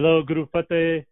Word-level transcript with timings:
Hello, 0.00 0.22
Guru 0.22 0.46
Fateh. 0.52 1.04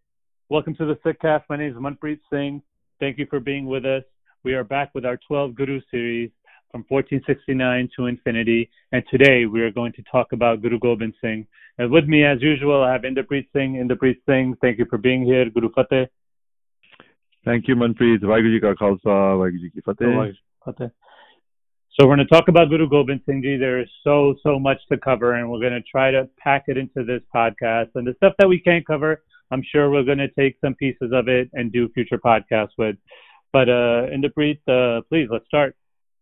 Welcome 0.48 0.76
to 0.76 0.86
the 0.86 0.94
Sikhcast. 1.04 1.42
My 1.50 1.56
name 1.56 1.72
is 1.72 1.76
Manpreet 1.76 2.20
Singh. 2.30 2.62
Thank 3.00 3.18
you 3.18 3.26
for 3.28 3.40
being 3.40 3.66
with 3.66 3.84
us. 3.84 4.04
We 4.44 4.54
are 4.54 4.62
back 4.62 4.94
with 4.94 5.04
our 5.04 5.18
12 5.26 5.56
Guru 5.56 5.80
series 5.90 6.30
from 6.70 6.84
1469 6.88 7.88
to 7.96 8.06
infinity. 8.06 8.70
And 8.92 9.02
today 9.10 9.46
we 9.46 9.60
are 9.62 9.72
going 9.72 9.92
to 9.94 10.04
talk 10.04 10.30
about 10.30 10.62
Guru 10.62 10.78
Gobind 10.78 11.14
Singh. 11.20 11.48
And 11.78 11.90
with 11.90 12.04
me, 12.04 12.24
as 12.24 12.40
usual, 12.40 12.84
I 12.84 12.92
have 12.92 13.02
Inderpreet 13.02 13.48
Singh. 13.52 13.74
Inderpreet 13.74 14.18
Singh, 14.24 14.54
thank 14.60 14.78
you 14.78 14.86
for 14.88 14.98
being 14.98 15.24
here. 15.24 15.50
Guru 15.50 15.68
Fateh. 15.72 16.06
Thank 17.44 17.66
you, 17.66 17.74
Manpreet. 17.74 18.20
Vaheguru 18.20 18.54
Ji 18.54 18.60
Ka 18.60 18.74
Khalsa, 18.74 19.34
Vaheguru 19.40 19.62
Ji 19.62 19.70
Ki 19.70 19.80
Fateh. 19.80 20.32
Fateh. 20.64 20.90
So 21.98 22.06
we're 22.06 22.16
going 22.16 22.26
to 22.28 22.34
talk 22.34 22.48
about 22.48 22.68
Guru 22.68 22.90
Gobind 22.90 23.22
Singh 23.24 23.40
Ji. 23.40 23.56
There 23.56 23.80
is 23.80 23.88
so, 24.04 24.34
so 24.42 24.58
much 24.58 24.76
to 24.90 24.98
cover, 24.98 25.32
and 25.32 25.50
we're 25.50 25.60
going 25.60 25.72
to 25.72 25.80
try 25.80 26.10
to 26.10 26.28
pack 26.36 26.64
it 26.66 26.76
into 26.76 27.04
this 27.04 27.22
podcast. 27.34 27.88
And 27.94 28.06
the 28.06 28.12
stuff 28.18 28.34
that 28.38 28.46
we 28.46 28.60
can't 28.60 28.86
cover, 28.86 29.22
I'm 29.50 29.62
sure 29.72 29.90
we're 29.90 30.04
going 30.04 30.18
to 30.18 30.28
take 30.28 30.58
some 30.62 30.74
pieces 30.74 31.12
of 31.14 31.28
it 31.28 31.48
and 31.54 31.72
do 31.72 31.88
future 31.94 32.18
podcasts 32.18 32.76
with. 32.76 32.96
But 33.50 33.70
uh, 33.70 34.12
Inderpreet, 34.12 34.58
uh, 34.68 35.00
please, 35.08 35.28
let's 35.32 35.46
start 35.46 35.74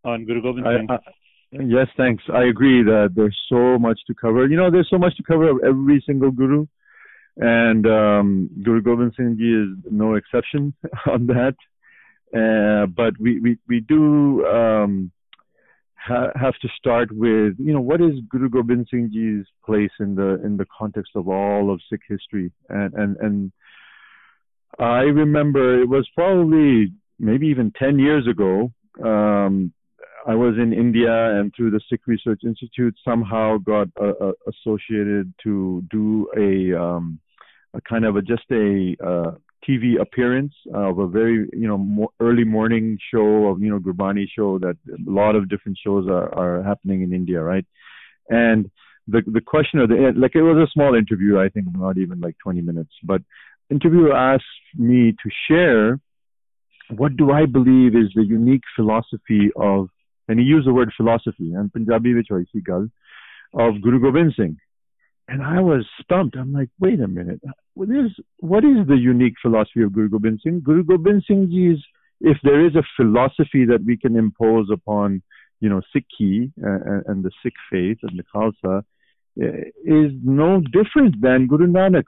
on 0.05 0.25
Guru 0.25 0.43
Gobind 0.43 0.65
Singh. 0.65 0.87
I, 0.91 0.95
I, 0.95 1.63
yes, 1.65 1.89
thanks. 1.97 2.23
I 2.33 2.45
agree 2.45 2.85
that 2.85 3.09
there's 3.17 3.37
so 3.49 3.77
much 3.77 3.99
to 4.07 4.15
cover. 4.15 4.47
You 4.47 4.57
know, 4.57 4.71
there's 4.71 4.89
so 4.89 4.99
much 4.99 5.17
to 5.17 5.25
cover 5.25 5.49
of 5.49 5.57
every 5.67 6.01
single 6.07 6.31
Guru. 6.31 6.67
And 7.39 7.85
um, 7.89 8.49
Guru 8.63 8.81
Gobind 8.81 9.15
Singh 9.17 9.37
Ji 9.37 9.53
is 9.53 9.93
no 9.93 10.15
exception 10.15 10.73
on 11.07 11.27
that. 11.27 11.57
Uh, 12.33 12.87
but 12.87 13.15
we, 13.19 13.41
we, 13.41 13.59
we 13.67 13.81
do 13.81 14.47
um, 14.47 15.11
ha- 16.05 16.33
have 16.35 16.55
to 16.63 16.69
start 16.77 17.11
with, 17.13 17.55
you 17.59 17.73
know, 17.73 17.81
what 17.81 18.01
is 18.01 18.13
Guru 18.29 18.49
Gobind 18.49 18.89
Singh 18.91 19.11
Ji's 19.13 19.47
place 19.65 19.91
in 20.01 20.15
the 20.15 20.41
in 20.45 20.57
the 20.57 20.67
context 20.77 21.13
of 21.15 21.29
all 21.29 21.73
of 21.73 21.81
Sikh 21.91 22.03
history? 22.09 22.53
And 22.69 22.95
and 22.95 23.17
and 23.19 23.53
I 24.79 25.03
remember 25.03 25.81
it 25.81 25.89
was 25.89 26.09
probably 26.15 26.93
maybe 27.19 27.47
even 27.47 27.73
10 27.79 27.99
years 27.99 28.27
ago. 28.27 28.73
Um, 29.03 29.73
I 30.27 30.35
was 30.35 30.55
in 30.57 30.73
India 30.73 31.39
and 31.39 31.53
through 31.55 31.71
the 31.71 31.81
Sikh 31.91 32.07
Research 32.07 32.41
Institute 32.45 32.95
somehow 33.05 33.59
got 33.59 33.89
uh, 34.01 34.13
uh, 34.21 34.33
associated 34.49 35.33
to 35.45 35.83
do 35.91 36.29
a, 36.37 36.81
um, 36.81 37.21
a 37.75 37.81
kind 37.83 38.05
of 38.05 38.17
a, 38.17 38.23
just 38.23 38.45
a 38.51 38.97
uh, 39.05 39.33
TV 39.69 40.01
appearance 40.01 40.55
of 40.73 40.99
a 40.99 41.07
very 41.07 41.49
you 41.53 41.69
know 41.69 42.09
early 42.21 42.45
morning 42.45 42.99
show 43.13 43.49
of 43.49 43.61
you 43.61 43.71
know 43.71 43.79
Gurbani 43.79 44.27
show 44.37 44.59
that 44.59 44.77
a 44.89 45.11
lot 45.11 45.37
of 45.37 45.49
different 45.49 45.79
shows 45.85 46.07
are, 46.09 46.33
are 46.35 46.63
happening 46.63 47.03
in 47.03 47.13
India, 47.13 47.41
right? 47.43 47.67
And 48.29 48.71
the 49.07 49.23
the 49.27 49.41
question 49.41 49.81
of 49.81 49.89
the 49.89 50.13
like 50.17 50.35
it 50.35 50.43
was 50.43 50.57
a 50.57 50.73
small 50.73 50.95
interview, 50.95 51.39
I 51.39 51.49
think 51.49 51.67
not 51.73 51.99
even 51.99 52.21
like 52.21 52.37
20 52.43 52.61
minutes, 52.61 52.93
but 53.03 53.23
interviewer 53.71 54.15
asked 54.15 54.45
me 54.77 55.13
to 55.13 55.31
share 55.49 56.01
what 56.91 57.17
do 57.17 57.31
I 57.31 57.47
believe 57.47 57.97
is 57.97 58.11
the 58.15 58.25
unique 58.25 58.65
philosophy 58.77 59.51
of 59.57 59.89
and 60.29 60.39
he 60.39 60.45
used 60.45 60.67
the 60.67 60.73
word 60.73 60.91
philosophy 60.97 61.53
and 61.53 61.73
Punjabi 61.73 62.15
which 62.15 62.29
I 62.31 62.45
see 62.53 62.63
of 63.55 63.83
Guru 63.83 64.01
Gobind 64.01 64.35
Singh. 64.37 64.57
And 65.27 65.43
I 65.43 65.61
was 65.61 65.87
stumped. 66.03 66.37
I'm 66.37 66.53
like, 66.53 66.69
wait 66.79 67.01
a 67.01 67.09
minute. 67.09 67.41
What 67.75 67.89
is, 67.89 68.13
what 68.39 68.65
is 68.65 68.87
the 68.87 68.97
unique 68.97 69.35
philosophy 69.41 69.83
of 69.83 69.93
Guru 69.93 70.11
Gobind 70.11 70.41
Singh? 70.43 70.61
Guru 70.63 70.85
Gobind 70.85 71.25
Singh 71.27 71.51
is, 71.73 71.83
if 72.21 72.37
there 72.43 72.65
is 72.65 72.75
a 72.77 72.83
philosophy 72.97 73.65
that 73.65 73.83
we 73.85 73.97
can 73.97 74.17
impose 74.17 74.69
upon, 74.73 75.23
you 75.61 75.69
know, 75.69 75.81
Sikhi 75.95 76.53
uh, 76.63 77.11
and 77.11 77.25
the 77.25 77.31
Sikh 77.43 77.55
faith 77.71 77.99
and 78.03 78.19
the 78.19 78.25
Khalsa, 78.35 78.83
uh, 79.43 79.47
is 79.85 80.13
no 80.23 80.61
different 80.61 81.21
than 81.21 81.47
Guru 81.47 81.67
Nanak's 81.67 82.07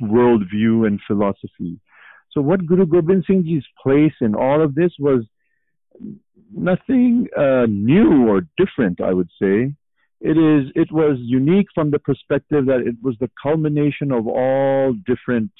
worldview 0.00 0.86
and 0.86 1.00
philosophy. 1.06 1.80
So 2.30 2.40
what 2.42 2.66
Guru 2.66 2.86
Gobind 2.86 3.24
Singh 3.26 3.44
Ji's 3.44 3.64
place 3.82 4.12
in 4.20 4.34
all 4.34 4.62
of 4.62 4.74
this 4.74 4.92
was 4.98 5.24
nothing 6.54 7.26
uh, 7.36 7.66
new 7.66 8.28
or 8.28 8.42
different, 8.58 9.00
I 9.00 9.14
would 9.14 9.30
say 9.40 9.72
it 10.20 10.38
is 10.38 10.70
it 10.74 10.90
was 10.90 11.18
unique 11.20 11.66
from 11.74 11.90
the 11.90 11.98
perspective 11.98 12.66
that 12.66 12.80
it 12.80 12.96
was 13.02 13.16
the 13.20 13.30
culmination 13.42 14.12
of 14.12 14.26
all 14.26 14.94
different 15.06 15.50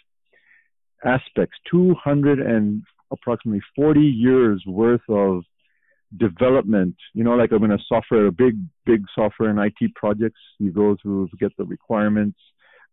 aspects 1.05 1.59
200 1.71 2.41
and 2.41 2.83
approximately 3.12 3.61
40 3.77 4.00
years 4.00 4.62
worth 4.67 5.03
of 5.09 5.43
development. 6.17 6.97
You 7.12 7.25
know 7.25 7.34
like 7.34 7.53
i'm 7.53 7.65
in 7.65 7.72
a 7.72 7.78
software 7.87 8.27
a 8.27 8.33
big 8.33 8.56
big 8.87 9.05
software 9.15 9.50
and 9.50 9.72
it 9.81 9.94
projects 9.94 10.41
you 10.59 10.71
go 10.71 10.97
through 11.03 11.28
get 11.38 11.53
the 11.59 11.65
requirements 11.65 12.38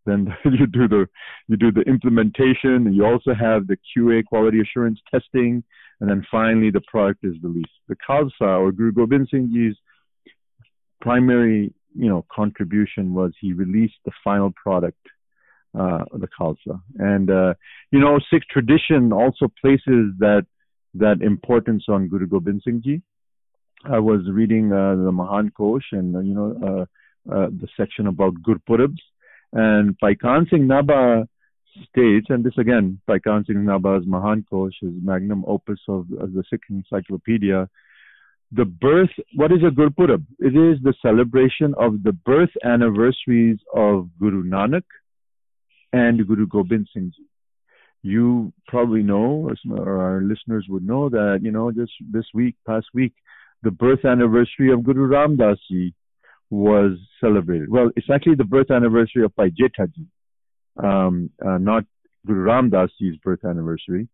then 0.06 0.28
you 0.46 0.68
do 0.68 0.88
the 0.88 1.08
you 1.48 1.58
do 1.58 1.72
the 1.72 1.82
implementation 1.82 2.88
and 2.88 2.96
you 2.96 3.06
also 3.06 3.34
have 3.34 3.68
the 3.68 3.78
qa 3.98 4.24
quality 4.26 4.60
assurance 4.60 5.00
testing 5.12 5.64
and 6.00 6.10
then 6.10 6.26
finally 6.30 6.70
the 6.70 6.82
product 6.88 7.24
is 7.24 7.36
released. 7.42 7.72
The 7.88 7.96
khalsa 8.08 8.60
or 8.60 8.72
guru 8.72 8.92
gobind 8.92 9.30
singh 9.32 9.52
ji's 9.54 9.78
primary, 11.04 11.74
you 12.04 12.10
know, 12.12 12.26
contribution 12.40 13.14
was 13.14 13.32
he 13.40 13.52
released 13.66 14.00
the 14.06 14.16
final 14.24 14.52
product, 14.64 15.04
uh, 15.82 16.04
the 16.24 16.30
Khalsa. 16.36 16.76
And, 16.98 17.28
uh, 17.30 17.54
you 17.92 18.00
know, 18.00 18.20
Sikh 18.30 18.48
tradition 18.56 19.02
also 19.22 19.46
places 19.62 20.04
that, 20.26 20.46
that 20.96 21.18
importance 21.22 21.84
on 21.90 22.08
Guru 22.08 22.28
Gobind 22.28 22.62
Singh 22.64 22.82
Ji. 22.86 23.02
I 23.98 24.00
was 24.00 24.22
reading 24.40 24.72
uh, 24.72 24.96
the 24.96 25.12
Mahan 25.12 25.52
Kosh 25.58 25.88
and, 25.92 26.16
uh, 26.16 26.20
you 26.20 26.34
know, 26.34 26.50
uh, 26.70 26.86
uh, 27.36 27.48
the 27.62 27.68
section 27.76 28.08
about 28.08 28.34
Gurpurabs. 28.48 29.04
And 29.52 29.98
Bhai 30.00 30.16
Kahn 30.16 30.48
Singh 30.50 30.68
Nabha 30.74 31.28
states, 31.90 32.28
and 32.30 32.44
this 32.46 32.58
again, 32.58 33.02
Bhai 33.08 33.20
Kahn 33.20 33.44
Singh 33.46 33.66
Nabha's 33.72 34.06
Mahan 34.08 34.46
Kosh, 34.50 34.78
his 34.80 34.94
magnum 35.12 35.44
opus 35.46 35.82
of, 35.88 36.08
of 36.24 36.34
the 36.34 36.44
Sikh 36.50 36.62
encyclopedia, 36.70 37.70
the 38.56 38.66
birth, 38.66 39.10
what 39.36 39.52
is 39.52 39.60
a 39.66 39.72
Gurpurab? 39.72 40.24
It 40.40 40.56
is 40.56 40.82
the 40.84 40.94
celebration 41.02 41.74
of 41.78 42.04
the 42.04 42.12
birth 42.12 42.52
anniversaries 42.64 43.60
of 43.74 44.10
Guru 44.20 44.44
Nanak 44.44 44.84
and 45.92 46.26
Guru 46.28 46.46
Gobind 46.48 46.88
Singh 46.94 47.12
Ji. 47.16 47.26
You 48.04 48.54
probably 48.68 49.02
know, 49.02 49.50
or 49.70 50.02
our 50.02 50.22
listeners 50.22 50.66
would 50.70 50.86
know 50.86 51.10
that, 51.10 51.40
you 51.42 51.52
know, 51.52 51.72
just 51.72 51.94
this 52.12 52.26
week, 52.34 52.56
past 52.68 52.88
week, 52.94 53.14
the 53.64 53.72
birth 53.72 54.06
anniversary 54.06 54.72
of 54.72 54.84
Guru 54.84 55.06
Ram 55.08 55.38
Das 55.38 55.58
Ji 55.70 55.94
was 56.50 56.92
celebrated. 57.20 57.70
Well, 57.72 57.92
it's 57.96 58.10
actually 58.14 58.36
the 58.36 58.44
birth 58.44 58.70
anniversary 58.70 59.24
of 59.24 59.36
Bhai 59.36 59.50
Jetha 59.50 59.92
Ji, 59.96 60.06
um, 60.84 61.32
uh, 61.44 61.58
not 61.58 61.86
Guru 62.28 62.42
Ram 62.42 62.70
Das 62.70 62.90
Ji's 63.00 63.18
birth 63.24 63.44
anniversary. 63.46 64.10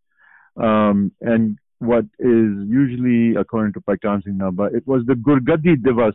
Um, 0.55 1.11
and 1.19 1.57
what 1.79 2.03
is 2.19 2.67
usually, 2.67 3.35
according 3.35 3.73
to 3.73 3.81
Bhai 3.81 3.97
Kahn 3.97 4.21
Singh 4.23 4.33
Nabha, 4.33 4.73
it 4.73 4.85
was 4.85 5.03
the 5.05 5.13
Gurgadi 5.13 5.75
Divas 5.75 6.13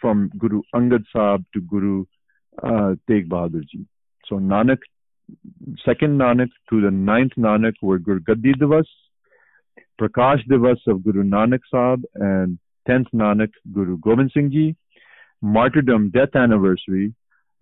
from 0.00 0.30
Guru 0.38 0.62
Angad 0.74 1.04
Sahib 1.12 1.44
to 1.52 1.60
Guru 1.60 2.04
uh, 2.62 2.94
Tegh 3.08 3.28
Bahadur 3.28 3.68
Ji. 3.68 3.86
So 4.28 4.36
Nanak, 4.36 4.78
second 5.84 6.18
Nanak 6.18 6.48
to 6.70 6.80
the 6.80 6.90
ninth 6.90 7.32
Nanak 7.36 7.74
were 7.82 7.98
Gurgadi 7.98 8.54
Divas, 8.54 8.86
Prakash 10.00 10.46
Divas 10.48 10.78
of 10.86 11.02
Guru 11.02 11.24
Nanak 11.24 11.60
Sahib, 11.70 12.04
and 12.14 12.58
tenth 12.86 13.08
Nanak 13.12 13.50
Guru 13.72 13.98
Gobind 13.98 14.30
Singh 14.32 14.52
Ji. 14.52 14.76
Martyrdom 15.42 16.10
death 16.10 16.34
anniversary 16.36 17.14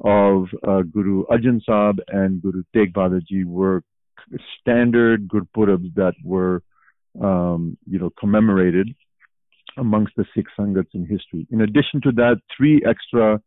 of 0.04 0.48
uh, 0.68 0.82
Guru 0.82 1.24
Arjan 1.26 1.64
Sahib 1.64 2.00
and 2.08 2.42
Guru 2.42 2.62
Tegh 2.76 2.92
Bahadur 2.92 3.26
Ji 3.26 3.44
were 3.44 3.82
standard 4.60 5.28
Gurpurabs 5.28 5.94
that 5.94 6.14
were 6.22 6.62
um, 7.20 7.76
you 7.88 7.98
know, 7.98 8.10
commemorated 8.18 8.88
amongst 9.76 10.14
the 10.16 10.24
Sikh 10.34 10.46
Sangats 10.58 10.94
in 10.94 11.06
history. 11.06 11.46
In 11.50 11.62
addition 11.62 12.00
to 12.02 12.12
that, 12.12 12.40
three 12.56 12.82
extra 12.86 13.40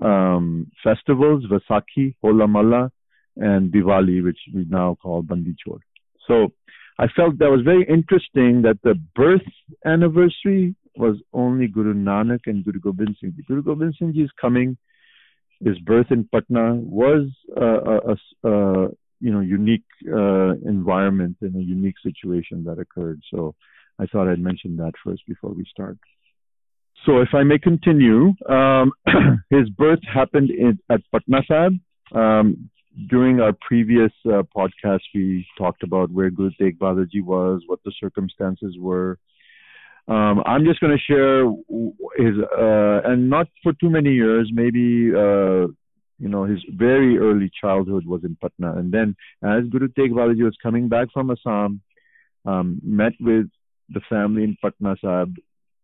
um, 0.00 0.70
festivals, 0.82 1.44
Vaisakhi, 1.50 2.14
Hola 2.22 2.46
Mohalla, 2.46 2.90
and 3.36 3.72
Diwali, 3.72 4.24
which 4.24 4.38
we 4.54 4.66
now 4.68 4.96
call 5.02 5.22
Bandi 5.22 5.54
Chhor. 5.64 5.78
So 6.26 6.52
I 6.98 7.06
felt 7.14 7.38
that 7.38 7.50
was 7.50 7.60
very 7.62 7.86
interesting 7.88 8.62
that 8.62 8.78
the 8.82 8.94
birth 9.14 9.42
anniversary 9.84 10.74
was 10.96 11.16
only 11.34 11.66
Guru 11.68 11.92
Nanak 11.92 12.40
and 12.46 12.64
Guru 12.64 12.80
Gobind 12.80 13.16
Singh 13.20 13.34
Guru 13.46 13.62
Gobind 13.62 13.94
Singh 13.98 14.14
Ji's 14.14 14.30
coming, 14.40 14.78
his 15.62 15.78
birth 15.80 16.06
in 16.10 16.28
Patna 16.32 16.74
was 16.74 17.28
a, 17.56 17.64
a, 17.64 18.16
a, 18.48 18.88
you 19.20 19.32
know 19.32 19.40
unique 19.40 19.84
uh, 20.08 20.52
environment 20.68 21.36
and 21.40 21.56
a 21.56 21.62
unique 21.62 21.96
situation 22.02 22.64
that 22.64 22.78
occurred. 22.78 23.20
So 23.32 23.54
I 23.98 24.06
thought 24.06 24.28
I'd 24.28 24.38
mention 24.40 24.76
that 24.76 24.92
first 25.04 25.22
before 25.26 25.50
we 25.50 25.64
start. 25.70 25.98
So 27.04 27.20
if 27.20 27.28
I 27.34 27.44
may 27.44 27.58
continue, 27.58 28.32
um, 28.48 28.92
his 29.50 29.68
birth 29.70 30.00
happened 30.12 30.50
in, 30.50 30.78
at 30.90 31.00
Patna 31.12 31.42
Sahib. 31.46 31.78
Um, 32.14 32.70
during 33.08 33.40
our 33.40 33.52
previous 33.66 34.12
uh, 34.24 34.42
podcast, 34.56 35.00
we 35.14 35.46
talked 35.58 35.82
about 35.82 36.10
where 36.10 36.30
Guru 36.30 36.50
Tegh 36.58 36.78
Bahadur 36.78 37.10
Ji 37.10 37.20
was, 37.20 37.62
what 37.66 37.80
the 37.84 37.92
circumstances 38.00 38.76
were. 38.78 39.18
Um, 40.08 40.42
I'm 40.46 40.64
just 40.64 40.80
going 40.80 40.96
to 40.96 41.02
share 41.02 41.44
his, 42.16 42.38
uh, 42.58 43.10
and 43.10 43.28
not 43.28 43.48
for 43.62 43.72
too 43.74 43.90
many 43.90 44.14
years, 44.14 44.50
maybe 44.52 45.10
uh, 45.14 45.66
You 46.18 46.28
know, 46.28 46.44
his 46.44 46.64
very 46.68 47.18
early 47.18 47.50
childhood 47.60 48.06
was 48.06 48.24
in 48.24 48.36
Patna. 48.40 48.78
And 48.78 48.92
then 48.92 49.16
as 49.42 49.68
Guru 49.68 49.88
Tegh 49.88 50.12
Bahadurji 50.12 50.44
was 50.44 50.56
coming 50.62 50.88
back 50.88 51.08
from 51.12 51.30
Assam, 51.30 51.80
um, 52.46 52.80
met 52.82 53.12
with 53.20 53.46
the 53.90 54.00
family 54.08 54.44
in 54.44 54.56
Patna 54.62 54.96
Sahib, 55.00 55.36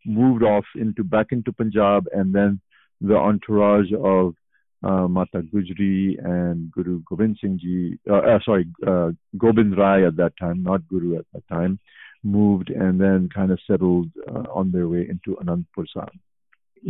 moved 0.06 0.42
off 0.42 0.64
into 0.74 1.04
back 1.04 1.28
into 1.30 1.52
Punjab, 1.52 2.06
and 2.12 2.34
then 2.34 2.60
the 3.00 3.16
entourage 3.16 3.92
of 3.92 4.34
uh, 4.82 5.06
Mata 5.06 5.42
Gujri 5.42 6.18
and 6.24 6.70
Guru 6.72 7.02
Gobind 7.08 7.38
Singh 7.40 7.58
Ji, 7.58 7.98
uh, 8.10 8.14
uh, 8.16 8.38
sorry, 8.44 8.66
uh, 8.86 9.10
Gobind 9.38 9.76
Rai 9.76 10.04
at 10.06 10.16
that 10.16 10.32
time, 10.40 10.62
not 10.62 10.88
Guru 10.88 11.18
at 11.18 11.26
that 11.32 11.46
time, 11.48 11.78
moved 12.24 12.70
and 12.70 13.00
then 13.00 13.28
kind 13.32 13.52
of 13.52 13.60
settled 13.66 14.08
uh, 14.28 14.44
on 14.52 14.72
their 14.72 14.88
way 14.88 15.06
into 15.08 15.36
Anandpur 15.36 15.86
Sahib 15.92 16.18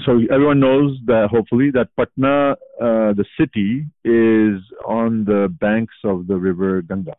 so 0.00 0.20
everyone 0.30 0.60
knows 0.60 0.96
that 1.06 1.28
hopefully 1.30 1.70
that 1.72 1.88
Patna, 1.96 2.52
uh, 2.80 3.12
the 3.12 3.24
city, 3.38 3.86
is 4.04 4.62
on 4.86 5.24
the 5.24 5.48
banks 5.60 5.94
of 6.04 6.26
the 6.26 6.36
river 6.36 6.80
Ganga, 6.82 7.14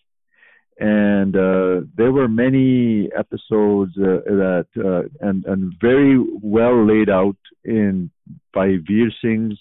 and 0.80 1.36
uh, 1.36 1.86
there 1.96 2.12
were 2.12 2.28
many 2.28 3.10
episodes 3.18 3.92
uh, 3.98 4.26
that 4.26 4.68
uh, 4.78 5.28
and 5.28 5.46
and 5.46 5.74
very 5.80 6.18
well 6.42 6.86
laid 6.86 7.10
out 7.10 7.38
in 7.64 8.10
by 8.54 8.78
Veer 8.88 9.12
Singh's 9.24 9.60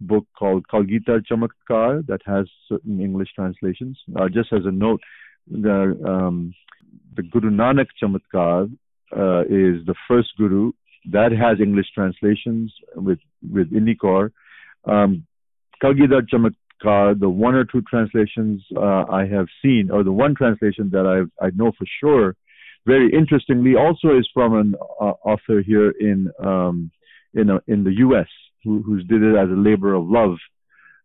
book 0.00 0.26
called 0.38 0.66
Kalgidar 0.68 1.22
Chamatkar 1.30 2.06
that 2.06 2.20
has 2.24 2.46
certain 2.68 3.00
English 3.00 3.28
translations. 3.34 3.98
Uh, 4.18 4.28
just 4.28 4.52
as 4.52 4.64
a 4.64 4.72
note, 4.72 5.00
the 5.50 5.98
um, 6.06 6.54
the 7.16 7.22
Guru 7.22 7.50
Nanak 7.50 7.88
Chamatkar 8.02 8.70
uh, 9.12 9.40
is 9.42 9.84
the 9.86 9.94
first 10.08 10.28
guru 10.38 10.72
that 11.12 11.32
has 11.32 11.60
English 11.60 11.86
translations 11.94 12.72
with 12.94 13.18
with 13.48 13.70
Indicor. 13.72 14.30
Um, 14.84 15.26
Kalgidar 15.82 16.22
the 17.18 17.28
one 17.28 17.54
or 17.54 17.64
two 17.64 17.82
translations 17.82 18.64
uh, 18.76 19.04
I 19.10 19.26
have 19.26 19.46
seen, 19.62 19.90
or 19.90 20.04
the 20.04 20.12
one 20.12 20.34
translation 20.34 20.90
that 20.92 21.06
I 21.06 21.44
I 21.44 21.50
know 21.54 21.72
for 21.78 21.86
sure, 22.00 22.36
very 22.86 23.10
interestingly, 23.12 23.74
also 23.76 24.16
is 24.16 24.28
from 24.32 24.54
an 24.54 24.74
uh, 25.00 25.14
author 25.24 25.62
here 25.62 25.90
in 25.90 26.30
um, 26.42 26.90
in 27.34 27.50
uh, 27.50 27.60
in 27.66 27.84
the 27.84 27.94
U.S. 27.98 28.28
who 28.64 28.82
who's 28.82 29.04
did 29.04 29.22
it 29.22 29.36
as 29.36 29.48
a 29.50 29.60
labor 29.68 29.94
of 29.94 30.06
love 30.06 30.36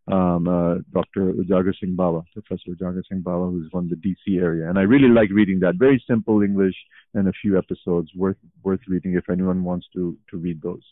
um, 0.07 0.47
uh, 0.47 0.75
Dr. 0.93 1.33
Ujagar 1.33 1.73
Singh 1.79 1.95
Bawa, 1.95 2.23
Professor 2.33 2.71
Ujagar 2.71 3.01
Singh 3.07 3.21
Bawa, 3.21 3.51
who's 3.51 3.69
from 3.71 3.89
the 3.89 3.95
DC 3.95 4.41
area. 4.41 4.69
And 4.69 4.79
I 4.79 4.81
really 4.81 5.09
like 5.09 5.29
reading 5.29 5.59
that. 5.59 5.75
Very 5.75 6.03
simple 6.09 6.41
English 6.41 6.75
and 7.13 7.27
a 7.27 7.33
few 7.41 7.57
episodes 7.57 8.09
worth 8.15 8.37
worth 8.63 8.79
reading 8.87 9.15
if 9.15 9.29
anyone 9.29 9.63
wants 9.63 9.87
to 9.93 10.17
to 10.29 10.37
read 10.37 10.61
those. 10.61 10.83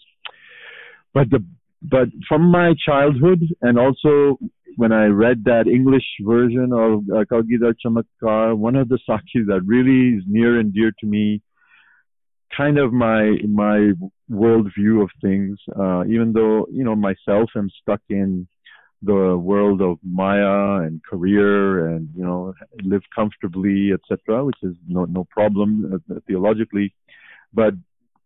But 1.13 1.29
the 1.31 1.43
but 1.81 2.09
from 2.27 2.51
my 2.51 2.73
childhood 2.85 3.41
and 3.61 3.79
also 3.79 4.37
when 4.75 4.91
I 4.91 5.05
read 5.05 5.43
that 5.45 5.67
English 5.67 6.05
version 6.21 6.71
of 6.71 7.03
uh, 7.09 7.25
Kalgidar 7.25 7.73
Chamatkar, 7.83 8.55
one 8.55 8.75
of 8.75 8.89
the 8.89 8.99
Sakhis 9.09 9.47
that 9.47 9.61
really 9.65 10.17
is 10.17 10.23
near 10.27 10.59
and 10.59 10.73
dear 10.73 10.91
to 10.99 11.05
me, 11.05 11.41
kind 12.55 12.77
of 12.77 12.93
my 12.93 13.37
my 13.47 13.91
worldview 14.31 15.01
of 15.01 15.09
things. 15.21 15.57
Uh, 15.77 16.05
even 16.05 16.33
though 16.33 16.67
you 16.71 16.83
know 16.83 16.95
myself, 16.95 17.49
I'm 17.55 17.69
stuck 17.81 18.01
in 18.09 18.47
the 19.01 19.37
world 19.37 19.81
of 19.81 19.97
Maya 20.03 20.83
and 20.85 21.01
career 21.03 21.87
and 21.87 22.09
you 22.15 22.23
know 22.23 22.53
live 22.83 23.03
comfortably, 23.15 23.91
etc., 23.93 24.43
which 24.45 24.57
is 24.61 24.75
no 24.87 25.05
no 25.05 25.25
problem 25.29 26.01
uh, 26.09 26.19
theologically. 26.27 26.93
But 27.53 27.73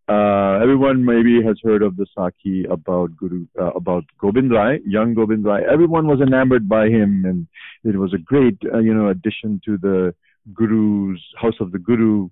uh, 0.09 0.59
everyone 0.61 1.05
maybe 1.05 1.41
has 1.43 1.57
heard 1.63 1.83
of 1.83 1.95
the 1.95 2.07
Sakhi 2.17 2.69
about 2.69 3.15
Guru 3.15 3.45
uh, 3.59 3.71
about 3.71 4.03
Gobind 4.19 4.51
Rai, 4.51 4.81
young 4.85 5.13
Gobind 5.13 5.45
Rai. 5.45 5.61
Everyone 5.71 6.07
was 6.07 6.21
enamored 6.21 6.67
by 6.67 6.87
him, 6.87 7.23
and 7.25 7.47
it 7.83 7.97
was 7.97 8.13
a 8.13 8.17
great 8.17 8.57
uh, 8.73 8.79
you 8.79 8.93
know 8.93 9.09
addition 9.09 9.61
to 9.65 9.77
the 9.77 10.15
Guru's 10.53 11.23
house 11.39 11.59
of 11.59 11.71
the 11.71 11.79
Guru, 11.79 12.29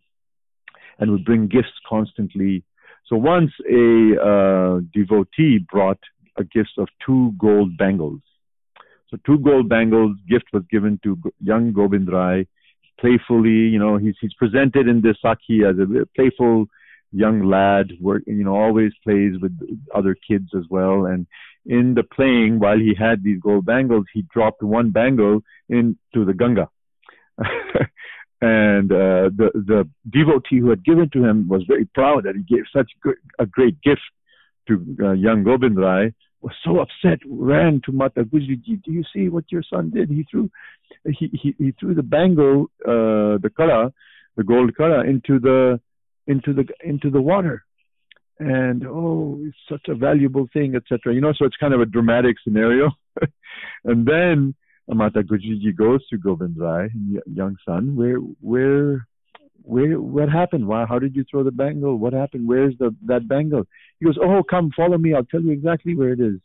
and 0.99 1.11
would 1.11 1.25
bring 1.25 1.47
gifts 1.47 1.77
constantly. 1.87 2.63
So 3.05 3.17
once 3.17 3.51
a 3.69 4.15
uh, 4.19 4.79
devotee 4.93 5.59
brought 5.71 5.99
a 6.37 6.43
gift 6.43 6.71
of 6.77 6.87
two 7.05 7.33
gold 7.37 7.77
bangles 7.77 8.21
so 9.11 9.17
two 9.25 9.37
gold 9.39 9.67
bangles 9.67 10.15
gift 10.27 10.45
was 10.53 10.63
given 10.71 10.99
to 11.03 11.17
young 11.43 11.73
Gobind 11.73 12.11
Rai. 12.11 12.47
Playfully, 12.99 13.49
you 13.49 13.77
know, 13.77 13.97
he's 13.97 14.15
he's 14.21 14.33
presented 14.35 14.87
in 14.87 15.01
this 15.01 15.17
Sakhi 15.23 15.69
as 15.69 15.77
a 15.77 16.05
playful 16.15 16.67
young 17.11 17.43
lad, 17.43 17.91
work, 17.99 18.23
you 18.25 18.43
know, 18.43 18.55
always 18.55 18.93
plays 19.03 19.33
with 19.41 19.51
other 19.93 20.15
kids 20.15 20.49
as 20.57 20.63
well. 20.69 21.05
And 21.05 21.27
in 21.65 21.93
the 21.93 22.03
playing, 22.03 22.59
while 22.59 22.77
he 22.77 22.93
had 22.97 23.21
these 23.21 23.41
gold 23.41 23.65
bangles, 23.65 24.05
he 24.13 24.23
dropped 24.33 24.63
one 24.63 24.91
bangle 24.91 25.41
into 25.67 26.25
the 26.25 26.33
Ganga. 26.33 26.69
and 28.41 28.91
uh, 28.91 29.29
the 29.35 29.51
the 29.53 29.89
devotee 30.09 30.59
who 30.59 30.69
had 30.69 30.85
given 30.85 31.09
to 31.09 31.25
him 31.25 31.49
was 31.49 31.63
very 31.67 31.85
proud 31.85 32.23
that 32.23 32.35
he 32.35 32.43
gave 32.43 32.63
such 32.73 32.89
good, 33.01 33.15
a 33.39 33.45
great 33.45 33.81
gift 33.81 34.01
to 34.67 34.85
uh, 35.01 35.11
young 35.11 35.43
Gobind 35.43 35.77
Rai 35.77 36.13
was 36.41 36.53
so 36.63 36.79
upset, 36.79 37.19
ran 37.27 37.81
to 37.85 37.91
Mata 37.91 38.23
Gujriji. 38.23 38.83
Do 38.83 38.91
you 38.91 39.03
see 39.13 39.29
what 39.29 39.45
your 39.51 39.63
son 39.69 39.91
did? 39.91 40.09
He 40.09 40.25
threw, 40.29 40.49
he 41.05 41.29
he, 41.33 41.55
he 41.57 41.71
threw 41.79 41.93
the 41.93 42.03
bangle, 42.03 42.65
uh, 42.85 43.37
the 43.41 43.51
kala, 43.55 43.93
the 44.37 44.43
gold 44.43 44.75
kala, 44.75 45.03
into 45.05 45.39
the 45.39 45.79
into 46.27 46.53
the 46.53 46.65
into 46.83 47.09
the 47.09 47.21
water, 47.21 47.63
and 48.39 48.85
oh, 48.87 49.39
it's 49.43 49.57
such 49.69 49.87
a 49.87 49.95
valuable 49.95 50.47
thing, 50.53 50.75
etc. 50.75 51.13
You 51.13 51.21
know, 51.21 51.33
so 51.37 51.45
it's 51.45 51.57
kind 51.57 51.73
of 51.73 51.81
a 51.81 51.85
dramatic 51.85 52.37
scenario, 52.43 52.91
and 53.83 54.07
then 54.07 54.55
Mata 54.87 55.23
Gujriji 55.23 55.75
goes 55.75 56.05
to 56.07 56.17
Gobind 56.17 56.57
Rai, 56.57 56.89
young 57.25 57.55
son, 57.65 57.95
where 57.95 58.17
where 58.17 59.07
where 59.63 59.99
what 59.99 60.29
happened? 60.29 60.67
Why 60.67 60.85
how 60.87 60.99
did 60.99 61.15
you 61.15 61.23
throw 61.29 61.43
the 61.43 61.51
bangle? 61.51 61.97
What 61.97 62.13
happened? 62.13 62.47
Where's 62.47 62.75
the 62.79 62.95
that 63.05 63.27
bangle? 63.27 63.63
He 63.99 64.05
goes 64.05 64.17
oh 64.21 64.43
come 64.43 64.71
follow 64.75 64.97
me. 64.97 65.13
I'll 65.13 65.25
tell 65.25 65.41
you 65.41 65.51
exactly 65.51 65.95
where 65.95 66.13
it 66.13 66.19
is. 66.19 66.39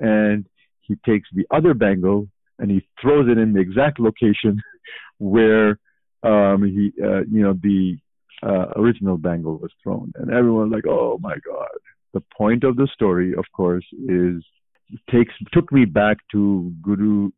And 0.00 0.46
he 0.80 0.96
takes 1.06 1.28
the 1.34 1.46
other 1.50 1.74
bangle 1.74 2.28
and 2.58 2.70
he 2.70 2.86
throws 3.00 3.28
it 3.28 3.38
in 3.38 3.52
the 3.52 3.60
exact 3.60 4.00
location 4.00 4.60
where 5.18 5.78
um 6.22 6.64
he 6.64 6.92
uh, 7.02 7.20
you 7.30 7.42
know 7.42 7.54
the 7.62 7.96
uh, 8.42 8.66
original 8.76 9.16
bangle 9.16 9.58
was 9.58 9.70
thrown. 9.82 10.12
And 10.16 10.30
everyone 10.30 10.70
like 10.70 10.86
oh 10.86 11.18
my 11.20 11.36
god. 11.44 11.68
The 12.14 12.22
point 12.36 12.64
of 12.64 12.76
the 12.76 12.88
story 12.92 13.34
of 13.34 13.44
course 13.54 13.84
is 14.08 14.42
takes 15.10 15.34
took 15.52 15.70
me 15.72 15.84
back 15.84 16.16
to 16.32 16.72
guru 16.82 17.30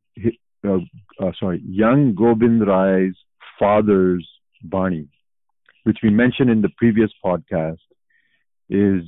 uh, 0.64 0.78
uh, 1.20 1.32
sorry 1.38 1.60
young 1.66 2.14
gobind 2.14 2.66
rai's 2.66 3.16
father's 3.58 4.26
Bani, 4.64 5.08
which 5.84 5.98
we 6.02 6.10
mentioned 6.10 6.50
in 6.50 6.62
the 6.62 6.70
previous 6.76 7.12
podcast, 7.24 7.86
is 8.70 9.02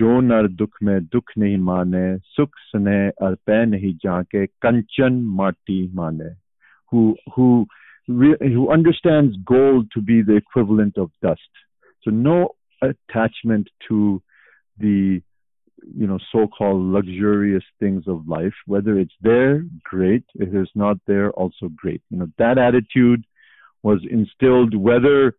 "Jo 0.00 0.20
ਨਰ 0.20 0.48
ਦੁਖ 0.48 0.76
ਮੈਂ 0.82 1.00
ਦੁਖ 1.00 1.30
ਨਹੀਂ 1.38 1.58
ਮਾਨੇ 1.58 2.18
ਸੁਖ 2.18 2.50
ਸਨੇ 2.72 3.08
ਅਰ 3.08 3.36
ਪੈ 3.46 3.64
ਨਹੀਂ 3.66 3.94
ਜਾਕੇ 4.04 4.46
ਕੰਚਨ 4.60 5.20
who 6.90 7.16
who 7.34 7.66
who 8.08 8.70
understands 8.70 9.36
gold 9.44 9.90
to 9.94 10.00
be 10.00 10.22
the 10.22 10.36
equivalent 10.36 10.96
of 10.96 11.10
dust. 11.22 11.50
So 12.02 12.10
no 12.10 12.36
attachment 12.82 13.68
to 13.88 14.22
the 14.78 15.20
you 15.94 16.06
know 16.06 16.18
so-called 16.32 16.82
luxurious 16.96 17.64
things 17.78 18.08
of 18.08 18.26
life. 18.26 18.54
Whether 18.66 18.98
it's 18.98 19.18
there 19.20 19.64
great. 19.84 20.24
If 20.34 20.54
it's 20.54 20.74
not 20.74 20.98
there 21.06 21.30
also 21.30 21.68
great. 21.68 22.02
You 22.10 22.18
know 22.18 22.30
that 22.38 22.58
attitude 22.58 23.24
was 23.82 24.00
instilled 24.10 24.74
whether 24.74 25.36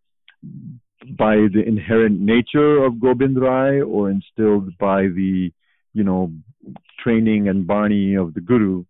by 1.18 1.36
the 1.36 1.64
inherent 1.66 2.20
nature 2.20 2.84
of 2.84 3.00
Gobind 3.00 3.40
Rai 3.40 3.82
or 3.82 4.10
instilled 4.10 4.78
by 4.78 5.04
the, 5.04 5.52
you 5.94 6.04
know, 6.04 6.32
training 7.04 7.48
and 7.48 7.66
bani 7.66 8.16
of 8.16 8.34
the 8.34 8.42
Guru. 8.42 8.86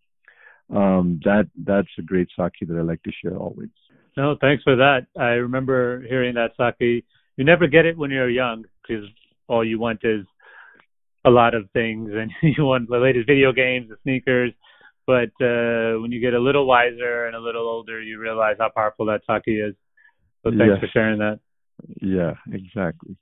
Um, 0.74 1.20
that 1.24 1.50
that's 1.65 1.88
a 1.98 2.03
great 2.03 2.29
Sakhi 2.38 2.68
that 2.68 2.77
I 2.77 2.82
like 2.82 3.01
to 3.03 3.12
share 3.24 3.36
always. 3.36 3.70
No, 4.15 4.36
thanks 4.39 4.63
for 4.63 4.75
that. 4.75 5.08
I 5.18 5.39
remember 5.48 6.01
hearing 6.01 6.36
that 6.36 6.58
Sakhi. 6.60 7.03
You 7.38 7.46
never 7.46 7.68
get 7.68 7.86
it 7.86 7.98
when 7.98 8.12
you're 8.12 8.29
young 8.29 8.65
because 8.82 9.06
all 9.48 9.65
you 9.65 9.79
want 9.79 10.01
is 10.03 10.25
a 11.25 11.29
lot 11.29 11.56
of 11.56 11.70
things, 11.72 12.12
and 12.13 12.32
you 12.58 12.65
want 12.65 12.89
the 12.89 12.98
latest 12.98 13.27
video 13.27 13.51
games, 13.51 13.89
the 13.89 13.98
sneakers, 14.03 14.53
but 15.10 15.34
uh, 15.44 15.98
when 16.01 16.12
you 16.12 16.22
get 16.22 16.36
a 16.36 16.39
little 16.39 16.68
wiser 16.68 17.25
and 17.25 17.36
a 17.36 17.39
little 17.39 17.68
older, 17.68 18.00
you 18.00 18.20
realize 18.20 18.58
how 18.60 18.70
powerful 18.70 19.08
that 19.08 19.22
Sakhi 19.28 19.68
is. 19.68 19.74
So 20.44 20.51
thanks 20.51 20.75
yes. 20.75 20.80
for 20.80 20.88
sharing 20.94 21.18
that. 21.18 21.39
Yeah, 22.00 22.34
exactly. 22.54 23.18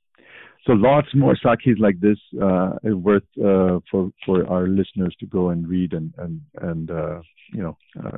So 0.65 0.73
lots 0.73 1.07
more 1.15 1.37
Sakhis 1.41 1.79
like 1.79 1.97
this 2.01 2.17
uh, 2.43 2.71
worth 2.83 3.23
uh, 3.39 3.79
for 3.89 4.11
for 4.25 4.45
our 4.49 4.67
listeners 4.67 5.15
to 5.21 5.25
go 5.27 5.51
and 5.51 5.65
read 5.65 5.93
and 5.93 6.13
and 6.17 6.41
and 6.61 6.91
uh, 6.91 7.21
you 7.53 7.63
know 7.63 7.77
uh, 8.03 8.17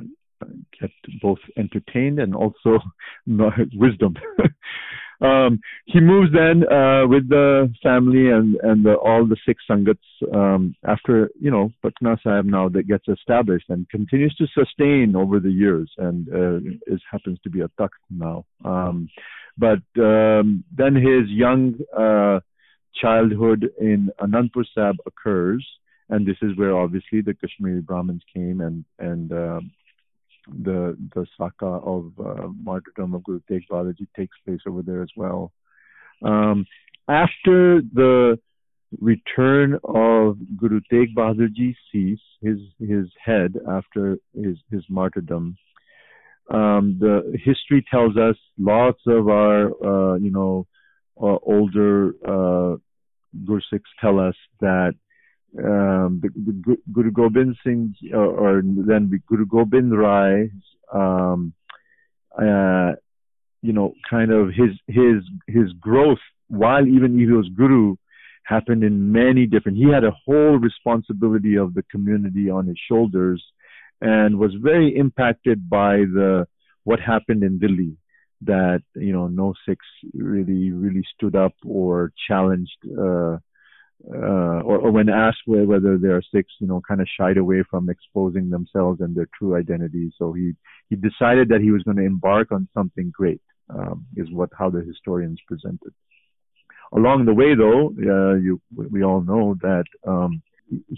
get 0.80 0.90
both 1.22 1.38
entertained 1.56 2.18
and 2.18 2.34
also 2.34 2.80
wisdom. 3.74 4.14
um, 5.20 5.60
he 5.86 6.00
moves 6.00 6.30
then 6.32 6.64
uh, 6.70 7.06
with 7.06 7.28
the 7.28 7.72
family 7.82 8.30
and 8.30 8.56
and 8.62 8.84
the, 8.84 8.94
all 8.94 9.26
the 9.26 9.36
Sikh 9.46 9.58
sangats 9.68 9.98
um, 10.34 10.74
after 10.86 11.30
you 11.38 11.50
know 11.50 11.70
Patna 11.82 12.16
Sahib 12.22 12.46
now 12.46 12.68
that 12.70 12.88
gets 12.88 13.06
established 13.08 13.66
and 13.68 13.88
continues 13.90 14.34
to 14.36 14.46
sustain 14.54 15.14
over 15.16 15.38
the 15.38 15.50
years 15.50 15.90
and 15.98 16.28
uh, 16.28 16.56
is 16.86 17.02
happens 17.10 17.38
to 17.44 17.50
be 17.50 17.60
a 17.60 17.68
takht 17.80 17.90
now. 18.08 18.44
Um, 18.64 19.08
but 19.58 19.82
um, 20.00 20.64
then 20.74 20.94
his 20.94 21.28
young 21.28 21.74
uh, 21.96 22.40
childhood 22.94 23.68
in 23.78 24.10
Anandpur 24.20 24.64
Sahib 24.74 24.96
occurs, 25.06 25.66
and 26.08 26.26
this 26.26 26.36
is 26.40 26.56
where 26.56 26.76
obviously 26.76 27.20
the 27.20 27.34
Kashmiri 27.34 27.82
Brahmins 27.82 28.22
came 28.34 28.60
and 28.62 28.84
and 28.98 29.32
uh, 29.32 29.60
the 30.50 30.96
the 31.14 31.26
Saka 31.36 31.66
of 31.66 32.12
uh, 32.18 32.48
martyrdom 32.62 33.14
of 33.14 33.24
Guru 33.24 33.40
Tegh 33.50 33.62
Bahadurji 33.70 34.06
takes 34.16 34.36
place 34.44 34.60
over 34.66 34.82
there 34.82 35.02
as 35.02 35.10
well. 35.16 35.52
Um, 36.22 36.66
after 37.08 37.80
the 37.92 38.38
return 39.00 39.78
of 39.84 40.36
Guru 40.56 40.80
Tegh 40.92 41.14
Bahadurji 41.16 41.74
cease 41.90 42.20
his 42.42 42.58
his 42.78 43.06
head 43.24 43.54
after 43.68 44.18
his 44.34 44.56
his 44.70 44.82
martyrdom. 44.88 45.56
Um, 46.50 46.96
the 46.98 47.38
history 47.44 47.84
tells 47.88 48.16
us 48.16 48.36
lots 48.58 49.00
of 49.06 49.28
our 49.28 49.66
uh, 49.66 50.16
you 50.16 50.30
know 50.30 50.66
uh, 51.20 51.36
older 51.42 52.12
uh, 52.26 52.76
Guru 53.46 53.60
tell 54.00 54.18
us 54.18 54.34
that 54.60 54.94
um, 55.58 56.20
the, 56.22 56.30
the 56.34 56.76
Guru 56.92 57.10
Gobind 57.10 57.56
Singh 57.64 57.94
or, 58.12 58.24
or 58.58 58.62
then 58.62 59.10
Guru 59.26 59.46
Gobind 59.46 59.96
Rai, 59.96 60.50
um, 60.92 61.52
uh, 62.40 62.92
you 63.62 63.72
know, 63.72 63.94
kind 64.08 64.30
of 64.30 64.48
his 64.48 64.70
his 64.86 65.22
his 65.46 65.72
growth 65.80 66.18
while 66.48 66.86
even 66.86 67.18
he 67.18 67.26
was 67.26 67.48
Guru 67.56 67.96
happened 68.44 68.84
in 68.84 69.12
many 69.12 69.46
different. 69.46 69.78
He 69.78 69.90
had 69.90 70.04
a 70.04 70.16
whole 70.24 70.56
responsibility 70.58 71.56
of 71.56 71.74
the 71.74 71.82
community 71.84 72.48
on 72.50 72.66
his 72.66 72.78
shoulders, 72.88 73.42
and 74.00 74.38
was 74.38 74.52
very 74.60 74.96
impacted 74.96 75.68
by 75.68 75.98
the 75.98 76.46
what 76.84 77.00
happened 77.00 77.42
in 77.42 77.58
Delhi. 77.58 77.96
That 78.42 78.82
you 78.94 79.12
know, 79.12 79.26
no 79.26 79.54
Sikhs 79.66 79.86
really 80.14 80.70
really 80.70 81.04
stood 81.14 81.34
up 81.34 81.54
or 81.64 82.12
challenged. 82.28 82.78
Uh, 82.86 83.38
uh, 84.08 84.60
or, 84.62 84.78
or, 84.78 84.90
when 84.90 85.08
asked 85.08 85.42
whether 85.44 85.98
they 85.98 86.08
are 86.08 86.22
Sikhs, 86.32 86.54
you 86.58 86.66
know, 86.66 86.80
kind 86.86 87.00
of 87.00 87.08
shied 87.18 87.36
away 87.36 87.62
from 87.68 87.90
exposing 87.90 88.48
themselves 88.48 89.00
and 89.00 89.14
their 89.14 89.28
true 89.38 89.56
identity. 89.56 90.10
So 90.16 90.32
he 90.32 90.52
he 90.88 90.96
decided 90.96 91.50
that 91.50 91.60
he 91.60 91.70
was 91.70 91.82
going 91.82 91.98
to 91.98 92.04
embark 92.04 92.50
on 92.50 92.66
something 92.72 93.12
great. 93.14 93.42
Um, 93.68 94.06
is 94.16 94.26
what 94.32 94.50
how 94.58 94.70
the 94.70 94.82
historians 94.82 95.38
presented. 95.46 95.92
Along 96.92 97.24
the 97.24 97.34
way, 97.34 97.54
though, 97.54 97.88
uh, 97.88 98.34
you 98.36 98.60
we 98.74 99.04
all 99.04 99.20
know 99.20 99.54
that 99.60 99.84
um, 100.06 100.42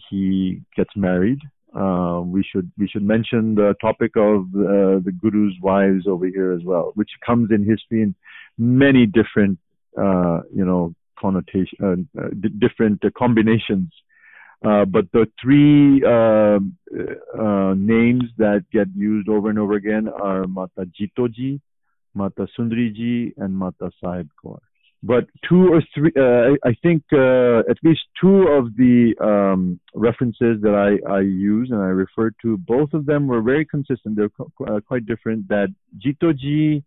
he 0.09 0.63
gets 0.77 0.91
married. 0.97 1.41
Uh, 1.75 2.23
we 2.25 2.45
should 2.45 2.71
we 2.79 2.87
should 2.89 3.03
mention 3.03 3.55
the 3.55 3.75
topic 3.81 4.13
of 4.17 4.43
uh, 4.55 5.01
the 5.05 5.13
guru's 5.21 5.57
wives 5.61 6.07
over 6.07 6.27
here 6.27 6.53
as 6.53 6.63
well, 6.65 6.93
which 6.95 7.11
comes 7.27 7.51
in 7.51 7.65
history 7.65 8.03
in 8.03 8.15
many 8.59 9.07
different 9.07 9.59
uh, 9.99 10.41
you 10.55 10.65
know 10.65 10.95
connotation, 11.23 11.79
uh, 11.83 12.21
uh, 12.21 12.29
d- 12.41 12.55
different 12.59 13.03
uh, 13.05 13.11
combinations. 13.17 13.91
but 14.63 15.07
the 15.17 15.27
three 15.43 16.03
um, 16.17 16.77
names 17.95 18.25
that 18.39 18.61
get 18.73 18.89
used 18.95 19.29
over 19.29 19.49
and 19.51 19.59
over 19.59 19.75
again 19.75 20.09
are 20.09 20.47
Mata 20.47 20.85
Jitoji, 20.97 21.61
Mata 22.15 22.47
Sundriji, 22.55 23.33
and 23.39 23.57
Mata 23.57 23.91
Sahib 24.01 24.29
Kaur. 24.41 24.61
But 25.05 25.25
two 25.49 25.63
or 25.75 25.81
three, 25.93 26.13
I 26.71 26.73
think 26.85 27.03
at 27.73 27.79
least 27.83 28.03
two 28.21 28.39
of 28.59 28.65
the 28.83 29.15
um, 29.31 29.81
references 30.09 30.55
that 30.65 30.77
I, 30.89 30.91
I 31.19 31.21
use 31.21 31.69
and 31.73 31.81
I 31.81 31.93
refer 32.05 32.31
to, 32.43 32.57
both 32.75 32.91
of 32.99 33.03
them 33.11 33.27
were 33.27 33.43
very 33.43 33.65
consistent. 33.75 34.15
They're 34.15 34.29
qu- 34.29 34.81
quite 34.91 35.05
different. 35.13 35.49
That 35.49 35.71
Jitoji 36.03 36.85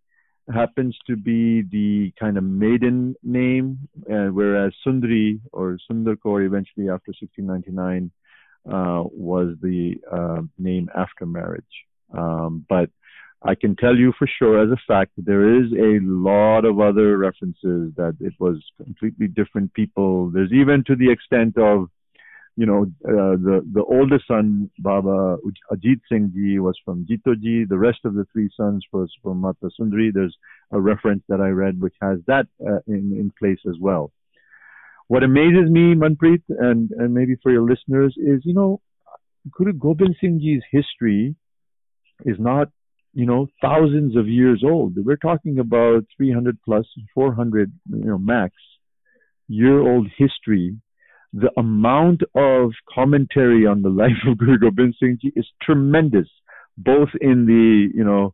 happens 0.54 0.96
to 1.08 1.16
be 1.16 1.64
the 1.64 2.14
kind 2.20 2.38
of 2.38 2.44
maiden 2.44 3.16
name, 3.24 3.80
uh, 4.12 4.28
whereas 4.28 4.74
Sundari 4.86 5.40
or 5.52 5.78
Sundar 5.90 6.18
eventually 6.46 6.90
after 6.90 7.14
1699 7.20 8.12
uh, 8.68 9.04
was 9.12 9.56
the 9.62 9.96
uh, 10.12 10.42
name 10.58 10.90
after 10.96 11.26
marriage. 11.26 11.64
Um, 12.16 12.66
but 12.70 12.90
I 13.44 13.54
can 13.56 13.76
tell 13.76 13.96
you 13.96 14.14
for 14.18 14.28
sure 14.40 14.64
as 14.64 14.72
a 14.72 14.82
fact 14.88 15.12
that 15.16 15.26
there 15.26 15.62
is 15.62 15.72
a 15.72 16.00
lot 16.04 16.66
of 16.66 16.80
other 16.80 17.18
references 17.18 17.92
that 17.96 18.16
it 18.20 18.34
was 18.40 18.64
completely 18.84 19.28
different 19.28 19.74
people. 19.74 20.32
There's 20.32 20.52
even 20.52 20.84
to 20.88 20.96
the 20.96 21.12
extent 21.12 21.58
of 21.58 21.90
you 22.58 22.66
know, 22.66 22.84
uh, 23.06 23.36
the 23.36 23.62
the 23.74 23.84
oldest 23.84 24.28
son, 24.28 24.70
Baba 24.80 25.38
Ajit 25.72 26.00
Singh 26.10 26.32
Ji, 26.34 26.60
was 26.60 26.80
from 26.86 27.06
Jitoji. 27.06 27.68
The 27.68 27.78
rest 27.78 28.00
of 28.06 28.14
the 28.14 28.26
three 28.32 28.50
sons 28.56 28.86
was 28.94 29.12
from 29.22 29.42
Mata 29.42 29.70
Sundari. 29.78 30.12
There's 30.14 30.36
a 30.72 30.80
reference 30.80 31.24
that 31.28 31.42
I 31.42 31.50
read 31.50 31.82
which 31.82 31.96
has 32.02 32.20
that 32.28 32.48
uh, 32.66 32.80
in 32.88 33.12
in 33.20 33.32
place 33.38 33.60
as 33.68 33.76
well. 33.80 34.12
What 35.08 35.24
amazes 35.24 35.70
me, 35.70 35.96
Manpreet, 35.96 36.44
and 36.48 36.92
and 36.92 37.14
maybe 37.14 37.36
for 37.44 37.52
your 37.52 37.64
listeners, 37.64 38.16
is 38.18 38.42
you 38.46 38.54
know, 38.54 38.80
Guru 39.52 39.74
Gobind 39.74 40.16
Singh 40.22 40.40
Ji's 40.40 40.64
history 40.72 41.36
is 42.26 42.38
not 42.40 42.70
you 43.14 43.26
know 43.26 43.48
thousands 43.62 44.16
of 44.16 44.30
years 44.30 44.64
old. 44.66 44.96
We're 44.96 45.18
talking 45.18 45.60
about 45.60 46.06
300 46.16 46.58
plus, 46.64 46.86
400, 47.14 47.72
you 47.90 48.06
know, 48.06 48.18
max 48.18 48.54
year 49.48 49.80
old 49.80 50.08
history 50.18 50.76
the 51.36 51.52
amount 51.58 52.22
of 52.34 52.72
commentary 52.94 53.68
on 53.68 53.82
the 53.82 53.90
life 54.04 54.22
of 54.28 54.38
Guru 54.38 54.58
Gobind 54.58 54.96
Singh 55.00 55.20
Ji 55.22 55.34
is 55.36 55.46
tremendous, 55.62 56.28
both 56.78 57.10
in 57.20 57.46
the 57.46 57.90
you 57.94 58.04
know 58.04 58.34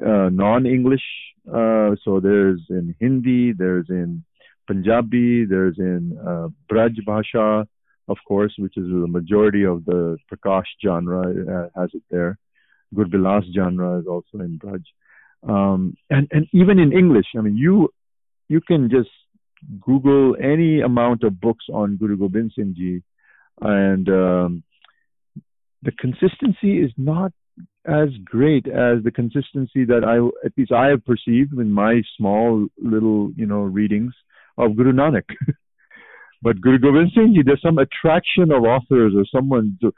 uh, 0.00 0.30
non-English. 0.30 1.02
Uh, 1.48 1.94
so 2.04 2.20
there's 2.20 2.60
in 2.70 2.94
Hindi, 3.00 3.52
there's 3.52 3.86
in 3.88 4.24
Punjabi, 4.66 5.44
there's 5.44 5.78
in 5.78 6.18
uh, 6.20 6.48
Braj 6.70 6.94
Bhasha, 7.04 7.66
of 8.08 8.16
course, 8.26 8.54
which 8.58 8.76
is 8.76 8.84
the 8.84 9.06
majority 9.08 9.64
of 9.64 9.84
the 9.84 10.16
Prakash 10.32 10.70
genre 10.84 11.22
uh, 11.30 11.80
has 11.80 11.90
it 11.94 12.02
there. 12.10 12.38
Gurbilas 12.94 13.44
genre 13.54 13.98
is 13.98 14.06
also 14.06 14.38
in 14.38 14.58
Braj. 14.58 14.84
Um, 15.48 15.96
and 16.10 16.28
and 16.30 16.46
even 16.52 16.78
in 16.78 16.92
English, 16.92 17.26
I 17.36 17.40
mean, 17.40 17.56
you 17.56 17.90
you 18.48 18.60
can 18.60 18.88
just 18.88 19.10
Google 19.80 20.36
any 20.42 20.80
amount 20.80 21.22
of 21.22 21.40
books 21.40 21.66
on 21.72 21.96
Guru 21.96 22.16
Gobind 22.16 22.52
Singh 22.54 22.74
Ji, 22.76 23.02
and 23.60 24.08
um, 24.08 24.62
the 25.82 25.92
consistency 25.92 26.82
is 26.82 26.92
not 26.96 27.32
as 27.86 28.08
great 28.24 28.66
as 28.66 29.02
the 29.04 29.12
consistency 29.14 29.84
that 29.84 30.02
I, 30.04 30.16
at 30.44 30.52
least 30.56 30.72
I 30.72 30.88
have 30.88 31.04
perceived 31.04 31.52
in 31.52 31.72
my 31.72 32.02
small 32.16 32.66
little, 32.82 33.30
you 33.36 33.46
know, 33.46 33.60
readings 33.60 34.12
of 34.58 34.76
Guru 34.76 34.92
Nanak. 34.92 35.24
but 36.42 36.60
Guru 36.60 36.78
Gobind 36.78 37.12
Singh 37.14 37.34
Ji, 37.34 37.42
there's 37.44 37.62
some 37.62 37.78
attraction 37.78 38.50
of 38.50 38.64
authors 38.64 39.14
or 39.16 39.24
someone 39.32 39.78
to 39.80 39.92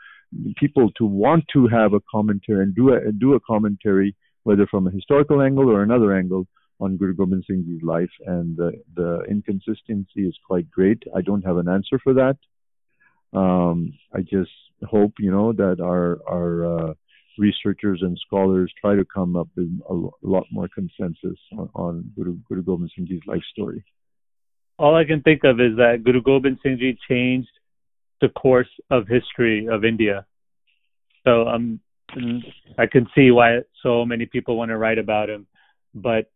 people 0.56 0.90
to 0.98 1.06
want 1.06 1.44
to 1.52 1.66
have 1.68 1.94
a 1.94 2.00
commentary 2.10 2.62
and 2.62 2.74
do 2.74 2.92
a 2.92 3.12
do 3.12 3.34
a 3.34 3.40
commentary, 3.40 4.14
whether 4.42 4.66
from 4.66 4.86
a 4.86 4.90
historical 4.90 5.40
angle 5.40 5.70
or 5.70 5.82
another 5.82 6.14
angle, 6.14 6.46
on 6.80 6.96
Guru 6.96 7.14
Gobind 7.14 7.44
Singh 7.46 7.64
Ji's 7.66 7.82
life, 7.82 8.10
and 8.26 8.56
the, 8.56 8.72
the 8.94 9.22
inconsistency 9.28 10.22
is 10.28 10.36
quite 10.46 10.70
great. 10.70 11.02
I 11.14 11.22
don't 11.22 11.42
have 11.42 11.56
an 11.56 11.68
answer 11.68 11.98
for 12.02 12.14
that. 12.14 12.36
Um, 13.38 13.92
I 14.14 14.20
just 14.20 14.50
hope, 14.88 15.14
you 15.18 15.30
know, 15.30 15.52
that 15.52 15.80
our 15.82 16.18
our 16.28 16.90
uh, 16.90 16.94
researchers 17.36 18.00
and 18.02 18.18
scholars 18.26 18.72
try 18.80 18.96
to 18.96 19.04
come 19.04 19.36
up 19.36 19.48
with 19.56 19.68
a 19.88 19.94
lot 20.22 20.46
more 20.50 20.68
consensus 20.74 21.38
on, 21.56 21.68
on 21.74 22.12
Guru, 22.16 22.36
Guru 22.48 22.62
Gobind 22.62 22.90
Singh 22.94 23.06
Ji's 23.06 23.20
life 23.26 23.42
story. 23.52 23.84
All 24.78 24.94
I 24.94 25.04
can 25.04 25.22
think 25.22 25.42
of 25.44 25.60
is 25.60 25.76
that 25.76 26.02
Guru 26.04 26.22
Gobind 26.22 26.58
Singh 26.62 26.78
Ji 26.78 26.98
changed 27.08 27.50
the 28.20 28.28
course 28.28 28.68
of 28.90 29.06
history 29.08 29.68
of 29.70 29.84
India. 29.84 30.26
So 31.24 31.48
um, 31.48 31.80
I 32.78 32.86
can 32.86 33.06
see 33.14 33.30
why 33.30 33.58
so 33.82 34.04
many 34.04 34.26
people 34.26 34.56
want 34.56 34.70
to 34.70 34.76
write 34.76 34.98
about 34.98 35.28
him, 35.28 35.46
but 35.94 36.30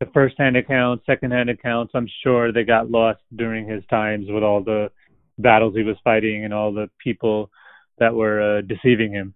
the 0.00 0.06
first-hand 0.12 0.56
accounts, 0.56 1.06
second-hand 1.06 1.50
accounts, 1.50 1.92
I'm 1.94 2.08
sure 2.22 2.52
they 2.52 2.64
got 2.64 2.90
lost 2.90 3.20
during 3.34 3.68
his 3.68 3.82
times 3.88 4.26
with 4.28 4.42
all 4.42 4.62
the 4.62 4.90
battles 5.38 5.74
he 5.74 5.82
was 5.82 5.96
fighting 6.04 6.44
and 6.44 6.52
all 6.52 6.72
the 6.72 6.88
people 7.02 7.50
that 7.98 8.14
were 8.14 8.58
uh, 8.58 8.60
deceiving 8.62 9.12
him. 9.12 9.34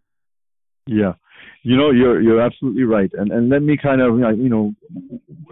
Yeah, 0.87 1.13
you 1.63 1.77
know, 1.77 1.91
you're 1.91 2.21
you're 2.21 2.41
absolutely 2.41 2.85
right, 2.85 3.11
and 3.13 3.31
and 3.31 3.49
let 3.49 3.63
me 3.63 3.77
kind 3.81 4.01
of 4.01 4.19
you 4.19 4.49
know 4.49 4.75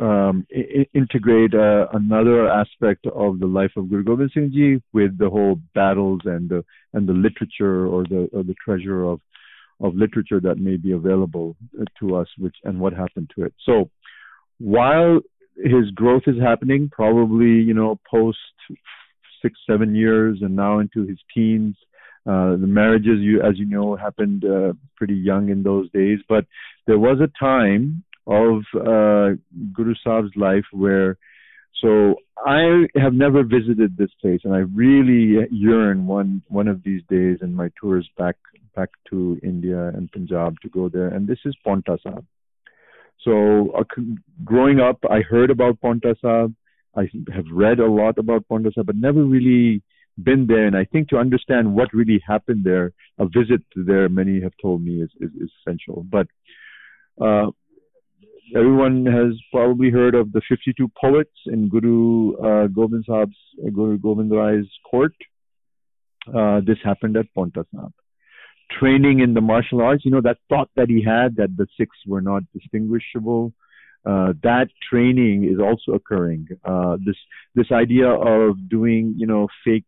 um, 0.05 0.47
I- 0.55 0.87
integrate 0.95 1.55
uh, 1.55 1.87
another 1.93 2.49
aspect 2.49 3.07
of 3.07 3.39
the 3.39 3.47
life 3.47 3.73
of 3.77 3.89
Guru 3.89 4.05
Gobind 4.05 4.31
Singh 4.35 4.51
Ji 4.53 4.83
with 4.93 5.17
the 5.19 5.29
whole 5.31 5.61
battles 5.75 6.21
and 6.25 6.49
the 6.49 6.65
and 6.93 7.09
the 7.09 7.13
literature 7.13 7.87
or 7.87 8.05
the 8.05 8.29
or 8.33 8.43
the 8.43 8.55
treasure 8.65 9.05
of 9.05 9.21
of 9.81 9.95
literature 9.95 10.41
that 10.41 10.59
may 10.59 10.77
be 10.77 10.93
available 10.93 11.57
to 12.01 12.17
us, 12.17 12.27
which 12.39 12.57
and 12.65 12.81
what 12.81 12.93
happened 12.93 13.31
to 13.37 13.45
it. 13.45 13.55
So 13.65 13.91
while 14.59 15.21
his 15.57 15.91
growth 15.95 16.23
is 16.27 16.41
happening 16.41 16.89
probably 16.91 17.63
you 17.63 17.75
know 17.75 17.99
post 18.11 18.39
six 19.43 19.59
seven 19.69 19.95
years 19.95 20.39
and 20.41 20.55
now 20.55 20.79
into 20.79 21.07
his 21.07 21.19
teens 21.35 21.77
uh, 22.27 22.53
the 22.53 22.67
marriages 22.67 23.21
you 23.21 23.41
as 23.43 23.59
you 23.59 23.67
know 23.67 23.97
happened 23.97 24.45
uh, 24.45 24.73
pretty 24.97 25.15
young 25.15 25.49
in 25.49 25.63
those 25.63 25.91
days 25.93 26.19
but 26.29 26.45
there 26.87 26.99
was 26.99 27.19
a 27.21 27.39
time 27.39 28.03
of 28.27 28.63
uh, 28.75 29.35
guru 29.73 29.95
Sahib's 30.05 30.37
life 30.37 30.65
where 30.73 31.17
so 31.81 32.17
I 32.45 32.87
have 32.97 33.15
never 33.15 33.45
visited 33.45 33.97
this 33.97 34.11
place, 34.21 34.41
and 34.45 34.55
I 34.55 34.59
really 34.59 35.47
yearn 35.51 36.07
one 36.07 36.43
one 36.49 36.69
of 36.69 36.83
these 36.83 37.03
days 37.09 37.39
in 37.41 37.55
my 37.55 37.71
tours 37.81 38.09
back 38.17 38.37
back 38.75 38.91
to 39.11 39.39
India 39.43 39.89
and 39.89 40.11
Punjab 40.11 40.61
to 40.63 40.69
go 40.69 40.89
there. 40.89 41.09
And 41.09 41.27
this 41.27 41.39
is 41.45 41.55
Ponta 41.65 41.99
Sahib. 42.03 42.27
So 43.25 43.73
uh, 43.73 43.85
growing 44.45 44.81
up, 44.81 44.99
I 45.11 45.21
heard 45.21 45.51
about 45.51 45.79
Sahib. 45.81 46.55
I 46.97 47.09
have 47.35 47.47
read 47.53 47.79
a 47.81 47.87
lot 47.87 48.19
about 48.19 48.45
Sahib, 48.49 48.87
but 48.87 48.97
never 48.97 49.23
really 49.25 49.83
been 50.23 50.47
there. 50.47 50.67
And 50.67 50.77
I 50.77 50.85
think 50.85 51.09
to 51.09 51.19
understand 51.19 51.75
what 51.75 51.93
really 51.93 52.23
happened 52.27 52.65
there, 52.65 52.93
a 53.19 53.27
visit 53.27 53.63
there, 53.75 54.09
many 54.09 54.41
have 54.41 54.53
told 54.61 54.83
me 54.83 55.03
is 55.03 55.11
is, 55.21 55.31
is 55.41 55.51
essential. 55.61 56.05
But 56.09 56.27
uh, 57.21 57.51
everyone 58.55 59.07
has 59.07 59.35
probably 59.53 59.91
heard 59.91 60.15
of 60.15 60.33
the 60.33 60.43
52 60.49 60.91
poets 61.01 61.31
in 61.47 61.69
Guru 61.69 62.37
uh, 62.37 62.67
Gobind 62.69 63.05
Sahib's, 63.07 63.37
Guru 63.75 63.99
Gobind 63.99 64.31
Rai's 64.31 64.71
court. 64.89 65.15
Uh, 66.33 66.61
this 66.67 66.79
happened 66.85 67.17
at 67.17 67.27
Sahib. 67.75 67.93
Training 68.71 69.21
in 69.21 69.35
the 69.35 69.41
martial 69.41 69.81
arts, 69.81 70.05
you 70.05 70.11
know, 70.11 70.21
that 70.21 70.39
thought 70.49 70.71
that 70.77 70.89
he 70.89 71.03
had 71.03 71.37
that 71.37 71.57
the 71.57 71.67
six 71.77 71.97
were 72.07 72.21
not 72.21 72.43
distinguishable, 72.53 73.53
uh, 74.07 74.33
that 74.43 74.69
training 74.89 75.45
is 75.45 75.59
also 75.59 75.93
occurring. 75.93 76.47
Uh, 76.65 76.97
this 77.05 77.17
this 77.55 77.71
idea 77.73 78.09
of 78.09 78.69
doing, 78.69 79.15
you 79.17 79.27
know, 79.27 79.49
fake 79.65 79.85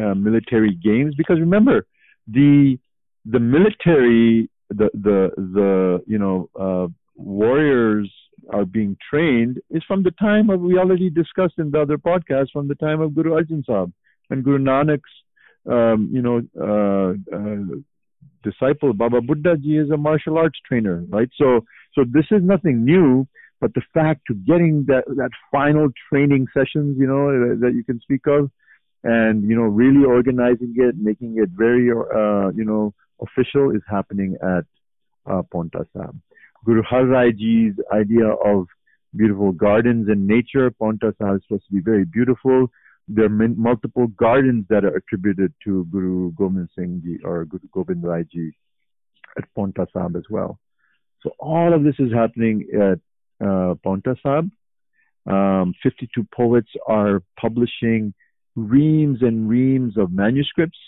uh, 0.00 0.14
military 0.14 0.74
games, 0.74 1.14
because 1.14 1.38
remember, 1.38 1.86
the 2.26 2.78
the 3.24 3.38
military, 3.38 4.50
the 4.70 4.90
the 4.94 5.30
the 5.36 6.02
you 6.06 6.18
know 6.18 6.50
uh, 6.58 6.88
warriors 7.14 8.10
are 8.50 8.64
being 8.64 8.96
trained 9.10 9.58
is 9.70 9.82
from 9.86 10.02
the 10.02 10.10
time 10.12 10.50
of 10.50 10.60
we 10.60 10.78
already 10.78 11.10
discussed 11.10 11.54
in 11.58 11.70
the 11.70 11.80
other 11.80 11.98
podcast 11.98 12.50
from 12.52 12.68
the 12.68 12.74
time 12.74 13.00
of 13.00 13.14
Guru 13.14 13.32
Arjan 13.32 13.64
Sahib 13.64 13.92
and 14.30 14.44
Guru 14.44 14.58
Nanak's 14.58 15.10
um, 15.70 16.10
you 16.12 16.22
know 16.22 16.42
uh, 16.60 17.36
uh, 17.36 17.76
disciple 18.48 18.92
Baba 19.02 19.20
Buddha 19.20 19.56
ji 19.56 19.78
is 19.84 19.90
a 19.90 19.96
martial 20.08 20.38
arts 20.42 20.58
trainer 20.68 20.96
right 21.16 21.30
so 21.40 21.48
so 21.94 22.04
this 22.16 22.28
is 22.36 22.42
nothing 22.52 22.84
new 22.92 23.26
but 23.60 23.72
the 23.74 23.82
fact 23.94 24.20
to 24.28 24.34
getting 24.50 24.84
that 24.90 25.04
that 25.22 25.30
final 25.56 25.88
training 26.08 26.46
sessions 26.56 26.96
you 27.02 27.08
know 27.12 27.24
that 27.62 27.72
you 27.78 27.84
can 27.90 28.00
speak 28.06 28.24
of 28.36 28.50
and 29.02 29.48
you 29.48 29.56
know 29.58 29.68
really 29.82 30.04
organizing 30.04 30.74
it 30.76 30.94
making 31.10 31.32
it 31.42 31.50
very 31.64 31.90
uh, 31.90 32.48
you 32.60 32.66
know 32.70 32.92
official 33.26 33.70
is 33.70 33.82
happening 33.96 34.36
at 34.42 34.64
uh, 35.30 35.42
Sahib 35.52 36.16
Guru 36.64 36.82
Har 36.82 37.06
Rai 37.06 37.32
Ji's 37.32 37.74
idea 37.92 38.28
of 38.28 38.66
beautiful 39.14 39.52
gardens 39.52 40.08
and 40.08 40.26
nature. 40.26 40.70
Sahib 40.80 41.36
is 41.36 41.42
supposed 41.46 41.66
to 41.68 41.72
be 41.72 41.80
very 41.80 42.04
beautiful. 42.04 42.68
There 43.08 43.26
are 43.26 43.28
multiple 43.28 44.08
gardens 44.08 44.66
that 44.68 44.84
are 44.84 44.96
attributed 44.96 45.54
to 45.64 45.86
Guru 45.90 46.32
Gobind 46.32 46.68
Singh 46.76 47.02
Ji 47.04 47.18
or 47.24 47.44
Guru 47.44 47.68
Gobind 47.72 48.02
Rai 48.02 48.24
Ji 48.24 48.52
at 49.38 49.44
Paonta 49.56 49.86
Sahib 49.92 50.16
as 50.16 50.24
well. 50.28 50.58
So 51.22 51.30
all 51.38 51.72
of 51.72 51.84
this 51.84 51.94
is 51.98 52.12
happening 52.12 52.66
at 52.74 53.46
uh, 53.46 53.74
Sahib. 54.22 54.50
Um, 55.26 55.74
52 55.82 56.26
poets 56.34 56.68
are 56.86 57.22
publishing 57.40 58.14
reams 58.54 59.18
and 59.22 59.48
reams 59.48 59.96
of 59.96 60.12
manuscripts. 60.12 60.78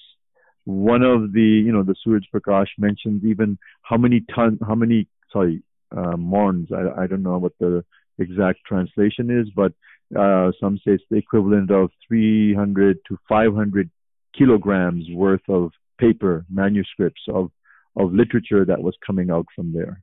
One 0.64 1.02
of 1.02 1.32
the, 1.32 1.40
you 1.40 1.72
know, 1.72 1.82
the 1.82 1.94
Suraj 2.02 2.25
Prakash 2.34 2.68
mentions 2.78 3.25
even 3.25 3.58
how 3.82 3.96
many 3.96 4.25
ton, 4.34 4.58
how 4.66 4.75
many, 4.75 5.08
sorry, 5.32 5.62
uh, 5.96 6.16
mons. 6.16 6.68
I, 6.72 7.02
I 7.02 7.06
don't 7.06 7.22
know 7.22 7.38
what 7.38 7.52
the 7.58 7.84
exact 8.18 8.60
translation 8.66 9.30
is, 9.30 9.48
but 9.54 9.72
uh, 10.18 10.52
some 10.61 10.76
say 10.78 10.92
it's 10.92 11.04
the 11.11 11.16
equivalent 11.16 11.70
of 11.70 11.90
300 12.07 12.98
to 13.09 13.18
500 13.28 13.90
kilograms 14.37 15.04
worth 15.12 15.46
of 15.48 15.70
paper 15.98 16.46
manuscripts 16.50 17.22
of 17.28 17.50
of 17.96 18.12
literature 18.12 18.64
that 18.64 18.81
was 18.81 18.96
coming 19.04 19.31
out 19.31 19.46
from 19.57 19.72
there. 19.72 20.00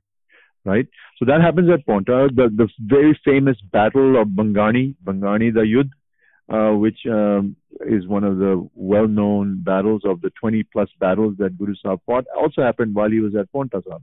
Right. 0.64 0.86
So 1.18 1.24
that 1.26 1.40
happens 1.40 1.70
at 1.70 1.86
ponta 1.86 2.28
The 2.34 2.48
the 2.54 2.68
very 2.80 3.18
famous 3.24 3.56
battle 3.72 4.20
of 4.20 4.28
Bangani, 4.28 4.96
Bangani 5.04 5.54
the 5.54 5.60
Yudh, 5.60 5.90
uh, 6.48 6.76
which 6.76 6.98
um, 7.06 7.56
is 7.86 8.06
one 8.06 8.24
of 8.24 8.38
the 8.38 8.68
well-known 8.74 9.62
battles 9.62 10.02
of 10.04 10.20
the 10.20 10.30
20 10.40 10.64
plus 10.64 10.88
battles 11.00 11.36
that 11.38 11.56
Guru 11.58 11.74
Sahib 11.80 12.00
fought, 12.06 12.24
also 12.36 12.62
happened 12.62 12.94
while 12.94 13.10
he 13.10 13.20
was 13.20 13.34
at 13.34 13.50
Ponta 13.52 13.82
Sahib. 13.86 14.02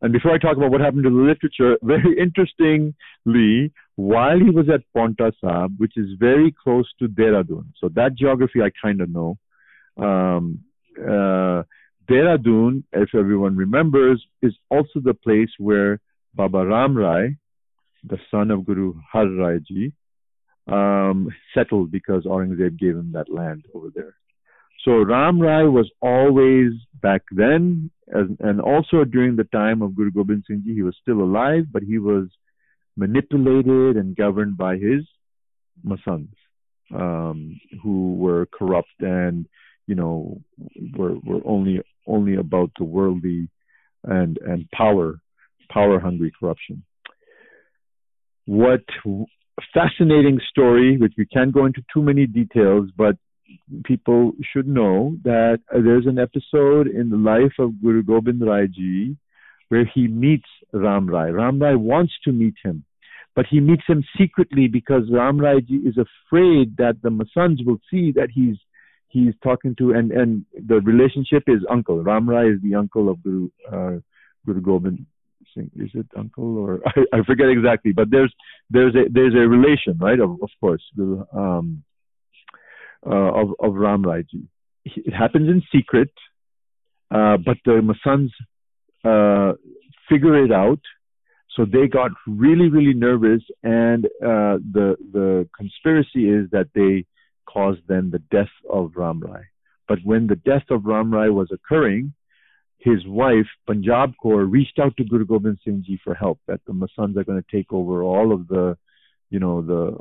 And 0.00 0.12
before 0.12 0.32
I 0.32 0.38
talk 0.38 0.56
about 0.56 0.70
what 0.70 0.80
happened 0.80 1.04
to 1.04 1.10
the 1.10 1.16
literature, 1.16 1.76
very 1.82 2.18
interestingly, 2.18 3.72
while 3.96 4.38
he 4.38 4.50
was 4.50 4.68
at 4.72 4.82
Ponta 4.94 5.32
Sahib, 5.40 5.74
which 5.78 5.94
is 5.96 6.10
very 6.18 6.54
close 6.62 6.88
to 7.00 7.08
Dehradun, 7.08 7.66
so 7.80 7.88
that 7.94 8.14
geography 8.14 8.60
I 8.62 8.70
kind 8.80 9.00
of 9.00 9.10
know. 9.10 9.38
Um, 9.96 10.60
uh, 10.98 11.62
Dehradun, 12.08 12.84
if 12.92 13.14
everyone 13.14 13.56
remembers, 13.56 14.24
is 14.40 14.54
also 14.70 15.00
the 15.02 15.14
place 15.14 15.50
where 15.58 16.00
Baba 16.34 16.64
Ram 16.64 16.96
Rai, 16.96 17.36
the 18.04 18.18
son 18.30 18.50
of 18.50 18.64
Guru 18.64 18.94
Har 19.12 19.28
Rai 19.28 19.58
Ji, 19.60 19.92
um, 20.68 21.28
settled 21.54 21.90
because 21.90 22.24
Aurangzeb 22.24 22.78
gave 22.78 22.94
him 22.94 23.12
that 23.12 23.28
land 23.28 23.64
over 23.74 23.88
there. 23.94 24.14
So 24.84 24.92
Ram 25.02 25.40
Rai 25.40 25.68
was 25.68 25.90
always 26.00 26.72
back 27.02 27.22
then, 27.32 27.90
and 28.08 28.60
also 28.60 29.04
during 29.04 29.36
the 29.36 29.44
time 29.44 29.82
of 29.82 29.94
Guru 29.94 30.10
Gobind 30.10 30.44
Singh 30.46 30.62
Ji, 30.64 30.74
he 30.74 30.82
was 30.82 30.96
still 31.00 31.20
alive, 31.20 31.64
but 31.72 31.82
he 31.82 31.98
was 31.98 32.28
manipulated 32.96 33.96
and 33.96 34.16
governed 34.16 34.56
by 34.56 34.76
his 34.76 35.06
masands, 35.86 36.34
um, 36.94 37.60
who 37.82 38.14
were 38.14 38.46
corrupt 38.46 38.88
and 39.00 39.46
you 39.86 39.94
know 39.94 40.40
were 40.96 41.16
were 41.24 41.40
only 41.44 41.80
only 42.06 42.36
about 42.36 42.70
the 42.78 42.84
worldly 42.84 43.48
and 44.04 44.38
and 44.38 44.70
power 44.70 45.20
power 45.70 46.00
hungry 46.00 46.32
corruption. 46.38 46.82
What 48.46 48.84
fascinating 49.74 50.40
story, 50.48 50.96
which 50.96 51.14
we 51.18 51.26
can't 51.26 51.52
go 51.52 51.66
into 51.66 51.82
too 51.92 52.02
many 52.02 52.26
details, 52.26 52.90
but 52.96 53.16
people 53.84 54.32
should 54.52 54.66
know 54.66 55.16
that 55.24 55.60
there's 55.72 56.06
an 56.06 56.18
episode 56.18 56.86
in 56.86 57.10
the 57.10 57.16
life 57.16 57.52
of 57.58 57.80
Guru 57.82 58.02
Gobind 58.02 58.46
Rai 58.46 58.68
Ji 58.68 59.16
where 59.68 59.84
he 59.94 60.08
meets 60.08 60.48
Ram 60.72 61.08
Rai. 61.08 61.30
Ram 61.30 61.60
Rai 61.60 61.76
wants 61.76 62.12
to 62.24 62.32
meet 62.32 62.54
him, 62.64 62.84
but 63.36 63.46
he 63.50 63.60
meets 63.60 63.84
him 63.86 64.02
secretly 64.16 64.66
because 64.66 65.02
Ram 65.10 65.38
Rai 65.38 65.60
Ji 65.60 65.76
is 65.76 65.96
afraid 65.96 66.76
that 66.78 66.96
the 67.02 67.10
Masands 67.10 67.64
will 67.64 67.78
see 67.90 68.12
that 68.12 68.28
he's 68.34 68.56
he's 69.08 69.34
talking 69.42 69.74
to 69.76 69.92
and 69.92 70.10
and 70.12 70.44
the 70.66 70.80
relationship 70.80 71.44
is 71.46 71.60
uncle. 71.70 72.02
Ram 72.02 72.28
Rai 72.28 72.48
is 72.48 72.60
the 72.62 72.74
uncle 72.74 73.08
of 73.08 73.22
Guru 73.22 73.48
uh, 73.70 73.96
Guru 74.46 74.60
Gobind 74.60 75.06
Singh. 75.54 75.70
Is 75.76 75.90
it 75.94 76.06
uncle 76.16 76.58
or 76.58 76.80
I, 76.86 77.18
I 77.18 77.24
forget 77.24 77.48
exactly, 77.48 77.92
but 77.92 78.10
there's 78.10 78.32
there's 78.70 78.94
a 78.94 79.04
there's 79.10 79.34
a 79.34 79.48
relation, 79.48 79.98
right? 79.98 80.18
Of 80.18 80.30
of 80.42 80.50
course, 80.60 80.82
um, 81.32 81.82
uh, 83.06 83.10
of, 83.10 83.48
of 83.60 83.74
Ram 83.74 84.02
Raiji. 84.02 84.46
It 84.84 85.14
happens 85.14 85.48
in 85.48 85.62
secret, 85.72 86.10
uh, 87.10 87.36
but 87.36 87.58
the 87.64 87.80
Masands 87.82 88.30
uh, 89.04 89.54
figure 90.08 90.44
it 90.44 90.52
out. 90.52 90.80
So 91.56 91.64
they 91.64 91.88
got 91.88 92.12
really, 92.26 92.68
really 92.68 92.94
nervous, 92.94 93.42
and 93.64 94.04
uh, 94.04 94.62
the 94.72 94.96
the 95.12 95.48
conspiracy 95.56 96.28
is 96.28 96.48
that 96.52 96.68
they 96.74 97.04
caused 97.46 97.80
then 97.88 98.10
the 98.10 98.20
death 98.30 98.54
of 98.70 98.92
Ram 98.94 99.20
Rai. 99.20 99.42
But 99.88 99.98
when 100.04 100.28
the 100.28 100.36
death 100.36 100.64
of 100.70 100.84
Ram 100.84 101.12
Rai 101.12 101.30
was 101.30 101.48
occurring, 101.50 102.12
his 102.78 103.04
wife, 103.06 103.46
Punjab 103.66 104.12
Kaur, 104.22 104.46
reached 104.48 104.78
out 104.78 104.96
to 104.98 105.04
Guru 105.04 105.26
Gobind 105.26 105.58
Singh 105.64 105.82
Ji 105.84 105.98
for 106.04 106.14
help, 106.14 106.38
that 106.46 106.60
the 106.66 106.72
Masands 106.72 107.16
are 107.16 107.24
going 107.24 107.42
to 107.42 107.56
take 107.56 107.72
over 107.72 108.02
all 108.02 108.32
of 108.32 108.46
the, 108.46 108.76
you 109.30 109.40
know, 109.40 109.62
the 109.62 109.96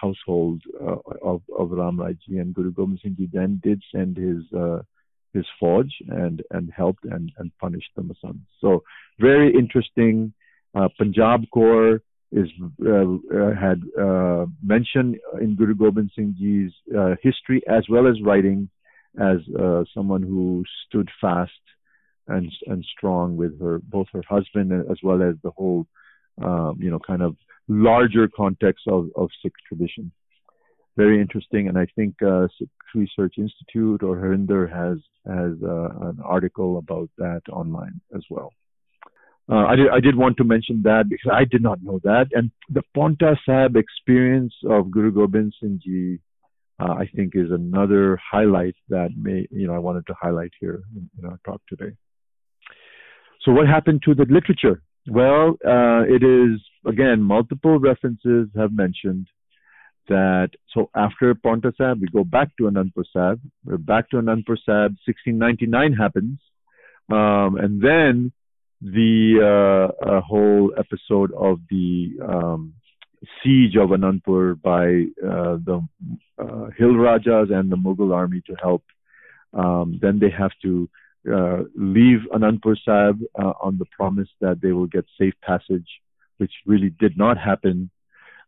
household 0.00 0.62
uh, 0.80 0.96
of, 1.22 1.42
of 1.56 1.70
Ram 1.70 1.96
Raiji 1.98 2.40
and 2.40 2.54
Guru 2.54 2.72
Gobind 2.72 3.00
Singh 3.02 3.16
Ji 3.16 3.28
then 3.32 3.60
did 3.62 3.82
send 3.94 4.16
his 4.16 4.42
uh, 4.56 4.82
his 5.32 5.46
fauj 5.60 5.88
and 6.08 6.42
and 6.50 6.70
helped 6.74 7.04
and 7.04 7.30
and 7.38 7.50
punished 7.58 7.90
the 7.96 8.02
Masands. 8.02 8.46
So 8.60 8.82
very 9.18 9.52
interesting. 9.54 10.32
Uh, 10.74 10.88
Punjab 10.98 11.44
Kaur 11.54 12.00
is 12.32 12.48
uh, 12.86 13.54
had 13.66 13.80
mentioned 14.62 15.18
in 15.40 15.56
Guru 15.56 15.74
Gobind 15.74 16.10
Singh 16.14 16.34
Ji's 16.38 16.72
history 17.22 17.62
as 17.68 17.84
well 17.88 18.06
as 18.06 18.22
writing 18.22 18.68
as 19.18 19.38
someone 19.94 20.22
who 20.22 20.64
stood 20.86 21.08
fast 21.20 21.62
and 22.28 22.50
and 22.66 22.84
strong 22.96 23.36
with 23.36 23.60
her 23.60 23.80
both 23.96 24.06
her 24.12 24.22
husband 24.28 24.72
as 24.90 24.98
well 25.02 25.22
as 25.22 25.34
the 25.42 25.50
whole 25.50 25.86
um, 26.42 26.78
you 26.80 26.90
know 26.90 26.98
kind 26.98 27.22
of 27.22 27.36
larger 27.68 28.28
context 28.28 28.84
of, 28.88 29.08
of 29.16 29.28
Sikh 29.42 29.52
tradition. 29.68 30.10
Very 30.96 31.20
interesting, 31.20 31.68
and 31.68 31.78
I 31.78 31.86
think 31.96 32.14
uh, 32.22 32.48
Sikh 32.58 32.68
Research 32.94 33.34
Institute 33.38 34.02
or 34.02 34.16
Harinder 34.16 34.68
has 34.70 34.98
has 35.26 35.52
uh, 35.62 36.08
an 36.08 36.18
article 36.24 36.78
about 36.78 37.10
that 37.18 37.42
online 37.50 38.00
as 38.14 38.22
well. 38.28 38.52
Uh, 39.50 39.66
I, 39.66 39.74
did, 39.74 39.88
I 39.88 39.98
did 39.98 40.14
want 40.14 40.36
to 40.36 40.44
mention 40.44 40.82
that 40.84 41.08
because 41.08 41.32
I 41.34 41.44
did 41.44 41.60
not 41.60 41.82
know 41.82 41.98
that. 42.04 42.26
And 42.32 42.52
the 42.68 42.82
Ponta 42.94 43.34
Sahib 43.44 43.76
experience 43.76 44.54
of 44.68 44.92
Guru 44.92 45.10
Gobind 45.10 45.52
Singh 45.60 45.80
Ji, 45.84 46.20
uh, 46.78 46.92
I 46.92 47.06
think, 47.16 47.32
is 47.34 47.50
another 47.50 48.16
highlight 48.30 48.76
that 48.90 49.08
may, 49.16 49.48
you 49.50 49.66
know, 49.66 49.74
I 49.74 49.78
wanted 49.78 50.06
to 50.06 50.14
highlight 50.20 50.52
here 50.60 50.82
in, 50.94 51.10
in 51.18 51.24
our 51.24 51.40
talk 51.44 51.60
today. 51.68 51.96
So, 53.42 53.50
what 53.50 53.66
happened 53.66 54.02
to 54.04 54.14
the 54.14 54.26
literature? 54.28 54.82
Well, 55.08 55.56
uh, 55.66 56.02
it 56.06 56.22
is 56.22 56.60
again 56.86 57.22
multiple 57.22 57.78
references 57.78 58.48
have 58.56 58.72
mentioned 58.72 59.26
that. 60.08 60.50
So 60.74 60.90
after 60.94 61.34
Paonta 61.34 61.74
Sahib, 61.76 62.00
we 62.00 62.08
go 62.08 62.24
back 62.24 62.56
to 62.58 62.64
Anandpur 62.64 63.04
Sahib. 63.12 63.40
We're 63.64 63.78
back 63.78 64.10
to 64.10 64.16
Anandpur 64.16 64.56
Sahib. 64.64 64.96
1699 65.06 65.92
happens, 65.94 66.38
um, 67.10 67.56
and 67.56 67.82
then 67.82 68.32
the 68.82 69.92
uh, 70.02 70.20
whole 70.20 70.72
episode 70.78 71.32
of 71.32 71.60
the 71.70 72.10
um, 72.26 72.74
siege 73.42 73.76
of 73.76 73.90
Anandpur 73.90 74.60
by 74.60 75.04
uh, 75.26 75.58
the 75.64 75.86
uh, 76.38 76.70
Hill 76.78 76.96
Rajas 76.96 77.48
and 77.50 77.70
the 77.70 77.76
Mughal 77.76 78.14
army 78.14 78.42
to 78.46 78.54
help. 78.60 78.84
Um, 79.52 79.98
then 80.00 80.18
they 80.18 80.30
have 80.30 80.52
to 80.62 80.88
uh, 81.26 81.64
leave 81.74 82.20
Anandpur 82.32 82.76
Sahib 82.84 83.20
uh, 83.38 83.52
on 83.60 83.78
the 83.78 83.84
promise 83.96 84.28
that 84.40 84.60
they 84.62 84.72
will 84.72 84.86
get 84.86 85.04
safe 85.18 85.34
passage, 85.42 85.88
which 86.38 86.52
really 86.66 86.90
did 86.98 87.16
not 87.16 87.36
happen. 87.38 87.90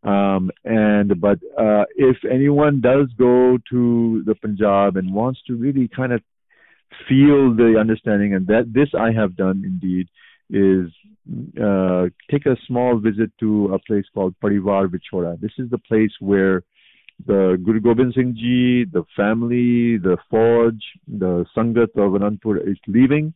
Um, 0.03 0.51
and 0.65 1.21
but 1.21 1.39
uh, 1.57 1.85
if 1.97 2.17
anyone 2.29 2.81
does 2.81 3.09
go 3.19 3.59
to 3.71 4.23
the 4.27 4.35
Punjab 4.35 4.97
and 4.97 5.15
wants 5.15 5.41
to 5.47 5.55
really 5.55 5.89
kind 5.89 6.13
of 6.13 6.23
feel 7.09 7.55
the 7.55 7.77
understanding, 7.79 8.35
and 8.35 8.47
that 8.49 8.73
this 8.73 8.89
I 8.99 9.13
have 9.13 9.37
done 9.37 9.63
indeed, 9.65 10.09
is 10.51 10.91
uh, 11.63 12.07
take 12.31 12.47
a 12.47 12.57
small 12.67 12.99
visit 12.99 13.31
to 13.41 13.73
a 13.75 13.79
place 13.79 14.05
called 14.13 14.35
Parivar 14.43 14.89
Vichora. 14.89 15.41
This 15.41 15.53
is 15.59 15.71
the 15.71 15.79
place 15.79 16.11
where 16.21 16.63
the 17.27 17.61
Guru 17.65 17.81
Gobind 17.81 18.15
Singh 18.15 18.35
Ji, 18.35 18.85
the 18.85 19.05
family, 19.17 19.99
the 19.99 20.17
fauj, 20.33 20.79
the 21.07 21.45
Sangat 21.57 21.91
of 21.97 22.13
Anandpur 22.13 22.69
is 22.69 22.79
leaving. 22.87 23.35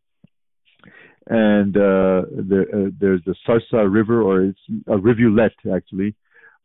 And 1.28 1.76
uh, 1.76 2.22
there, 2.30 2.66
uh, 2.72 2.90
there's 3.00 3.22
the 3.26 3.34
Sarsa 3.46 3.92
River, 3.92 4.22
or 4.22 4.42
it's 4.42 4.58
a 4.86 4.96
rivulet 4.96 5.54
actually, 5.74 6.14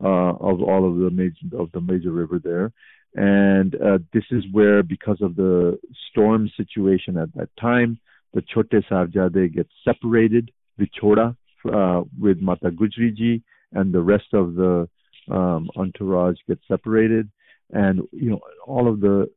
uh, 0.03 0.07
of 0.07 0.61
all 0.61 0.87
of 0.87 0.97
the 0.97 1.09
major 1.09 1.57
of 1.57 1.71
the 1.71 1.81
major 1.81 2.11
river 2.11 2.39
there. 2.39 2.71
And 3.13 3.75
uh, 3.75 3.97
this 4.13 4.23
is 4.31 4.43
where, 4.51 4.83
because 4.83 5.17
of 5.21 5.35
the 5.35 5.79
storm 6.09 6.49
situation 6.55 7.17
at 7.17 7.33
that 7.35 7.49
time, 7.59 7.99
the 8.33 8.41
Chote 8.41 8.83
Sahibzade 8.89 9.53
get 9.53 9.67
separated, 9.83 10.51
Vichoda, 10.79 11.35
uh, 11.71 12.03
with 12.19 12.39
Mata 12.39 12.69
Gujri 12.71 13.15
Ji, 13.15 13.43
and 13.73 13.93
the 13.93 14.01
rest 14.01 14.33
of 14.33 14.55
the 14.55 14.87
um, 15.31 15.69
entourage 15.75 16.37
get 16.47 16.59
separated, 16.67 17.29
and 17.71 18.01
you 18.11 18.29
know 18.31 18.41
all 18.67 18.87
of 18.91 18.99
the 18.99 19.29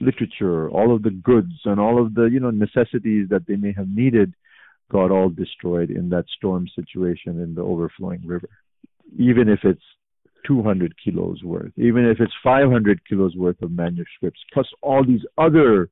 literature, 0.00 0.70
all 0.70 0.94
of 0.94 1.02
the 1.02 1.10
goods, 1.10 1.52
and 1.64 1.78
all 1.78 2.04
of 2.04 2.14
the 2.14 2.24
you 2.24 2.40
know 2.40 2.50
necessities 2.50 3.28
that 3.30 3.46
they 3.46 3.56
may 3.56 3.72
have 3.72 3.88
needed 3.88 4.32
got 4.90 5.10
all 5.10 5.30
destroyed 5.30 5.90
in 5.90 6.10
that 6.10 6.24
storm 6.36 6.66
situation 6.74 7.40
in 7.40 7.54
the 7.54 7.62
overflowing 7.62 8.22
river. 8.26 8.48
Even 9.18 9.48
if 9.48 9.60
it's 9.64 9.82
200 10.46 10.94
kilos 11.02 11.42
worth, 11.42 11.72
even 11.76 12.04
if 12.04 12.20
it's 12.20 12.32
500 12.44 13.00
kilos 13.08 13.34
worth 13.36 13.60
of 13.62 13.70
manuscripts, 13.70 14.40
plus 14.52 14.66
all 14.82 15.04
these 15.04 15.24
other 15.38 15.88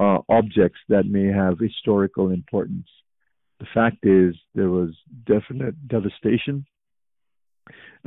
uh, 0.00 0.18
objects 0.28 0.78
that 0.88 1.06
may 1.06 1.26
have 1.26 1.58
historical 1.58 2.30
importance. 2.30 2.88
The 3.58 3.66
fact 3.72 4.04
is, 4.04 4.34
there 4.54 4.68
was 4.68 4.90
definite 5.26 5.88
devastation 5.88 6.66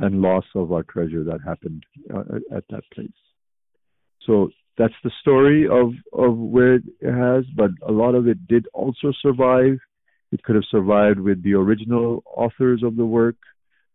and 0.00 0.22
loss 0.22 0.44
of 0.54 0.72
our 0.72 0.82
treasure 0.82 1.24
that 1.24 1.40
happened 1.44 1.84
uh, 2.14 2.56
at 2.56 2.64
that 2.70 2.84
place. 2.94 3.20
So 4.26 4.50
that's 4.78 5.00
the 5.04 5.10
story 5.20 5.68
of, 5.68 5.92
of 6.12 6.36
where 6.36 6.76
it 6.76 6.84
has, 7.02 7.44
but 7.54 7.70
a 7.86 7.92
lot 7.92 8.14
of 8.14 8.26
it 8.26 8.48
did 8.48 8.66
also 8.72 9.12
survive. 9.20 9.78
It 10.32 10.42
could 10.42 10.54
have 10.54 10.64
survived 10.70 11.20
with 11.20 11.42
the 11.42 11.54
original 11.54 12.22
authors 12.26 12.82
of 12.82 12.96
the 12.96 13.04
work. 13.04 13.36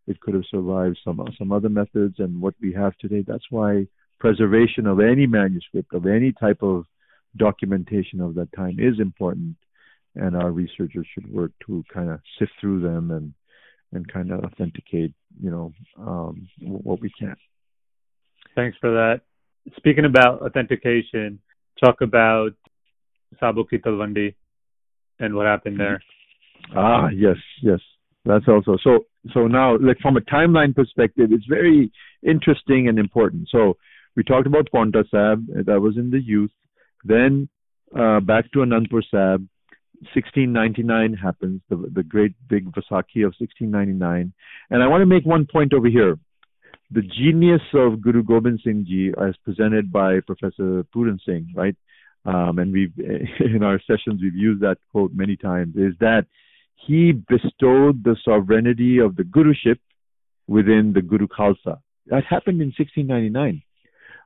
It 0.06 0.20
could 0.20 0.34
have 0.34 0.44
survived 0.50 0.98
some 1.02 1.20
some 1.36 1.50
other 1.50 1.68
methods, 1.68 2.16
and 2.18 2.40
what 2.40 2.54
we 2.60 2.72
have 2.74 2.96
today. 2.98 3.24
That's 3.26 3.50
why 3.50 3.88
preservation 4.20 4.86
of 4.86 5.00
any 5.00 5.26
manuscript 5.26 5.92
of 5.92 6.06
any 6.06 6.32
type 6.32 6.62
of 6.62 6.84
documentation 7.36 8.20
of 8.20 8.34
that 8.36 8.52
time 8.52 8.76
is 8.78 9.00
important, 9.00 9.56
and 10.14 10.36
our 10.36 10.52
researchers 10.52 11.06
should 11.12 11.32
work 11.32 11.50
to 11.66 11.82
kind 11.92 12.10
of 12.10 12.20
sift 12.38 12.52
through 12.60 12.80
them 12.80 13.10
and 13.10 13.34
and 13.92 14.10
kind 14.12 14.32
of 14.32 14.44
authenticate, 14.44 15.12
you 15.40 15.50
know, 15.50 15.72
um, 15.98 16.48
what 16.60 17.00
we 17.00 17.10
can. 17.18 17.36
Thanks 18.54 18.76
for 18.80 18.90
that. 18.90 19.20
Speaking 19.76 20.04
about 20.04 20.42
authentication, 20.42 21.40
talk 21.82 22.00
about 22.00 22.50
Sabo 23.38 23.64
Ki 23.64 23.78
Talwandi 23.78 24.34
and 25.18 25.34
what 25.34 25.46
happened 25.46 25.78
there. 25.78 26.00
Ah, 26.74 27.08
yes, 27.08 27.36
yes. 27.62 27.80
That's 28.24 28.48
also 28.48 28.76
so. 28.82 29.06
So 29.32 29.46
now, 29.46 29.76
like 29.78 29.98
from 30.00 30.16
a 30.16 30.20
timeline 30.20 30.74
perspective, 30.74 31.30
it's 31.32 31.46
very 31.46 31.90
interesting 32.22 32.88
and 32.88 32.98
important. 32.98 33.48
So 33.50 33.76
we 34.16 34.22
talked 34.22 34.46
about 34.46 34.68
Paonta 34.72 35.04
Sab 35.10 35.46
That 35.66 35.80
was 35.80 35.96
in 35.96 36.10
the 36.10 36.20
youth. 36.20 36.50
Then 37.04 37.48
uh, 37.96 38.20
back 38.20 38.50
to 38.52 38.60
Anandpur 38.60 39.02
Sahib. 39.10 39.46
1699 40.14 41.14
happens, 41.14 41.60
the, 41.68 41.76
the 41.92 42.02
great 42.02 42.32
big 42.48 42.66
Vaisakhi 42.72 43.24
of 43.24 43.34
1699. 43.38 44.32
And 44.70 44.82
I 44.82 44.86
want 44.86 45.02
to 45.02 45.06
make 45.06 45.24
one 45.24 45.46
point 45.50 45.72
over 45.72 45.88
here. 45.88 46.18
The 46.90 47.02
genius 47.02 47.62
of 47.74 48.00
Guru 48.00 48.22
Gobind 48.22 48.60
Singh 48.62 48.84
Ji, 48.86 49.12
as 49.20 49.34
presented 49.44 49.92
by 49.92 50.20
Professor 50.20 50.84
Puran 50.92 51.18
Singh, 51.24 51.52
right? 51.54 51.76
Um, 52.24 52.58
and 52.58 52.72
we've 52.72 52.92
in 52.98 53.62
our 53.62 53.80
sessions 53.80 54.20
we've 54.22 54.34
used 54.34 54.62
that 54.62 54.78
quote 54.92 55.12
many 55.14 55.36
times. 55.36 55.74
Is 55.76 55.94
that 56.00 56.26
he 56.76 57.12
bestowed 57.12 58.04
the 58.04 58.16
sovereignty 58.24 58.98
of 58.98 59.16
the 59.16 59.24
Guruship 59.24 59.78
within 60.46 60.92
the 60.92 61.02
Guru 61.02 61.26
Khalsa. 61.26 61.80
That 62.06 62.24
happened 62.24 62.60
in 62.60 62.72
1699. 62.76 63.62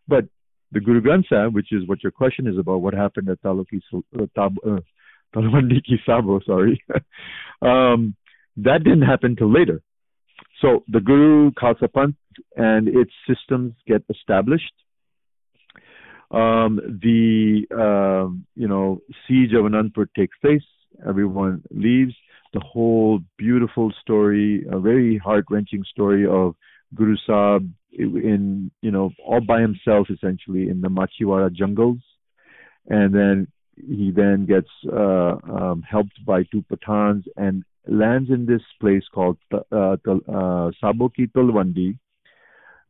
But 0.07 0.25
the 0.73 0.81
Guru 0.81 1.01
Granth 1.01 1.29
Sahib, 1.29 1.55
which 1.55 1.73
is 1.73 1.87
what 1.87 2.03
your 2.03 2.13
question 2.13 2.47
is 2.47 2.59
about, 2.59 2.83
what 2.83 2.95
happened 2.95 3.29
at 3.29 3.43
Taluki, 3.43 3.81
uh, 3.95 4.27
Tab, 4.35 4.57
uh, 4.67 4.81
Talwandi 5.35 5.85
Ki 5.85 5.97
Sabo, 6.05 6.40
sorry, 6.45 6.83
um, 7.62 8.14
that 8.57 8.83
didn't 8.85 9.03
happen 9.03 9.37
till 9.37 9.53
later. 9.53 9.83
So 10.61 10.85
the 10.88 11.01
Guru 11.01 11.53
Khalsa 11.53 11.88
Panth 11.88 12.16
and 12.57 12.88
its 12.88 13.12
systems 13.27 13.75
get 13.87 14.03
established. 14.11 14.73
Um, 16.31 16.81
the 17.03 17.66
uh, 17.73 18.33
you 18.55 18.69
know 18.69 19.01
siege 19.27 19.53
of 19.53 19.64
Anandpur 19.64 20.07
takes 20.16 20.37
place. 20.38 20.62
Everyone 21.07 21.62
leaves. 21.71 22.14
The 22.53 22.61
whole 22.61 23.21
beautiful 23.38 23.93
story, 24.01 24.66
a 24.71 24.79
very 24.81 25.19
heart 25.19 25.45
wrenching 25.51 25.85
story 25.90 26.27
of 26.27 26.57
Guru 26.95 27.16
Sahib 27.27 27.73
in 27.93 28.71
you 28.83 28.90
know 28.90 29.11
all 29.25 29.40
by 29.40 29.61
himself 29.61 30.09
essentially 30.11 30.69
in 30.69 30.81
the 30.81 30.88
Machiwara 30.88 31.53
jungles, 31.53 31.99
and 32.88 33.14
then 33.14 33.49
he 33.77 34.11
then 34.15 34.47
gets 34.47 34.69
uh, 34.93 35.37
um, 35.51 35.83
helped 35.89 36.25
by 36.25 36.43
two 36.45 36.65
Pathans 36.71 37.25
and 37.37 37.65
lands 37.87 38.31
in 38.31 38.47
this 38.47 38.63
place 38.81 39.05
called 39.13 39.39
uh, 39.53 39.57
uh, 39.73 39.97
Saboki 40.83 41.31
Talwandi, 41.35 41.99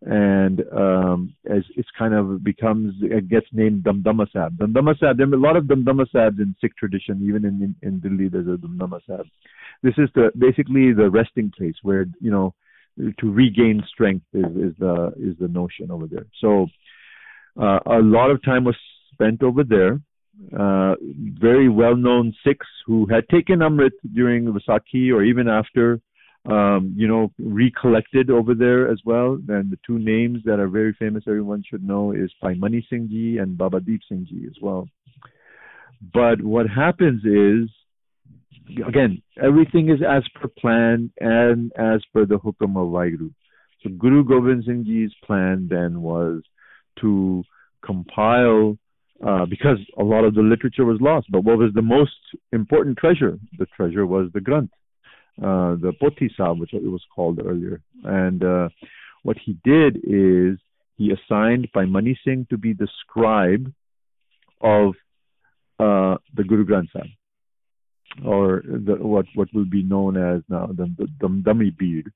and 0.03 0.63
um, 0.73 1.35
as 1.49 1.63
it's 1.77 1.89
kind 1.99 2.15
of 2.15 2.43
becomes 2.43 2.95
it 3.03 3.29
gets 3.29 3.47
named 3.53 3.85
Damdama 3.85 4.31
Sahib. 4.33 4.57
Damdama 4.57 4.99
Sahib. 4.99 5.19
There 5.19 5.29
are 5.29 5.35
a 5.35 5.37
lot 5.37 5.57
of 5.57 5.65
Damdama 5.65 6.07
Sahibs 6.15 6.39
in 6.39 6.55
Sikh 6.61 6.77
tradition, 6.77 7.21
even 7.23 7.45
in, 7.45 7.77
in, 7.83 7.89
in 7.89 8.01
Delhi. 8.01 8.29
There's 8.29 8.47
a 8.47 8.59
Damdama 8.59 9.01
Sahib. 9.07 9.27
This 9.83 9.95
is 9.99 10.09
the 10.15 10.31
basically 10.39 10.93
the 10.93 11.11
resting 11.11 11.53
place 11.57 11.77
where 11.83 12.07
you 12.21 12.31
know 12.31 12.55
to 13.19 13.31
regain 13.31 13.83
strength 13.89 14.25
is, 14.33 14.45
is 14.57 14.75
the 14.79 15.13
is 15.19 15.37
the 15.39 15.49
notion 15.49 15.91
over 15.91 16.07
there. 16.07 16.27
So 16.41 16.67
uh, 17.61 17.79
a 17.87 18.01
lot 18.01 18.31
of 18.31 18.43
time 18.43 18.65
was 18.65 18.77
spent 19.13 19.43
over 19.43 19.65
there. 19.65 20.01
Uh, 20.59 20.95
very 21.39 21.69
well-known 21.69 22.35
Sikhs 22.45 22.67
who 22.87 23.07
had 23.07 23.29
taken 23.29 23.59
Amrit 23.59 23.93
during 24.15 24.47
Vaisakhi 24.47 25.13
or 25.13 25.23
even 25.23 25.49
after, 25.49 26.01
um, 26.47 26.95
you 26.97 27.07
know, 27.07 27.31
recollected 27.39 28.31
over 28.31 28.55
there 28.55 28.91
as 28.91 29.01
well. 29.05 29.39
And 29.49 29.71
the 29.71 29.79
two 29.87 29.99
names 29.99 30.39
that 30.47 30.59
are 30.59 30.69
very 30.69 30.95
famous, 30.99 31.25
everyone 31.29 31.63
should 31.69 31.85
know, 31.85 32.13
is 32.13 32.33
Bhai 32.41 32.55
Mani 32.55 32.87
Singh 32.89 33.09
Ji 33.11 33.39
and 33.39 33.59
Baba 33.59 33.81
Deep 33.81 34.01
Singh 34.09 34.27
Ji 34.29 34.47
as 34.47 34.57
well. 34.63 34.89
But 36.15 36.41
what 36.43 36.67
happens 36.69 37.23
is 37.25 37.69
again, 38.87 39.23
everything 39.43 39.89
is 39.89 40.01
as 40.07 40.23
per 40.35 40.49
plan 40.49 41.13
and 41.21 41.73
as 41.77 42.01
per 42.13 42.25
the 42.25 42.39
hukum 42.39 42.77
of 42.77 42.89
Waheguru. 42.89 43.33
So 43.83 43.91
Guru 43.91 44.25
Gobind 44.25 44.65
Singh 44.67 44.85
Ji's 44.85 45.13
plan 45.25 45.69
then 45.71 46.03
was 46.03 46.43
to 47.01 47.43
compile, 47.85 48.79
uh, 49.27 49.45
because 49.47 49.79
a 49.99 50.03
lot 50.03 50.25
of 50.25 50.35
the 50.35 50.43
literature 50.43 50.85
was 50.85 51.01
lost. 51.01 51.27
But 51.31 51.45
what 51.45 51.59
was 51.59 51.73
the 51.75 51.83
most 51.83 52.13
important 52.53 52.99
treasure? 52.99 53.39
The 53.59 53.67
treasure 53.67 54.07
was 54.07 54.31
the 54.33 54.41
Granth, 54.41 54.71
uh, 55.39 55.77
the 55.81 55.93
Pothi 56.01 56.31
Sahib, 56.37 56.59
which 56.59 56.73
it 56.73 56.83
was 56.83 57.03
called 57.15 57.41
earlier. 57.45 57.81
And 58.05 58.43
uh, 58.43 58.69
what 59.23 59.37
he 59.45 59.59
did 59.65 59.97
is 60.05 60.59
he 60.97 61.13
assigned 61.13 61.69
Bhai 61.75 61.87
Mani 61.87 62.19
Singh 62.25 62.47
to 62.51 62.59
be 62.59 62.73
the 62.73 62.89
scribe 63.01 63.73
of 64.61 64.95
uh, 65.79 66.17
the 66.35 66.45
Guru 66.47 66.65
Granth 66.65 66.93
Sahib, 66.93 67.11
or 68.25 68.63
the, 68.65 68.97
what 69.01 69.27
what 69.35 69.49
will 69.55 69.65
be 69.65 69.83
known 69.83 70.17
as 70.17 70.43
now 70.49 70.67
the, 70.67 70.95
the, 71.21 71.71
Bir. 71.79 72.13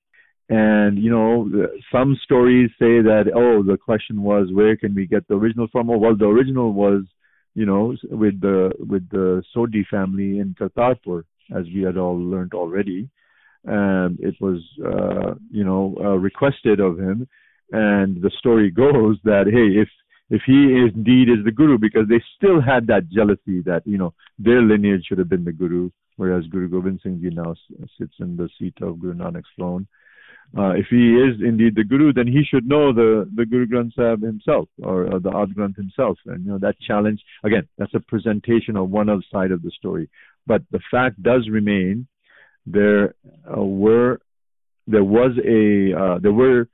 And 0.48 0.98
you 0.98 1.11
know, 1.11 1.48
some 1.90 2.18
stories 2.22 2.70
say 2.78 3.00
that 3.00 3.30
oh, 3.35 3.62
the 3.62 3.78
question 3.78 4.22
was 4.22 4.48
where 4.52 4.76
can 4.76 4.94
we 4.94 5.07
get 5.07 5.26
the 5.26 5.35
original 5.35 5.68
from? 5.72 5.88
Oh, 5.88 5.96
well, 5.96 6.16
the 6.16 6.26
original 6.26 6.72
was 6.72 7.04
you 7.54 7.64
know 7.64 7.96
with 8.11 8.40
the 8.40 8.72
with 8.78 9.09
the 9.11 9.42
Sodhi 9.57 9.87
family 9.87 10.38
in 10.38 10.54
Kartarpur, 10.61 11.24
as 11.57 11.64
we 11.74 11.83
had 11.83 11.96
all 11.96 12.18
learned 12.18 12.52
already. 12.52 13.09
And 13.64 14.20
it 14.20 14.35
was 14.38 14.61
uh, 14.85 15.35
you 15.50 15.64
know 15.64 15.96
uh, 15.98 16.16
requested 16.18 16.78
of 16.78 16.98
him, 16.98 17.26
and 17.72 18.20
the 18.20 18.30
story 18.38 18.70
goes 18.85 19.16
that 19.24 19.46
hey, 19.46 19.80
if 19.80 19.88
if 20.28 20.42
he 20.46 20.52
is, 20.52 20.92
indeed 20.94 21.28
is 21.30 21.44
the 21.44 21.52
guru, 21.52 21.78
because 21.78 22.09
they 22.09 22.22
still 22.37 22.61
had 22.61 22.87
that 22.88 23.09
jealousy 23.09 23.62
that 23.62 23.83
you 23.87 23.96
know 23.96 24.12
their 24.38 24.61
lineage 24.61 25.07
should 25.09 25.18
have 25.18 25.30
been 25.30 25.44
the 25.44 25.52
guru, 25.52 25.88
whereas 26.16 26.46
Guru 26.48 26.68
Gobind 26.68 27.00
Singh 27.02 27.22
Ji 27.22 27.30
now 27.30 27.54
sits 27.98 28.14
in 28.20 28.37
the 28.37 28.50
seat 28.59 28.74
of 28.83 29.00
Guru 29.00 29.14
Nanak's 29.14 29.48
throne. 29.57 29.87
Uh, 30.57 30.70
if 30.70 30.87
he 30.88 31.14
is 31.14 31.40
indeed 31.40 31.74
the 31.74 31.83
guru, 31.83 32.12
then 32.12 32.28
he 32.28 32.42
should 32.48 32.66
know 32.66 32.92
the 32.92 33.28
the 33.35 33.44
Guru 33.44 33.66
Granth 33.66 33.94
Sahib 33.94 34.22
himself 34.22 34.68
or, 34.83 35.12
or 35.12 35.18
the 35.18 35.30
Ad 35.30 35.54
Granth 35.54 35.76
himself. 35.76 36.16
And 36.26 36.44
you 36.44 36.52
know 36.52 36.59
that 36.59 36.80
challenge 36.80 37.20
again, 37.42 37.66
that's 37.76 37.94
a 37.94 38.00
presentation 38.00 38.76
of 38.76 38.88
one 38.90 39.09
of 39.09 39.24
side 39.33 39.50
of 39.50 39.62
the 39.62 39.72
story. 39.72 40.09
But 40.46 40.62
the 40.70 40.80
fact 40.90 41.20
does 41.22 41.48
remain, 41.50 42.07
there 42.66 43.14
uh, 43.50 43.62
were 43.62 44.20
there 44.87 45.04
was 45.04 45.33
a 45.44 45.98
uh, 45.98 46.18
there 46.20 46.33
were 46.33 46.68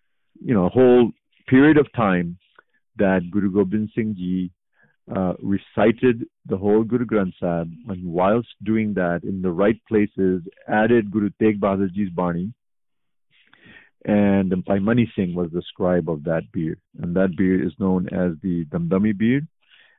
you 0.44 0.54
know 0.54 0.66
a 0.66 0.70
whole 0.70 1.12
period 1.48 1.78
of 1.78 1.90
time 1.92 2.38
that 2.96 3.30
Guru 3.30 3.50
Gobind 3.50 3.90
Singh 3.94 4.14
Ji 4.14 4.50
uh, 5.14 5.34
recited 5.42 6.24
the 6.46 6.56
whole 6.56 6.84
Guru 6.84 7.06
Granth 7.06 7.32
Sahib, 7.40 7.70
and 7.88 8.04
whilst 8.04 8.48
doing 8.62 8.94
that, 8.94 9.20
in 9.24 9.42
the 9.42 9.50
right 9.50 9.80
places, 9.88 10.42
added 10.68 11.10
Guru 11.10 11.30
Tegh 11.40 11.58
Bahadur 11.58 11.92
Ji's 11.92 12.10
Bani, 12.10 12.52
and 14.04 14.64
Bhai 14.64 14.78
Mani 14.78 15.10
Singh 15.14 15.34
was 15.34 15.50
the 15.52 15.62
scribe 15.68 16.08
of 16.08 16.24
that 16.24 16.50
Bir, 16.52 16.76
and 17.02 17.14
that 17.16 17.36
Bir 17.36 17.62
is 17.66 17.72
known 17.78 18.06
as 18.08 18.32
the 18.42 18.64
Damdami 18.66 19.16
Bir, 19.16 19.40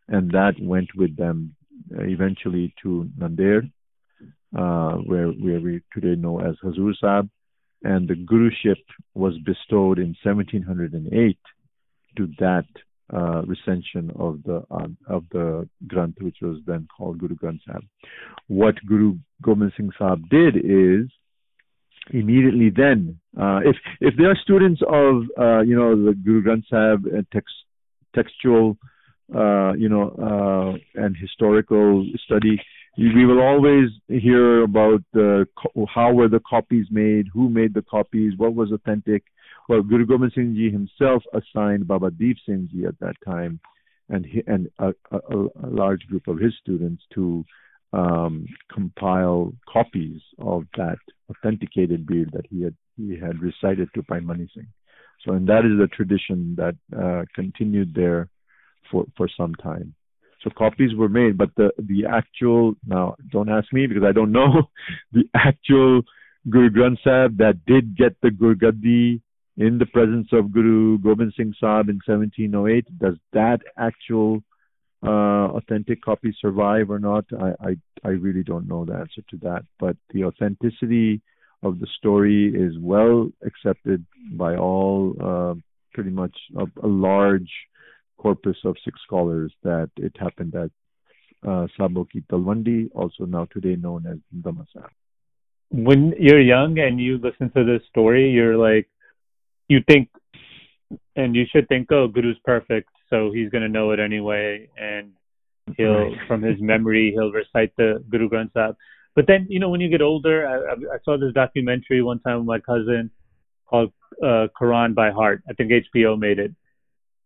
and 0.07 0.31
that 0.31 0.53
went 0.59 0.89
with 0.95 1.15
them 1.15 1.55
uh, 1.95 2.03
eventually 2.03 2.73
to 2.83 3.09
Nanded, 3.17 3.71
uh, 4.57 4.97
where 4.97 5.27
where 5.27 5.59
we 5.59 5.81
today 5.93 6.19
know 6.19 6.39
as 6.39 6.55
Hazur 6.63 6.93
Sahib, 6.99 7.29
and 7.83 8.07
the 8.07 8.15
guruship 8.15 8.83
was 9.13 9.37
bestowed 9.45 9.99
in 9.99 10.15
1708 10.23 11.37
to 12.17 12.27
that 12.39 12.65
uh, 13.13 13.41
recension 13.43 14.11
of 14.17 14.41
the 14.43 14.63
uh, 14.71 14.87
of 15.07 15.25
the 15.31 15.67
Granth, 15.87 16.21
which 16.21 16.37
was 16.41 16.57
then 16.65 16.87
called 16.95 17.19
Guru 17.19 17.35
Granth 17.35 17.61
Sahib. 17.67 17.83
What 18.47 18.75
Guru 18.85 19.17
Gobind 19.41 19.73
Singh 19.77 19.91
Sahib 19.97 20.27
did 20.29 20.55
is 20.57 21.09
immediately 22.13 22.69
then, 22.69 23.19
uh, 23.39 23.59
if 23.63 23.75
if 23.99 24.13
there 24.17 24.29
are 24.31 24.37
students 24.41 24.81
of 24.87 25.23
uh, 25.39 25.61
you 25.61 25.75
know 25.75 25.95
the 25.95 26.13
Guru 26.13 26.43
Granth 26.43 26.67
Sahib 26.69 27.05
and 27.05 27.25
text, 27.31 27.53
textual 28.15 28.77
uh, 29.35 29.73
you 29.73 29.89
know 29.89 30.09
uh, 30.27 31.01
and 31.01 31.15
historical 31.15 32.05
study, 32.25 32.61
we 32.97 33.25
will 33.25 33.41
always 33.41 33.89
hear 34.07 34.63
about 34.63 35.03
how 35.93 36.11
were 36.13 36.27
the 36.27 36.41
copies 36.47 36.87
made, 36.91 37.27
who 37.33 37.49
made 37.49 37.73
the 37.73 37.83
copies, 37.83 38.33
what 38.37 38.53
was 38.53 38.71
authentic. 38.71 39.23
Well, 39.69 39.83
Guru 39.83 40.05
Gobind 40.05 40.33
Singh 40.35 40.55
Ji 40.55 40.69
himself 40.69 41.23
assigned 41.33 41.87
Baba 41.87 42.11
Deep 42.11 42.37
Singh 42.45 42.69
Ji 42.71 42.85
at 42.85 42.99
that 42.99 43.15
time 43.23 43.59
and 44.11 44.25
he, 44.25 44.43
and 44.45 44.69
a, 44.79 44.93
a, 45.11 45.17
a, 45.63 45.69
large 45.69 46.05
group 46.07 46.27
of 46.27 46.37
his 46.37 46.53
students 46.61 47.03
to 47.13 47.43
um, 47.93 48.45
compile 48.71 49.53
copies 49.71 50.21
of 50.39 50.63
that 50.77 50.97
authenticated 51.29 52.05
Bir 52.05 52.25
that 52.33 52.45
he 52.49 52.63
had 52.63 52.75
he 52.97 53.17
had 53.17 53.41
recited 53.41 53.89
to 53.95 54.03
Bhai 54.03 54.19
Mani 54.19 54.49
Singh. 54.53 54.67
So, 55.25 55.33
and 55.33 55.47
that 55.47 55.65
is 55.65 55.79
a 55.79 55.87
tradition 55.87 56.55
that 56.57 56.75
uh, 56.97 57.25
continued 57.35 57.93
there 57.93 58.29
for 58.89 59.05
for 59.17 59.27
some 59.37 59.55
time. 59.55 59.93
So 60.43 60.49
copies 60.57 60.95
were 60.95 61.09
made, 61.09 61.37
but 61.37 61.49
the 61.55 61.71
the 61.77 62.05
actual 62.09 62.73
now 62.85 63.15
don't 63.31 63.49
ask 63.49 63.71
me 63.71 63.87
because 63.87 64.03
I 64.03 64.11
don't 64.11 64.31
know 64.31 64.69
the 65.11 65.23
actual 65.35 66.01
Guru 66.49 66.69
Granth 66.69 67.03
Sahib 67.03 67.37
that 67.37 67.65
did 67.67 67.95
get 67.95 68.15
the 68.21 68.29
Gurgaddi 68.29 69.21
in 69.57 69.77
the 69.77 69.85
presence 69.85 70.29
of 70.31 70.51
Guru 70.51 70.97
Gobind 70.97 71.33
Singh 71.37 71.53
Sahib 71.59 71.89
in 71.89 71.99
1708. 72.05 72.97
Does 72.97 73.15
that 73.33 73.59
actual 73.77 74.41
authentic 75.09 76.01
copies 76.01 76.35
survive 76.39 76.89
or 76.89 76.99
not? 76.99 77.25
I, 77.39 77.69
I, 77.69 77.75
I 78.03 78.09
really 78.09 78.43
don't 78.43 78.67
know 78.67 78.85
the 78.85 78.93
answer 78.93 79.21
to 79.29 79.37
that. 79.37 79.63
But 79.79 79.97
the 80.13 80.25
authenticity 80.25 81.21
of 81.63 81.79
the 81.79 81.87
story 81.97 82.53
is 82.53 82.77
well 82.79 83.29
accepted 83.45 84.05
by 84.33 84.55
all, 84.55 85.15
uh, 85.21 85.59
pretty 85.93 86.09
much 86.09 86.35
a, 86.57 86.65
a, 86.83 86.87
large 86.87 87.51
corpus 88.17 88.57
of 88.63 88.75
Sikh 88.83 88.93
scholars 89.05 89.53
that 89.63 89.89
it 89.97 90.15
happened 90.17 90.55
at 90.55 90.71
uh, 91.47 91.67
Sabo 91.77 92.05
Ki 92.05 92.23
Talwandi, 92.31 92.89
also 92.95 93.25
now 93.25 93.45
today 93.51 93.75
known 93.75 94.05
as 94.07 94.17
Damasar. 94.41 94.87
When 95.69 96.13
you're 96.17 96.41
young 96.41 96.79
and 96.79 96.99
you 96.99 97.17
listen 97.17 97.51
to 97.51 97.63
this 97.63 97.81
story, 97.89 98.29
you're 98.31 98.57
like, 98.57 98.87
you 99.67 99.79
think 99.87 100.09
and 101.15 101.35
you 101.35 101.45
should 101.51 101.67
think, 101.67 101.91
oh, 101.91 102.07
Guru's 102.07 102.37
perfect, 102.43 102.89
so 103.11 103.31
he's 103.31 103.49
going 103.49 103.61
to 103.61 103.69
know 103.69 103.91
it 103.91 103.99
anyway, 103.99 104.67
and 104.77 105.11
he'll, 105.77 106.05
right. 106.05 106.17
from 106.27 106.41
his 106.41 106.59
memory, 106.59 107.11
he'll 107.13 107.31
recite 107.31 107.75
the 107.77 108.03
Guru 108.09 108.29
Granth 108.29 108.53
Sahib. 108.53 108.75
But 109.15 109.27
then, 109.27 109.45
you 109.49 109.59
know, 109.59 109.69
when 109.69 109.81
you 109.81 109.89
get 109.89 110.01
older, 110.01 110.47
I, 110.47 110.95
I 110.95 110.97
saw 111.03 111.17
this 111.17 111.33
documentary 111.33 112.01
one 112.01 112.19
time 112.19 112.37
with 112.37 112.47
my 112.47 112.59
cousin 112.59 113.11
called 113.69 113.91
uh, 114.23 114.47
Quran 114.59 114.95
by 114.95 115.11
Heart. 115.11 115.43
I 115.49 115.53
think 115.53 115.71
HBO 115.93 116.17
made 116.17 116.39
it, 116.39 116.53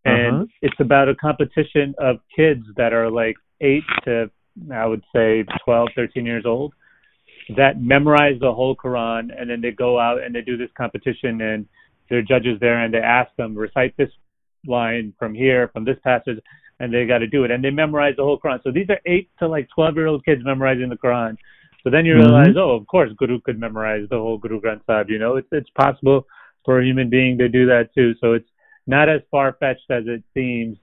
and 0.04 0.36
uh-huh. 0.36 0.46
it's 0.62 0.80
about 0.80 1.08
a 1.08 1.16
competition 1.16 1.94
of 2.00 2.18
kids 2.36 2.64
that 2.76 2.92
are 2.92 3.10
like 3.10 3.36
eight 3.62 3.84
to, 4.06 4.32
I 4.74 4.88
would 4.88 5.04
say, 5.16 5.46
12, 5.64 5.90
13 5.96 6.26
years 6.26 6.46
old, 6.46 6.74
that 7.56 7.80
memorize 7.80 8.40
the 8.40 8.52
whole 8.52 8.76
Quran, 8.76 9.30
and 9.40 9.50
then 9.50 9.62
they 9.62 9.72
go 9.72 10.00
out 10.00 10.24
and 10.24 10.34
they 10.34 10.42
do 10.42 10.58
this 10.58 10.70
competition 10.76 11.42
and 11.42 11.68
there 12.10 12.20
are 12.20 12.24
judges 12.24 12.60
there 12.60 12.84
and 12.84 12.94
they 12.94 13.00
ask 13.00 13.36
them 13.36 13.56
recite 13.56 13.96
this 13.98 14.10
line 14.68 15.14
from 15.18 15.34
here 15.34 15.70
from 15.74 15.86
this 15.86 15.98
passage 16.04 16.40
and 16.80 16.94
they 16.94 17.06
got 17.06 17.20
to 17.20 17.28
do 17.28 17.44
it 17.44 17.52
and 17.52 17.64
they 17.64 17.70
memorize 17.70 18.16
the 18.18 18.24
whole 18.24 18.40
quran 18.40 18.62
so 18.64 18.72
these 18.72 18.90
are 18.90 19.00
eight 19.06 19.30
to 19.40 19.48
like 19.48 19.68
12 19.74 19.96
year 19.96 20.08
old 20.08 20.26
kids 20.26 20.42
memorizing 20.44 20.90
the 20.90 20.98
quran 20.98 21.36
so 21.84 21.90
then 21.90 22.06
you 22.06 22.14
mm-hmm. 22.14 22.24
realize 22.24 22.48
mm-hmm. 22.48 22.58
oh 22.58 22.72
of 22.72 22.86
course 22.88 23.12
guru 23.18 23.40
could 23.42 23.60
memorize 23.60 24.08
the 24.10 24.18
whole 24.18 24.38
guru 24.38 24.60
granth 24.60 24.82
sahib 24.86 25.10
you 25.10 25.20
know 25.20 25.36
it's 25.36 25.48
it's 25.52 25.70
possible 25.72 26.26
for 26.64 26.82
a 26.82 26.86
human 26.86 27.10
being 27.10 27.38
to 27.38 27.48
do 27.48 27.66
that 27.66 27.90
too 27.94 28.14
so 28.20 28.34
it's 28.34 28.50
not 28.88 29.10
as 29.10 29.22
far 29.32 29.56
fetched 29.60 29.90
as 29.90 30.04
it 30.08 30.24
seems 30.34 30.78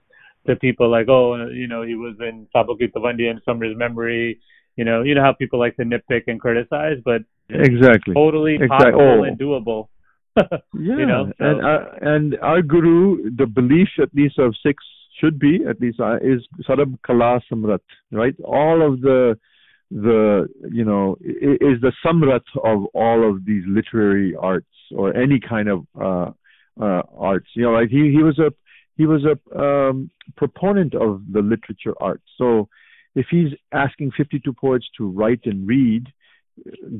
to 0.45 0.55
people 0.57 0.89
like 0.89 1.07
oh 1.09 1.47
you 1.47 1.67
know 1.67 1.83
he 1.83 1.95
was 1.95 2.15
in 2.19 2.47
Sabo 2.51 2.75
Ki 2.75 2.87
Talwandi 2.87 3.29
and 3.29 3.41
from 3.43 3.61
his 3.61 3.77
memory 3.77 4.39
you 4.75 4.83
know 4.83 5.03
you 5.03 5.15
know 5.15 5.21
how 5.21 5.33
people 5.33 5.59
like 5.59 5.75
to 5.77 5.83
nitpick 5.83 6.23
and 6.27 6.39
criticize 6.39 6.97
but 7.05 7.21
exactly 7.49 8.13
totally 8.13 8.55
exactly. 8.55 8.91
possible 8.91 9.19
oh. 9.19 9.23
and 9.23 9.39
doable 9.39 9.87
yeah, 10.47 10.49
you 10.73 11.05
know, 11.05 11.31
so. 11.37 11.45
and 11.45 11.65
uh, 11.65 11.85
and 12.01 12.37
our 12.41 12.61
guru, 12.61 13.29
the 13.35 13.45
belief 13.45 13.89
at 14.01 14.09
least 14.13 14.39
of 14.39 14.55
Sikhs 14.65 14.85
should 15.19 15.39
be 15.39 15.59
at 15.67 15.79
least 15.79 15.99
uh, 15.99 16.17
is 16.17 16.41
Sarab 16.67 16.97
Kala 17.05 17.39
Samrat, 17.51 17.79
right? 18.11 18.35
All 18.43 18.85
of 18.85 19.01
the 19.01 19.37
the 19.91 20.47
you 20.71 20.83
know 20.83 21.17
is 21.21 21.79
the 21.81 21.91
samrat 22.03 22.41
of 22.63 22.85
all 22.93 23.29
of 23.29 23.45
these 23.45 23.63
literary 23.67 24.35
arts 24.35 24.65
or 24.95 25.15
any 25.15 25.39
kind 25.39 25.69
of 25.69 25.85
uh, 25.99 26.31
uh, 26.81 27.03
arts. 27.15 27.47
You 27.53 27.63
know, 27.63 27.71
like 27.71 27.89
he 27.89 28.11
he 28.11 28.23
was 28.23 28.39
a 28.39 28.51
he 28.95 29.05
was 29.05 29.23
a 29.25 29.59
um, 29.59 30.09
proponent 30.35 30.95
of 30.95 31.21
the 31.31 31.41
literature 31.41 31.93
arts. 31.99 32.23
So 32.37 32.69
if 33.15 33.27
he's 33.29 33.49
asking 33.71 34.11
52 34.17 34.53
poets 34.53 34.85
to 34.97 35.09
write 35.09 35.41
and 35.45 35.67
read, 35.67 36.07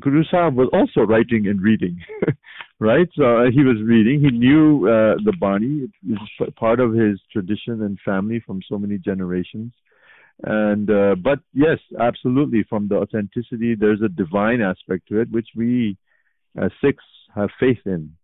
Guru 0.00 0.24
Sahib 0.30 0.56
was 0.56 0.68
also 0.72 1.00
writing 1.06 1.46
and 1.46 1.60
reading, 1.60 1.98
right? 2.80 3.08
So 3.14 3.22
uh, 3.22 3.50
he 3.50 3.62
was 3.62 3.76
reading. 3.84 4.20
He 4.20 4.30
knew 4.30 4.86
uh, 4.88 5.16
the 5.24 5.32
Bani. 5.38 5.84
It 5.84 6.18
was 6.40 6.50
part 6.56 6.80
of 6.80 6.92
his 6.92 7.20
tradition 7.32 7.82
and 7.82 7.98
family 8.04 8.42
from 8.44 8.60
so 8.68 8.78
many 8.78 8.98
generations. 8.98 9.72
And 10.42 10.90
uh, 10.90 11.14
but 11.14 11.38
yes, 11.52 11.78
absolutely. 12.00 12.64
From 12.68 12.88
the 12.88 12.96
authenticity, 12.96 13.74
there's 13.74 14.02
a 14.02 14.08
divine 14.08 14.60
aspect 14.60 15.08
to 15.08 15.20
it, 15.20 15.30
which 15.30 15.48
we 15.54 15.96
as 16.56 16.70
Sikhs 16.82 17.04
have 17.34 17.50
faith 17.60 17.78
in. 17.86 18.16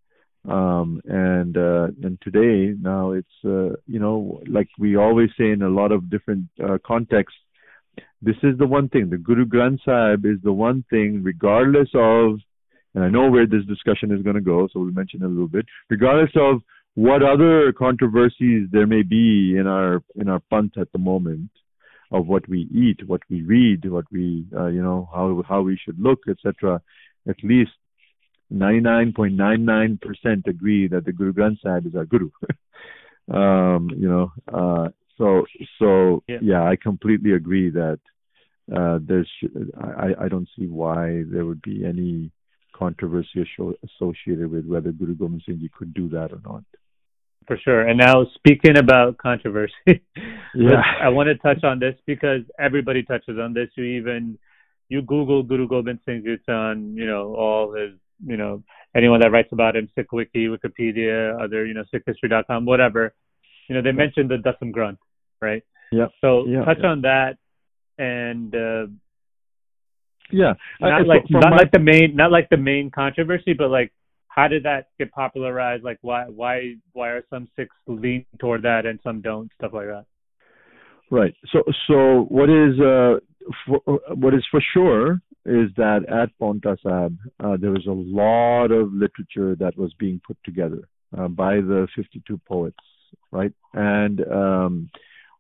Um, 0.49 1.03
and 1.05 1.57
uh, 1.57 1.89
and 2.03 2.19
today 2.23 2.75
now 2.81 3.13
it's 3.13 3.29
uh, 3.45 3.77
you 3.87 3.99
know 4.01 4.41
like 4.49 4.69
we 4.79 4.97
always 4.97 5.29
say 5.39 5.51
in 5.51 5.61
a 5.61 5.69
lot 5.69 5.93
of 5.93 6.09
different 6.09 6.49
uh, 6.65 6.79
contexts, 6.85 7.39
this 8.23 8.37
is 8.43 8.57
the 8.59 8.67
one 8.67 8.89
thing. 8.89 9.11
The 9.11 9.19
Guru 9.19 9.45
Granth 9.45 9.85
Sahib 9.85 10.25
is 10.25 10.39
the 10.43 10.53
one 10.53 10.85
thing, 10.89 11.23
regardless 11.23 11.91
of, 11.95 12.41
and 12.95 13.05
I 13.05 13.09
know 13.09 13.31
where 13.31 13.47
this 13.47 13.65
discussion 13.67 14.13
is 14.13 14.23
going 14.23 14.37
to 14.37 14.41
go, 14.41 14.69
so 14.73 14.81
we'll 14.81 14.93
mention 14.93 15.23
a 15.23 15.29
little 15.29 15.49
bit. 15.49 15.67
Regardless 15.89 16.31
of 16.37 16.63
what 16.95 17.23
other 17.23 17.73
controversies 17.73 18.69
there 18.73 18.87
may 18.87 19.03
be 19.03 19.57
in 19.57 19.67
our 19.67 20.03
in 20.17 20.29
our 20.29 20.41
panth 20.53 20.77
at 20.79 20.91
the 20.93 20.99
moment, 20.99 21.51
of 22.13 22.27
what 22.27 22.49
we 22.49 22.69
eat, 22.73 23.07
what 23.07 23.21
we 23.31 23.43
read, 23.43 23.89
what 23.91 24.05
we 24.11 24.47
uh, 24.57 24.67
you 24.67 24.83
know 24.83 25.09
how 25.13 25.43
how 25.49 25.61
we 25.63 25.79
should 25.83 25.99
look, 25.99 26.21
etc. 26.29 26.83
At 27.29 27.37
least 27.43 27.71
99.99% 28.53 30.47
agree 30.47 30.89
that 30.89 31.05
the 31.05 31.13
Guru 31.13 31.33
Granth 31.33 31.61
Sahib 31.63 31.87
is 31.87 31.95
our 31.95 32.05
guru. 32.05 32.31
um, 33.33 33.91
you 33.97 34.09
know, 34.09 34.33
uh, 34.53 34.89
so 35.17 35.47
so 35.79 36.23
yeah. 36.27 36.39
yeah. 36.43 36.63
I 36.65 36.77
completely 36.77 37.33
agree 37.33 37.71
that 37.71 38.01
uh, 38.75 38.99
there's 39.03 39.31
I, 39.79 40.25
I 40.25 40.29
don't 40.29 40.49
see 40.59 40.67
why 40.67 41.23
there 41.31 41.45
would 41.45 41.63
be 41.63 41.85
any 41.85 42.33
controversy 42.81 43.47
associated 43.85 44.51
with 44.51 44.65
whether 44.67 44.91
Guru 44.91 45.15
Gobind 45.15 45.43
Singh 45.45 45.61
Ji 45.61 45.71
could 45.77 45.93
do 45.93 46.09
that 46.09 46.33
or 46.33 46.41
not. 46.43 46.65
For 47.47 47.59
sure. 47.63 47.87
And 47.87 47.99
now 47.99 48.25
speaking 48.35 48.79
about 48.79 49.19
controversy, 49.19 49.75
yeah. 50.55 50.83
I 51.03 51.11
want 51.11 51.29
to 51.29 51.37
touch 51.37 51.63
on 51.63 51.79
this 51.79 51.95
because 52.07 52.41
everybody 52.59 53.03
touches 53.03 53.39
on 53.39 53.53
this. 53.53 53.69
You 53.77 53.85
even 53.85 54.39
you 54.89 55.03
Google 55.03 55.43
Guru 55.43 55.69
Gobind 55.69 56.01
Singh 56.07 56.23
Ji, 56.25 56.31
it's 56.31 56.49
on 56.49 56.95
you 56.97 57.07
know 57.07 57.35
all 57.35 57.75
his 57.75 57.93
you 58.25 58.37
know 58.37 58.63
anyone 58.97 59.21
that 59.21 59.31
writes 59.31 59.53
about 59.53 59.77
him, 59.77 59.89
Sikh 59.95 60.13
Wiki, 60.13 60.49
Wikipedia, 60.49 61.39
other 61.43 61.67
you 61.67 61.75
know 61.75 61.85
SikhHistory.com, 61.93 62.65
whatever. 62.65 63.15
You 63.69 63.75
know 63.75 63.83
they 63.83 63.93
mentioned 63.93 64.31
the 64.31 64.37
Dasam 64.37 64.73
Granth, 64.73 64.99
right? 65.41 65.63
Yeah. 65.93 66.07
So 66.21 66.47
yeah, 66.47 66.65
touch 66.65 66.79
yeah. 66.83 66.89
on 66.89 67.03
that 67.03 67.37
and. 67.99 68.55
uh 68.55 68.87
yeah, 70.33 70.55
not 70.81 71.07
like 71.07 71.25
not 71.31 71.51
my... 71.51 71.57
like 71.57 71.73
the 71.73 71.79
main 71.79 72.15
not 72.15 72.31
like 72.31 72.49
the 72.51 72.57
main 72.57 72.91
controversy, 72.91 73.53
but 73.53 73.71
like 73.71 73.93
how 74.29 74.49
did 74.49 74.63
that 74.65 74.89
get 74.99 75.11
popularized? 75.13 75.83
Like 75.83 75.99
why 76.03 76.25
why 76.25 76.75
why 76.93 77.09
are 77.09 77.25
some 77.31 77.49
Sikhs 77.57 77.75
lean 77.87 78.25
toward 78.39 78.63
that 78.63 78.87
and 78.87 78.99
some 79.03 79.21
don't? 79.21 79.51
Stuff 79.59 79.73
like 79.75 79.87
that. 79.87 80.07
Right. 81.11 81.35
So 81.53 81.63
so 81.87 82.27
what 82.29 82.49
is 82.49 82.79
uh 82.81 83.19
for, 83.67 84.01
what 84.15 84.35
is 84.35 84.45
for 84.51 84.63
sure 84.73 85.21
is 85.47 85.71
that 85.77 86.05
at 86.09 86.31
Sahib 86.83 87.19
uh, 87.43 87.57
there 87.61 87.71
was 87.71 87.87
a 87.87 87.91
lot 87.91 88.71
of 88.71 88.93
literature 88.93 89.57
that 89.57 89.77
was 89.77 89.93
being 89.99 90.21
put 90.27 90.37
together 90.45 90.89
uh, 91.17 91.29
by 91.29 91.57
the 91.57 91.89
52 91.97 92.39
poets, 92.47 92.77
right? 93.33 93.53
And 93.73 94.21
um, 94.31 94.91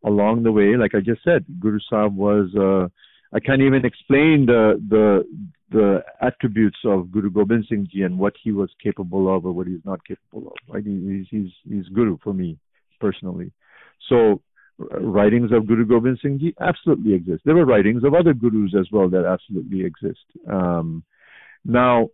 along 0.05 0.43
the 0.43 0.53
way, 0.53 0.77
like 0.77 0.95
I 0.95 1.01
just 1.01 1.23
said, 1.23 1.45
Guru 1.61 1.79
Sahib 1.89 2.17
was 2.17 2.49
uh, 2.57 2.89
I 3.33 3.41
can't 3.41 3.63
even 3.63 3.85
explain 3.85 4.47
the 4.47 4.81
the 4.89 5.25
the 5.71 6.03
attributes 6.21 6.79
of 6.85 7.13
Guru 7.13 7.31
Gobind 7.31 7.67
Singh 7.69 7.89
Ji 7.93 8.03
and 8.03 8.19
what 8.19 8.35
he 8.43 8.51
was 8.51 8.71
capable 8.83 9.35
of 9.35 9.47
or 9.47 9.53
what 9.53 9.69
he's 9.69 9.85
not 9.85 10.05
capable 10.05 10.49
of. 10.49 10.55
Right? 10.69 10.85
He's 10.85 11.27
he's 11.31 11.51
he's 11.69 11.89
Guru 11.89 12.19
for 12.23 12.35
me 12.35 12.59
personally. 13.01 13.53
So 14.09 14.43
writings 14.79 15.53
of 15.53 15.67
Guru 15.67 15.87
Gobind 15.87 16.19
Singh 16.23 16.39
Ji 16.39 16.55
absolutely 16.61 17.15
exist. 17.15 17.43
There 17.45 17.55
were 17.55 17.67
writings 17.67 18.03
of 18.05 18.15
other 18.15 18.35
gurus 18.35 18.75
as 18.79 18.89
well 18.91 19.09
that 19.11 19.25
absolutely 19.25 19.85
exist. 19.85 20.25
Um, 20.51 21.05
now, 21.65 22.09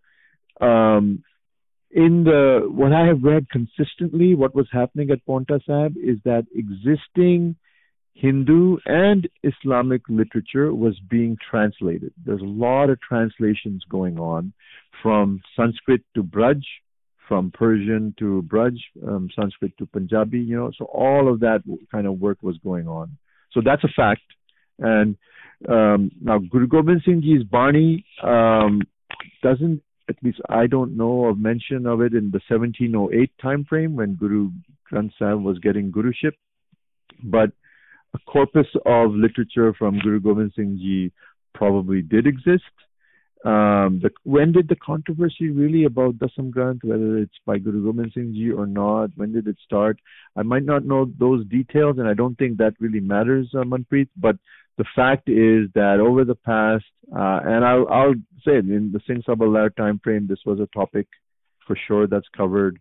um, 0.60 1.22
in 1.90 2.24
the 2.24 2.62
what 2.68 2.92
I 2.92 3.06
have 3.06 3.22
read 3.22 3.48
consistently, 3.48 4.34
what 4.34 4.54
was 4.54 4.66
happening 4.72 5.10
at 5.10 5.24
Paonta 5.26 5.64
Sahib 5.64 5.96
is 5.96 6.18
that 6.24 6.46
existing 6.54 7.56
Hindu 8.16 8.78
and 8.86 9.28
Islamic 9.42 10.00
literature 10.08 10.74
was 10.74 10.98
being 11.10 11.36
translated. 11.50 12.14
There's 12.24 12.40
a 12.40 12.44
lot 12.44 12.88
of 12.88 12.98
translations 13.00 13.84
going 13.90 14.18
on 14.18 14.54
from 15.02 15.42
Sanskrit 15.54 16.00
to 16.14 16.22
Braj, 16.22 16.62
from 17.28 17.50
Persian 17.50 18.14
to 18.18 18.42
Braj, 18.48 18.78
um, 19.06 19.28
Sanskrit 19.38 19.76
to 19.78 19.86
Punjabi, 19.86 20.38
you 20.38 20.56
know, 20.56 20.70
so 20.78 20.86
all 20.86 21.30
of 21.30 21.40
that 21.40 21.60
kind 21.92 22.06
of 22.06 22.18
work 22.18 22.38
was 22.40 22.56
going 22.64 22.88
on. 22.88 23.18
So 23.52 23.60
that's 23.62 23.84
a 23.84 23.88
fact. 23.94 24.22
And 24.78 25.16
um, 25.68 26.10
now 26.20 26.38
Guru 26.38 26.68
Gobind 26.68 27.02
Singh 27.04 27.20
Ji's 27.20 27.44
Bani 27.44 28.06
um, 28.22 28.80
doesn't, 29.42 29.82
at 30.08 30.16
least 30.22 30.40
I 30.48 30.66
don't 30.68 30.96
know 30.96 31.26
of 31.26 31.38
mention 31.38 31.86
of 31.86 32.00
it 32.00 32.14
in 32.14 32.30
the 32.30 32.40
1708 32.48 33.30
time 33.42 33.64
frame 33.64 33.94
when 33.94 34.14
Guru 34.14 34.52
Granth 34.90 35.12
Sahib 35.18 35.42
was 35.42 35.58
getting 35.58 35.92
Guruship. 35.92 36.32
But 37.22 37.50
corpus 38.26 38.66
of 38.84 39.12
literature 39.12 39.74
from 39.78 39.98
Guru 39.98 40.20
Gobind 40.20 40.52
Singh 40.56 40.78
Ji 40.78 41.12
probably 41.54 42.02
did 42.02 42.26
exist. 42.26 42.64
Um, 43.44 44.00
the, 44.02 44.10
when 44.24 44.50
did 44.50 44.68
the 44.68 44.76
controversy 44.76 45.50
really 45.50 45.84
about 45.84 46.18
Dasam 46.18 46.50
Granth, 46.50 46.82
whether 46.82 47.18
it's 47.18 47.38
by 47.44 47.58
Guru 47.58 47.84
Gobind 47.84 48.12
Singh 48.14 48.34
Ji 48.34 48.50
or 48.50 48.66
not, 48.66 49.10
when 49.14 49.32
did 49.32 49.46
it 49.46 49.56
start? 49.64 49.98
I 50.36 50.42
might 50.42 50.64
not 50.64 50.84
know 50.84 51.06
those 51.18 51.46
details, 51.46 51.98
and 51.98 52.08
I 52.08 52.14
don't 52.14 52.36
think 52.36 52.58
that 52.58 52.74
really 52.80 53.00
matters, 53.00 53.48
uh, 53.54 53.58
Manpreet. 53.58 54.08
But 54.16 54.36
the 54.78 54.84
fact 54.96 55.28
is 55.28 55.70
that 55.74 56.00
over 56.00 56.24
the 56.24 56.34
past, 56.34 56.84
uh, 57.12 57.40
and 57.44 57.64
I'll, 57.64 57.86
I'll 57.88 58.14
say 58.44 58.58
it, 58.58 58.64
in 58.64 58.90
the 58.92 59.00
Singh 59.06 59.22
Sabha 59.22 59.74
time 59.76 60.00
frame, 60.02 60.26
this 60.26 60.40
was 60.44 60.58
a 60.58 60.68
topic 60.76 61.06
for 61.66 61.78
sure 61.86 62.06
that's 62.06 62.28
covered. 62.36 62.80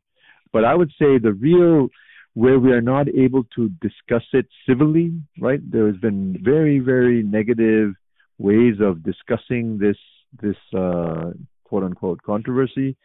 But 0.51 0.65
I 0.65 0.73
would 0.73 0.89
say 0.97 1.17
the 1.17 1.33
real 1.33 1.89
where 2.35 2.59
we 2.59 2.71
are 2.71 2.81
not 2.81 3.07
able 3.09 3.45
to 3.55 3.69
discuss 3.81 4.23
it 4.33 4.45
civilly, 4.67 5.13
right? 5.39 5.59
There 5.71 5.87
has 5.87 5.95
been 5.97 6.37
very, 6.43 6.79
very 6.79 7.23
negative 7.23 7.93
ways 8.37 8.75
of 8.81 9.03
discussing 9.03 9.77
this 9.79 9.97
this 10.41 10.57
uh, 10.77 11.31
quote 11.63 11.83
unquote 11.83 12.21
controversy. 12.23 12.95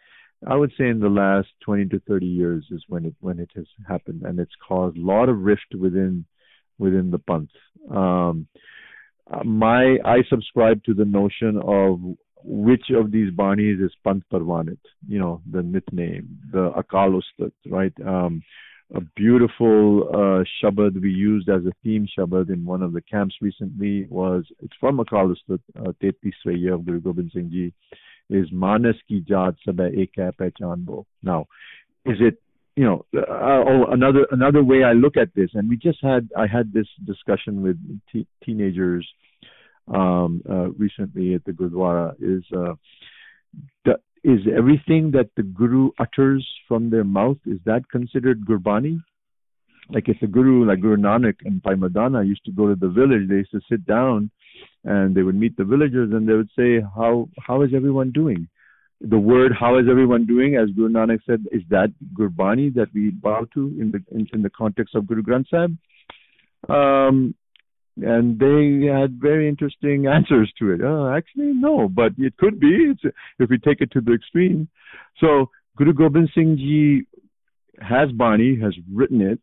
I 0.47 0.57
would 0.57 0.73
say 0.77 0.89
in 0.89 1.01
the 1.01 1.09
last 1.09 1.49
20 1.65 1.87
to 1.91 2.01
30 2.09 2.27
years 2.27 2.65
is 2.71 2.83
when 2.89 3.05
it 3.05 3.15
when 3.21 3.39
it 3.39 3.51
has 3.55 3.67
happened, 3.89 4.23
and 4.23 4.39
it's 4.41 4.55
caused 4.67 4.97
a 4.97 5.01
lot 5.01 5.29
of 5.29 5.39
rift 5.39 5.75
within 5.79 6.25
within 6.79 7.13
the 7.13 7.19
panth. 7.21 7.49
Um, 7.89 8.49
my 9.45 9.97
I 10.05 10.25
subscribe 10.29 10.83
to 10.85 10.95
the 10.95 11.05
notion 11.05 11.57
of 11.63 12.01
which 12.43 12.91
of 12.91 13.13
these 13.13 13.31
banis 13.33 13.85
is 13.85 13.93
Panth 14.05 14.23
Parvanit, 14.33 14.79
you 15.07 15.19
know, 15.19 15.43
the 15.51 15.63
nickname, 15.63 16.39
the 16.51 16.71
Akal 16.71 17.21
Ustat, 17.21 17.53
right? 17.69 17.93
Um, 18.05 18.43
a 18.95 19.01
beautiful 19.17 20.09
uh, 20.09 20.45
shabad 20.61 21.01
we 21.01 21.11
used 21.11 21.49
as 21.49 21.65
a 21.65 21.73
theme 21.83 22.07
shabad 22.19 22.51
in 22.51 22.65
one 22.65 22.83
of 22.83 22.93
the 22.93 23.01
camps 23.01 23.37
recently 23.41 24.07
was 24.09 24.45
it's 24.61 24.75
from 24.81 24.99
Akal 24.99 25.35
Ustat, 25.35 25.61
uh, 25.79 25.93
33 26.01 26.59
year 26.59 26.75
of 26.75 26.85
Guru 26.85 27.01
Gobind 27.01 27.31
Singh 27.33 27.51
Ji, 27.51 27.73
is 28.31 28.51
Manas 28.53 28.97
ki 29.09 29.25
jaat 29.29 29.57
sabha 29.67 29.97
ek 29.97 30.11
hai. 30.17 31.05
Now, 31.23 31.47
is 32.05 32.17
it 32.21 32.43
you 32.77 32.85
know 32.85 33.05
uh, 33.17 33.63
oh 33.69 33.87
another 33.91 34.27
another 34.31 34.65
way 34.65 34.83
I 34.83 34.93
look 34.93 35.17
at 35.17 35.35
this, 35.35 35.51
and 35.55 35.69
we 35.69 35.77
just 35.77 35.99
had 36.03 36.29
I 36.37 36.47
had 36.47 36.73
this 36.73 36.89
discussion 37.05 37.63
with 37.63 37.79
t- 38.13 38.27
teenagers 38.45 39.07
um, 39.93 40.43
uh, 40.49 40.71
recently 40.71 41.35
at 41.35 41.45
the 41.45 41.53
Gurdwara 41.53 42.15
is 42.21 42.45
uh, 42.57 42.75
is 44.23 44.41
everything 44.57 45.11
that 45.13 45.31
the 45.37 45.43
guru 45.43 45.91
utters 45.99 46.47
from 46.69 46.91
their 46.91 47.05
mouth 47.05 47.39
is 47.47 47.59
that 47.65 47.89
considered 47.91 48.45
gurbani? 48.45 49.03
Like 49.89 50.09
if 50.09 50.21
the 50.21 50.27
guru 50.27 50.67
like 50.67 50.81
guru 50.81 50.97
nanak 50.97 51.37
and 51.45 51.63
Bhai 51.63 51.75
Mardana 51.75 52.27
used 52.27 52.45
to 52.45 52.53
go 52.53 52.69
to 52.69 52.77
the 52.77 52.89
village 52.89 53.29
they 53.29 53.37
used 53.37 53.51
to 53.53 53.61
sit 53.69 53.85
down 53.87 54.31
and 54.85 55.15
they 55.15 55.23
would 55.23 55.35
meet 55.35 55.57
the 55.57 55.65
villagers 55.65 56.13
and 56.13 56.29
they 56.29 56.35
would 56.35 56.51
say 56.57 56.81
how 56.95 57.29
how 57.41 57.63
is 57.63 57.71
everyone 57.75 58.13
doing? 58.13 58.49
The 59.01 59.19
word 59.19 59.53
how 59.59 59.79
is 59.79 59.87
everyone 59.91 60.27
doing 60.27 60.57
as 60.57 60.71
guru 60.71 60.91
nanak 60.91 61.21
said 61.27 61.47
is 61.51 61.63
that 61.71 61.93
gurbani 62.15 62.73
that 62.75 62.89
we 62.95 63.11
bow 63.11 63.47
to 63.55 63.75
in 63.81 63.91
the 63.91 64.05
in, 64.15 64.29
in 64.33 64.43
the 64.43 64.51
context 64.51 64.95
of 64.95 65.07
guru 65.07 65.23
granth 65.23 65.49
sahib? 65.49 65.77
Um, 66.69 67.35
and 68.03 68.39
they 68.39 68.87
had 68.87 69.21
very 69.21 69.49
interesting 69.49 70.07
answers 70.17 70.53
to 70.59 70.73
it. 70.73 70.81
Oh, 70.83 71.13
actually, 71.15 71.53
no, 71.55 71.89
but 71.89 72.13
it 72.19 72.37
could 72.37 72.61
be 72.61 72.93
it's, 72.93 73.03
if 73.39 73.51
we 73.51 73.59
take 73.59 73.81
it 73.81 73.91
to 73.93 74.01
the 74.01 74.13
extreme. 74.13 74.69
So 75.21 75.51
Guru 75.77 75.93
Gobind 75.93 76.31
Singh 76.35 76.57
Ji 76.57 77.07
has 77.81 78.11
Bani, 78.13 78.59
has 78.61 78.75
written 78.93 79.21
it. 79.21 79.41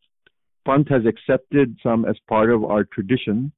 Panth 0.68 0.90
has 0.90 1.04
accepted 1.06 1.78
some 1.82 2.06
as 2.06 2.18
part 2.28 2.52
of 2.52 2.64
our 2.64 2.84
traditions, 2.84 3.52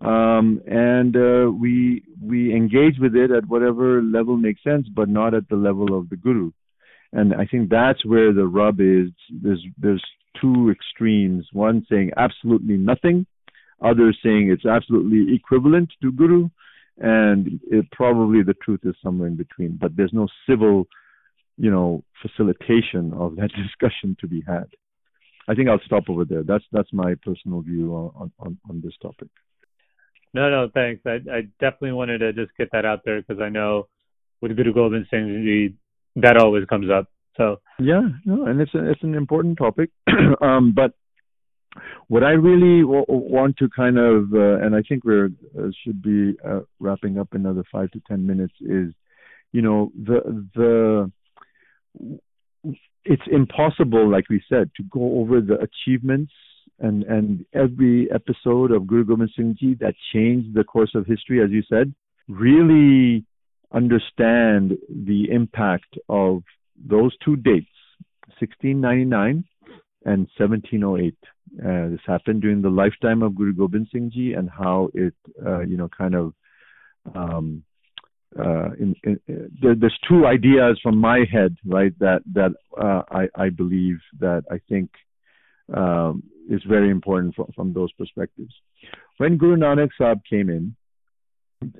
um, 0.00 0.60
and 0.66 1.16
uh, 1.16 1.50
we 1.50 2.02
we 2.20 2.54
engage 2.54 2.98
with 3.00 3.14
it 3.14 3.30
at 3.30 3.46
whatever 3.46 4.02
level 4.02 4.36
makes 4.36 4.62
sense, 4.62 4.88
but 4.88 5.08
not 5.08 5.34
at 5.34 5.48
the 5.48 5.56
level 5.56 5.96
of 5.96 6.08
the 6.10 6.16
Guru. 6.16 6.50
And 7.12 7.32
I 7.32 7.46
think 7.46 7.70
that's 7.70 8.04
where 8.04 8.32
the 8.32 8.46
rub 8.46 8.80
is. 8.80 9.10
There's 9.30 9.64
there's 9.78 10.04
two 10.40 10.70
extremes. 10.70 11.46
One 11.52 11.86
saying 11.88 12.10
absolutely 12.16 12.76
nothing, 12.76 13.26
others 13.82 14.18
saying 14.22 14.50
it's 14.50 14.66
absolutely 14.66 15.34
equivalent 15.34 15.90
to 16.02 16.12
Guru, 16.12 16.48
and 16.98 17.60
it, 17.70 17.90
probably 17.92 18.42
the 18.42 18.54
truth 18.54 18.80
is 18.84 18.94
somewhere 19.02 19.28
in 19.28 19.36
between. 19.36 19.76
But 19.80 19.96
there's 19.96 20.12
no 20.12 20.28
civil 20.48 20.86
you 21.56 21.70
know, 21.70 22.04
facilitation 22.22 23.12
of 23.14 23.36
that 23.36 23.50
discussion 23.62 24.16
to 24.20 24.26
be 24.26 24.42
had. 24.46 24.66
I 25.48 25.54
think 25.54 25.68
I'll 25.68 25.80
stop 25.86 26.04
over 26.08 26.24
there. 26.24 26.42
That's 26.42 26.64
that's 26.72 26.92
my 26.92 27.14
personal 27.24 27.62
view 27.62 27.94
on 27.94 28.32
on, 28.38 28.58
on 28.68 28.80
this 28.84 28.94
topic. 29.00 29.28
No, 30.34 30.50
no, 30.50 30.68
thanks. 30.74 31.02
I, 31.06 31.18
I 31.32 31.42
definitely 31.60 31.92
wanted 31.92 32.18
to 32.18 32.32
just 32.32 32.50
get 32.58 32.68
that 32.72 32.84
out 32.84 33.02
there 33.04 33.22
because 33.22 33.40
I 33.40 33.48
know 33.48 33.88
with 34.42 34.56
Guru 34.56 34.74
Gobind 34.74 35.06
Singh 35.10 35.78
that 36.16 36.36
always 36.36 36.64
comes 36.66 36.90
up. 36.90 37.08
So 37.36 37.60
yeah, 37.78 38.08
no, 38.24 38.46
and 38.46 38.60
it's 38.60 38.74
a, 38.74 38.90
it's 38.90 39.02
an 39.02 39.14
important 39.14 39.56
topic. 39.56 39.90
um, 40.42 40.72
but 40.74 40.92
what 42.08 42.22
I 42.22 42.30
really 42.30 42.82
w- 42.82 43.04
want 43.08 43.56
to 43.58 43.68
kind 43.68 43.98
of, 43.98 44.32
uh, 44.32 44.64
and 44.64 44.74
I 44.74 44.82
think 44.88 45.04
we're 45.04 45.30
uh, 45.58 45.68
should 45.84 46.02
be 46.02 46.36
uh, 46.44 46.60
wrapping 46.80 47.18
up 47.18 47.28
another 47.32 47.64
five 47.70 47.90
to 47.92 48.00
ten 48.08 48.26
minutes, 48.26 48.54
is 48.60 48.92
you 49.52 49.62
know 49.62 49.92
the 49.94 50.48
the 50.54 51.12
it's 53.04 53.22
impossible, 53.30 54.10
like 54.10 54.28
we 54.28 54.42
said, 54.48 54.70
to 54.76 54.82
go 54.90 55.20
over 55.20 55.40
the 55.40 55.58
achievements 55.60 56.32
and 56.78 57.04
and 57.04 57.44
every 57.54 58.08
episode 58.12 58.70
of 58.70 58.86
Guru 58.86 59.04
Gobind 59.04 59.30
Singh 59.36 59.56
Ji 59.58 59.74
that 59.80 59.94
changed 60.12 60.54
the 60.54 60.64
course 60.64 60.94
of 60.94 61.06
history, 61.06 61.42
as 61.42 61.50
you 61.50 61.62
said, 61.68 61.94
really 62.28 63.24
understand 63.72 64.76
the 64.88 65.30
impact 65.30 65.96
of 66.08 66.42
those 66.76 67.16
two 67.24 67.36
dates, 67.36 67.66
1699 68.38 69.44
and 70.06 70.28
1708. 70.38 71.14
Uh, 71.58 71.90
this 71.90 72.00
happened 72.06 72.40
during 72.40 72.62
the 72.62 72.70
lifetime 72.70 73.22
of 73.22 73.34
Guru 73.34 73.52
Gobind 73.52 73.88
Singh 73.92 74.10
Ji, 74.14 74.32
and 74.34 74.48
how 74.48 74.88
it, 74.94 75.14
uh, 75.44 75.60
you 75.60 75.76
know, 75.76 75.88
kind 75.88 76.14
of. 76.14 76.32
Um, 77.14 77.62
uh, 78.38 78.70
in, 78.78 78.94
in, 79.04 79.20
there, 79.62 79.74
there's 79.74 79.98
two 80.08 80.26
ideas 80.26 80.78
from 80.82 80.98
my 80.98 81.24
head, 81.30 81.56
right? 81.64 81.96
That 82.00 82.20
that 82.34 82.52
uh, 82.76 83.02
I, 83.10 83.28
I 83.34 83.48
believe 83.48 83.98
that 84.20 84.44
I 84.50 84.60
think 84.68 84.90
um, 85.74 86.22
is 86.50 86.60
very 86.68 86.90
important 86.90 87.34
from, 87.34 87.46
from 87.54 87.72
those 87.72 87.92
perspectives. 87.92 88.52
When 89.16 89.38
Guru 89.38 89.56
Nanak 89.56 89.88
Sahib 89.96 90.20
came 90.28 90.50
in 90.50 90.76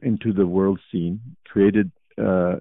into 0.02 0.32
the 0.32 0.46
world 0.46 0.80
scene, 0.90 1.20
created 1.44 1.90
uh, 2.16 2.56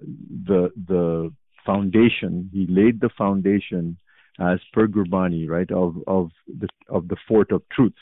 the 0.46 0.70
the 0.86 1.32
foundation. 1.64 2.50
He 2.52 2.66
laid 2.68 3.00
the 3.00 3.10
foundation 3.16 3.96
as 4.40 4.58
per 4.72 4.86
Gurbani, 4.86 5.48
right, 5.48 5.70
of 5.70 5.96
of 6.06 6.30
the 6.46 6.68
of 6.88 7.08
the 7.08 7.16
fort 7.28 7.52
of 7.52 7.62
truth. 7.70 7.94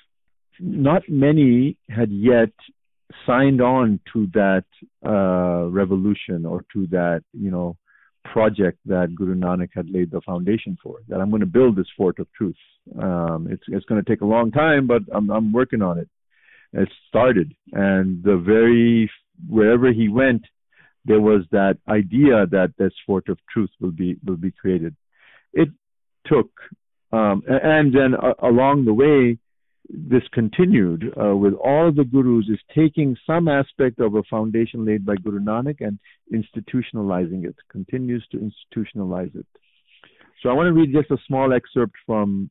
Not 0.61 1.03
many 1.09 1.77
had 1.89 2.11
yet 2.11 2.53
signed 3.27 3.61
on 3.61 4.01
to 4.13 4.27
that 4.35 4.65
uh, 5.07 5.69
revolution 5.69 6.47
or 6.47 6.65
to 6.73 6.87
that, 6.89 7.23
you 7.33 7.51
know, 7.51 7.77
project 8.25 8.79
that 8.87 9.15
Guru 9.15 9.35
Nanak 9.35 9.71
had 9.75 9.91
laid 9.91 10.11
the 10.11 10.21
foundation 10.23 10.79
for. 10.83 11.01
That 11.09 11.21
I'm 11.21 11.31
going 11.31 11.41
to 11.41 11.47
build 11.47 11.77
this 11.77 11.87
fort 11.97 12.19
of 12.19 12.27
truth. 12.33 12.57
Um, 13.01 13.49
it's 13.51 13.65
it's 13.69 13.85
going 13.87 14.03
to 14.03 14.11
take 14.11 14.23
a 14.23 14.27
long 14.27 14.51
time, 14.51 14.87
but 14.87 15.03
I'm 15.13 15.31
I'm 15.31 15.53
working 15.53 15.83
on 15.83 15.99
it. 15.99 16.09
It 16.73 16.89
started, 17.09 17.55
and 17.73 18.23
the 18.23 18.37
very 18.37 19.11
wherever 19.49 19.93
he 19.93 20.09
went, 20.09 20.43
there 21.05 21.21
was 21.21 21.43
that 21.51 21.79
idea 21.89 22.47
that 22.51 22.73
this 22.79 22.93
fort 23.07 23.29
of 23.29 23.39
truth 23.53 23.71
will 23.81 23.93
be 23.93 24.17
will 24.25 24.37
be 24.37 24.51
created. 24.51 24.97
It 25.53 25.69
took, 26.27 26.51
um, 27.13 27.43
and 27.47 27.95
then 27.95 28.15
uh, 28.15 28.35
along 28.43 28.85
the 28.85 28.95
way, 28.95 29.39
this 29.89 30.23
continued 30.33 31.13
uh, 31.23 31.37
with 31.37 31.53
all 31.55 31.93
the 31.93 32.05
gurus 32.05 32.47
is 32.49 32.59
taking 32.75 33.17
some 33.27 33.49
aspect 33.49 34.01
of 34.01 34.15
a 34.15 34.23
foundation 34.25 34.85
laid 34.87 35.05
by 35.05 35.15
Guru 35.17 35.41
Nanak 35.41 35.77
and 35.81 35.99
institutionalizing 36.33 37.45
it, 37.45 37.55
continues 37.71 38.27
to 38.33 38.39
institutionalize 38.39 39.35
it. 39.37 39.47
So 40.43 40.49
I 40.49 40.55
want 40.55 40.69
to 40.69 40.73
read 40.73 40.93
just 40.93 41.11
a 41.11 41.23
small 41.27 41.53
excerpt 41.53 41.95
from 42.07 42.51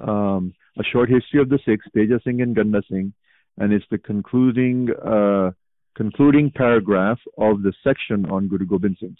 um, 0.00 0.54
a 0.78 0.84
short 0.84 1.08
history 1.10 1.40
of 1.40 1.48
the 1.48 1.58
Sikhs, 1.66 1.86
Teja 1.94 2.20
Singh 2.24 2.40
and 2.40 2.54
Ganda 2.54 2.82
Singh, 2.90 3.12
and 3.58 3.72
it's 3.72 3.84
the 3.90 3.98
concluding 3.98 4.88
uh, 5.04 5.50
concluding 5.94 6.50
paragraph 6.54 7.18
of 7.38 7.62
the 7.62 7.72
section 7.82 8.26
on 8.26 8.48
Guru 8.48 8.66
Gobind 8.66 8.98
Singh. 9.00 9.16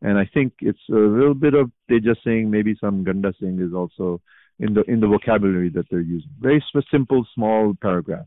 And 0.00 0.16
I 0.18 0.28
think 0.32 0.52
it's 0.60 0.78
a 0.90 0.94
little 0.94 1.34
bit 1.34 1.54
of 1.54 1.70
Singh, 2.24 2.50
maybe 2.50 2.76
some 2.80 3.04
Ganda 3.04 3.32
Singh 3.40 3.60
is 3.60 3.74
also 3.74 4.20
in 4.60 4.74
the 4.74 4.82
in 4.82 5.00
the 5.00 5.06
vocabulary 5.06 5.70
that 5.70 5.86
they're 5.90 6.00
using. 6.00 6.30
Very 6.40 6.64
simple, 6.90 7.26
small 7.34 7.74
paragraph, 7.80 8.26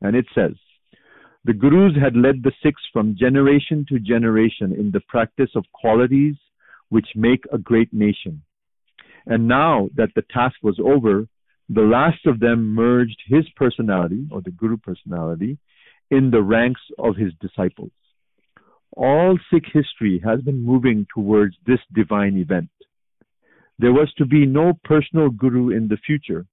and 0.00 0.16
it 0.16 0.26
says, 0.34 0.54
"The 1.44 1.54
Gurus 1.54 1.96
had 1.96 2.16
led 2.16 2.42
the 2.42 2.52
Sikhs 2.62 2.82
from 2.92 3.16
generation 3.16 3.86
to 3.88 3.98
generation 3.98 4.72
in 4.72 4.90
the 4.90 5.00
practice 5.08 5.50
of 5.54 5.64
qualities 5.72 6.36
which 6.88 7.08
make 7.14 7.44
a 7.52 7.58
great 7.58 7.92
nation. 7.92 8.42
And 9.26 9.46
now 9.46 9.90
that 9.94 10.14
the 10.14 10.22
task 10.22 10.56
was 10.62 10.78
over, 10.78 11.26
the 11.68 11.82
last 11.82 12.24
of 12.26 12.40
them 12.40 12.74
merged 12.74 13.20
his 13.26 13.46
personality, 13.56 14.26
or 14.30 14.40
the 14.40 14.50
Guru 14.50 14.78
personality, 14.78 15.58
in 16.10 16.30
the 16.30 16.42
ranks 16.42 16.80
of 16.98 17.16
his 17.16 17.32
disciples. 17.40 17.92
All 18.96 19.38
Sikh 19.50 19.66
history 19.72 20.20
has 20.24 20.40
been 20.40 20.64
moving 20.64 21.06
towards 21.14 21.56
this 21.66 21.80
divine 21.94 22.36
event. 22.36 22.70
There 23.78 23.92
was 23.92 24.12
to 24.18 24.26
be 24.26 24.44
no 24.46 24.72
personal 24.84 25.30
guru 25.30 25.70
in 25.70 25.88
the 25.88 25.98
future. 25.98 26.46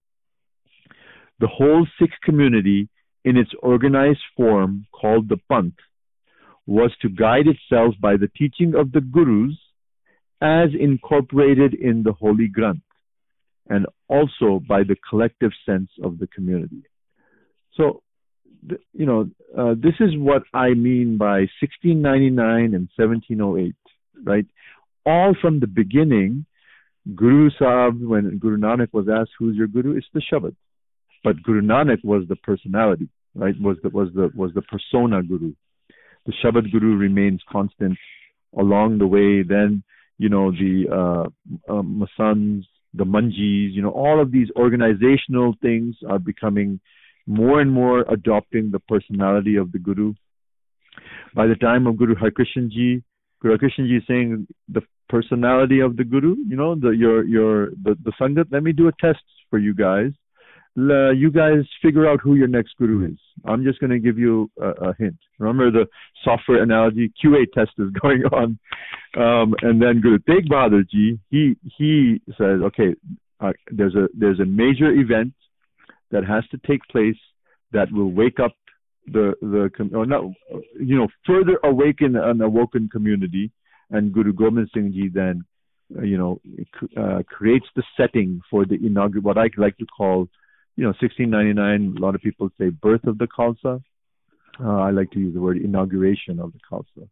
The 1.40 1.48
whole 1.48 1.88
Sikh 1.98 2.12
community, 2.24 2.88
in 3.24 3.38
its 3.38 3.52
organized 3.62 4.24
form 4.38 4.86
called 4.92 5.28
the 5.28 5.40
Panth, 5.50 5.80
was 6.68 6.92
to 7.02 7.10
guide 7.10 7.48
itself 7.48 7.96
by 8.00 8.18
the 8.18 8.30
teaching 8.38 8.76
of 8.76 8.92
the 8.92 9.02
gurus 9.02 9.58
as 10.42 10.70
incorporated 10.80 11.74
in 11.74 12.04
the 12.04 12.14
Holy 12.14 12.48
Granth, 12.48 12.82
and 13.70 13.86
also 14.08 14.62
by 14.68 14.84
the 14.84 14.96
collective 15.10 15.52
sense 15.66 15.90
of 16.04 16.20
the 16.20 16.28
community. 16.28 16.84
So, 17.74 18.04
you 18.94 19.06
know, 19.06 19.30
uh, 19.58 19.76
this 19.76 19.94
is 20.00 20.12
what 20.18 20.44
I 20.54 20.70
mean 20.70 21.18
by 21.18 21.48
1699 21.62 22.74
and 22.74 22.90
1708, 22.96 23.76
right? 24.24 24.46
All 25.06 25.36
from 25.40 25.60
the 25.60 25.68
beginning, 25.68 26.46
Guru 27.14 27.50
Sahib, 27.60 28.02
when 28.02 28.38
Guru 28.40 28.58
Nanak 28.58 28.92
was 28.92 29.08
asked, 29.08 29.32
"Who's 29.38 29.56
your 29.56 29.68
guru?" 29.68 29.96
It's 29.96 30.08
the 30.14 30.22
Shabad, 30.22 30.56
but 31.24 31.44
Guru 31.44 31.62
Nanak 31.62 32.04
was 32.04 32.28
the 32.28 32.36
personality, 32.38 33.10
right? 33.36 33.54
Was 33.62 33.78
the 33.84 33.90
was 33.90 34.10
the 34.16 34.32
was 34.34 34.52
the 34.56 34.64
persona 34.64 35.22
guru. 35.22 35.54
The 36.26 36.34
Shabad 36.44 36.72
guru 36.72 36.96
remains 36.98 37.42
constant 37.52 37.98
along 38.58 38.98
the 38.98 39.06
way. 39.06 39.44
Then 39.44 39.84
you 40.18 40.30
know 40.30 40.50
the 40.52 40.86
uh, 40.92 41.72
uh, 41.72 41.84
Masands, 41.84 42.64
the 42.96 43.06
Manjis, 43.06 43.74
you 43.74 43.84
know 43.84 43.92
all 43.92 44.20
of 44.20 44.32
these 44.32 44.50
organizational 44.56 45.54
things 45.62 45.96
are 46.10 46.20
becoming 46.20 46.80
more 47.28 47.60
and 47.60 47.72
more 47.72 48.02
adopting 48.10 48.72
the 48.72 48.80
personality 48.80 49.56
of 49.56 49.72
the 49.72 49.80
guru. 49.80 50.14
By 51.34 51.48
the 51.48 51.56
time 51.56 51.88
of 51.88 51.98
Guru 51.98 52.16
Harkrishan 52.16 52.70
Ji, 52.70 53.04
Guru 53.42 53.58
Harkrishan 53.58 53.88
Ji 53.88 53.98
is 53.98 54.04
saying 54.08 54.48
the 54.70 54.82
personality 55.10 55.80
of 55.80 55.98
the 55.98 56.04
guru 56.04 56.36
you 56.48 56.56
know 56.56 56.76
the 56.76 56.90
your 56.90 57.24
your 57.26 57.70
the, 57.84 57.96
the 58.04 58.12
sangat 58.20 58.46
let 58.52 58.64
me 58.64 58.72
do 58.72 58.88
a 58.88 58.92
test 59.00 59.24
for 59.50 59.60
you 59.60 59.74
guys. 59.74 60.12
You 60.78 61.32
guys 61.32 61.64
figure 61.82 62.10
out 62.10 62.20
who 62.22 62.36
your 62.36 62.50
next 62.50 62.76
guru 62.78 63.08
is. 63.08 63.18
I'm 63.46 63.64
just 63.64 63.80
going 63.80 63.92
to 63.92 64.00
give 64.00 64.18
you 64.18 64.52
a, 64.62 64.90
a, 64.90 64.96
hint. 65.00 65.16
Remember 65.40 65.72
the 65.72 65.86
software 66.22 66.62
analogy 66.62 67.14
qa 67.24 67.46
test 67.54 67.72
is 67.78 67.92
going 68.02 68.24
on. 68.34 68.60
Um, 69.16 69.56
and 69.62 69.82
then 69.82 70.02
guru 70.02 70.20
tegh 70.20 70.50
bahadur 70.50 70.88
ji 70.90 71.20
he 71.30 71.56
he 71.78 72.22
says 72.38 72.60
okay 72.70 72.96
uh, 73.40 73.54
there's 73.72 73.96
a 73.96 74.08
there's 74.18 74.40
a 74.40 74.46
major 74.46 74.92
event 74.92 75.34
that 76.12 76.26
has 76.26 76.44
to 76.52 76.60
take 76.68 76.82
place 76.90 77.18
that 77.72 77.92
will 77.92 78.12
wake 78.12 78.40
up 78.40 78.54
the 79.08 79.34
the 79.42 79.70
or 79.94 80.06
not 80.06 80.24
you 80.80 80.98
know 80.98 81.08
further 81.26 81.60
awaken 81.64 82.16
an 82.16 82.42
awoken 82.42 82.90
community 82.90 83.52
and 83.90 84.14
Guru 84.14 84.34
Gobind 84.34 84.70
Singh 84.74 84.94
Ji 84.94 85.10
then, 85.14 85.44
uh, 85.98 86.02
you 86.02 86.18
know, 86.18 86.42
uh, 86.98 87.22
creates 87.28 87.68
the 87.76 87.84
setting 87.98 88.42
for 88.50 88.66
the 88.66 88.76
inaugural, 88.76 89.24
what 89.24 89.38
I 89.38 89.50
like 89.58 89.78
to 89.78 89.86
call, 89.86 90.28
you 90.76 90.84
know, 90.84 90.94
1699. 91.00 91.96
A 91.98 92.02
lot 92.02 92.16
of 92.16 92.22
people 92.22 92.50
say 92.60 92.70
birth 92.70 93.06
of 93.06 93.18
the 93.18 93.28
Khalsa. 93.28 93.82
Uh, 94.64 94.80
I 94.82 94.92
like 94.92 95.12
to 95.12 95.20
use 95.20 95.34
the 95.34 95.42
word 95.42 95.58
inauguration 95.58 96.40
of 96.40 96.54
the 96.54 96.60
Khalsa. 96.70 97.08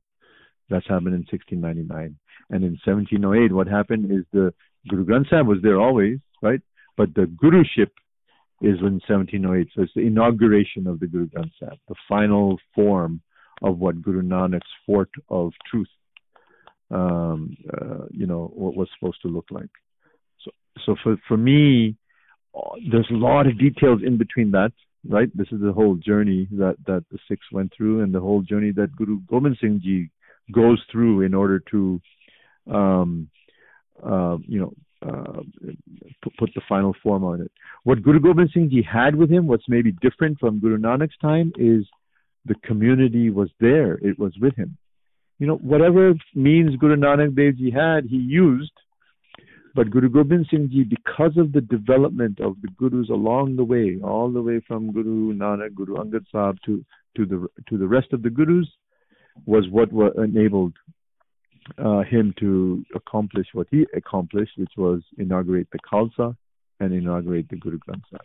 That's 0.69 0.87
happened 0.87 1.13
in 1.13 1.25
1699. 1.29 2.17
And 2.49 2.63
in 2.63 2.79
1708, 2.83 3.53
what 3.53 3.67
happened 3.67 4.11
is 4.11 4.25
the 4.31 4.53
Guru 4.89 5.05
Granth 5.05 5.29
Sahib 5.29 5.47
was 5.47 5.59
there 5.61 5.79
always, 5.79 6.19
right? 6.41 6.61
But 6.97 7.13
the 7.13 7.23
Guruship 7.23 7.91
is 8.63 8.79
in 8.79 9.01
1708. 9.07 9.67
So 9.75 9.83
it's 9.83 9.93
the 9.93 10.01
inauguration 10.01 10.87
of 10.87 10.99
the 10.99 11.07
Guru 11.07 11.27
Granth 11.27 11.51
Sahib, 11.59 11.79
the 11.87 11.95
final 12.07 12.57
form 12.73 13.21
of 13.61 13.77
what 13.77 14.01
Guru 14.01 14.21
Nanak's 14.21 14.67
fort 14.85 15.09
of 15.29 15.51
truth 15.69 15.87
um, 16.93 17.57
uh, 17.73 18.05
you 18.11 18.27
know 18.27 18.51
what 18.53 18.75
was 18.75 18.87
supposed 18.97 19.21
to 19.23 19.27
look 19.27 19.47
like. 19.49 19.69
So, 20.43 20.51
so 20.85 20.95
for 21.03 21.17
for 21.27 21.37
me, 21.37 21.95
there's 22.91 23.09
a 23.09 23.15
lot 23.15 23.47
of 23.47 23.59
details 23.59 24.01
in 24.05 24.17
between 24.17 24.51
that. 24.51 24.71
Right, 25.05 25.35
this 25.35 25.47
is 25.51 25.59
the 25.59 25.73
whole 25.73 25.95
journey 25.95 26.47
that 26.51 26.75
that 26.85 27.03
the 27.11 27.17
Sikhs 27.27 27.51
went 27.51 27.73
through, 27.75 28.01
and 28.03 28.13
the 28.13 28.21
whole 28.21 28.41
journey 28.41 28.71
that 28.71 28.95
Guru 28.95 29.19
Gobind 29.29 29.57
Singh 29.59 29.81
Ji 29.83 30.09
goes 30.51 30.81
through 30.91 31.21
in 31.21 31.33
order 31.33 31.59
to 31.71 32.01
um, 32.71 33.29
uh, 34.01 34.37
you 34.47 34.59
know, 34.59 34.73
uh, 35.05 35.41
put, 36.37 36.51
the 36.55 36.61
final 36.67 36.95
form 37.03 37.23
on 37.23 37.41
it. 37.41 37.51
What 37.83 38.03
Guru 38.03 38.19
Gobind 38.19 38.51
Singh 38.53 38.69
Ji 38.69 38.81
had 38.81 39.15
with 39.15 39.29
him, 39.29 39.47
what's 39.47 39.67
maybe 39.67 39.91
different 40.01 40.39
from 40.39 40.59
Guru 40.59 40.77
Nanak's 40.77 41.17
time, 41.21 41.51
is 41.57 41.85
the 42.45 42.55
community 42.63 43.29
was 43.29 43.49
there. 43.59 43.93
It 43.95 44.17
was 44.19 44.33
with 44.39 44.55
him. 44.55 44.77
You 45.39 45.47
know, 45.47 45.55
whatever 45.57 46.13
means 46.35 46.75
Guru 46.77 46.95
Nanak 46.95 47.35
Dev 47.35 47.57
Ji 47.57 47.71
had, 47.71 48.05
he 48.05 48.17
used. 48.17 48.71
But 49.75 49.89
Guru 49.89 50.09
Gobind 50.09 50.47
Singh 50.51 50.69
Ji, 50.71 50.83
because 50.83 51.35
of 51.37 51.51
the 51.51 51.61
development 51.61 52.39
of 52.39 52.57
the 52.61 52.67
gurus 52.77 53.09
along 53.09 53.55
the 53.55 53.63
way, 53.63 53.97
all 54.03 54.31
the 54.31 54.41
way 54.41 54.61
from 54.67 54.91
Guru 54.91 55.33
Nanak, 55.33 55.73
Guru 55.73 55.95
Angad 55.95 56.25
Sahib 56.31 56.57
to 56.65 56.85
to 57.17 57.25
the 57.25 57.47
to 57.69 57.77
the 57.77 57.87
rest 57.87 58.13
of 58.13 58.21
the 58.21 58.29
gurus, 58.29 58.67
was 59.45 59.67
what 59.69 59.91
were 59.91 60.11
enabled 60.23 60.73
uh, 61.77 62.01
him 62.01 62.33
to 62.39 62.83
accomplish 62.95 63.47
what 63.53 63.67
he 63.71 63.85
accomplished, 63.95 64.51
which 64.57 64.71
was 64.77 65.01
inaugurate 65.17 65.67
the 65.71 65.79
Khalsa 65.79 66.35
and 66.79 66.93
inaugurate 66.93 67.47
the 67.49 67.57
Guru 67.57 67.77
Granth 67.79 68.03
Sahib. 68.09 68.21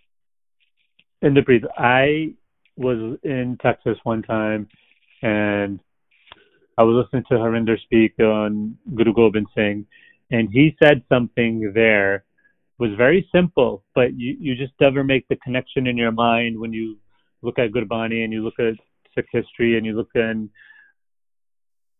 Inderpreet, 1.23 1.65
I 1.77 2.35
was 2.77 3.19
in 3.23 3.59
Texas 3.61 3.99
one 4.05 4.23
time 4.23 4.69
and 5.23 5.81
I 6.77 6.83
was 6.85 7.05
listening 7.05 7.25
to 7.29 7.35
Harinder 7.35 7.81
speak 7.81 8.15
on 8.21 8.79
Guru 8.95 9.13
Gobind 9.13 9.49
Singh, 9.53 9.85
and 10.31 10.49
he 10.53 10.77
said 10.81 11.03
something 11.09 11.73
there 11.75 12.25
was 12.79 12.91
very 12.97 13.29
simple, 13.35 13.83
but 13.97 14.17
you, 14.17 14.37
you 14.39 14.55
just 14.55 14.73
never 14.81 15.03
make 15.03 15.27
the 15.27 15.37
connection 15.37 15.89
in 15.89 15.97
your 15.97 16.13
mind 16.13 16.59
when 16.59 16.73
you 16.73 16.97
look 17.43 17.59
at 17.59 17.73
Gurbani 17.73 18.23
and 18.23 18.33
you 18.33 18.45
look 18.45 18.61
at 18.61 18.75
Sikh 19.15 19.27
history 19.33 19.77
and 19.77 19.85
you 19.85 19.97
look 19.97 20.11
and 20.15 20.49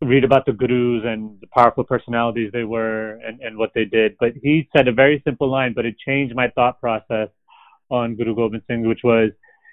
read 0.01 0.25
about 0.25 0.47
the 0.47 0.53
gurus 0.53 1.03
and 1.05 1.41
the 1.41 1.47
powerful 1.49 1.85
personalities 1.85 2.51
they 2.53 2.65
were 2.65 3.15
and, 3.27 3.41
and 3.41 3.59
what 3.59 3.73
they 3.75 3.85
did. 3.85 4.17
But 4.21 4.33
he 4.41 4.69
said 4.75 4.87
a 4.87 4.93
very 4.93 5.21
simple 5.25 5.51
line, 5.51 5.73
but 5.75 5.87
it 5.87 5.97
changed 5.99 6.35
my 6.35 6.49
thought 6.51 6.81
process 6.81 7.29
on 7.91 8.15
Guru 8.15 8.35
Gobind 8.35 8.63
Singh, 8.69 8.87
which 8.87 9.01
was, 9.03 9.31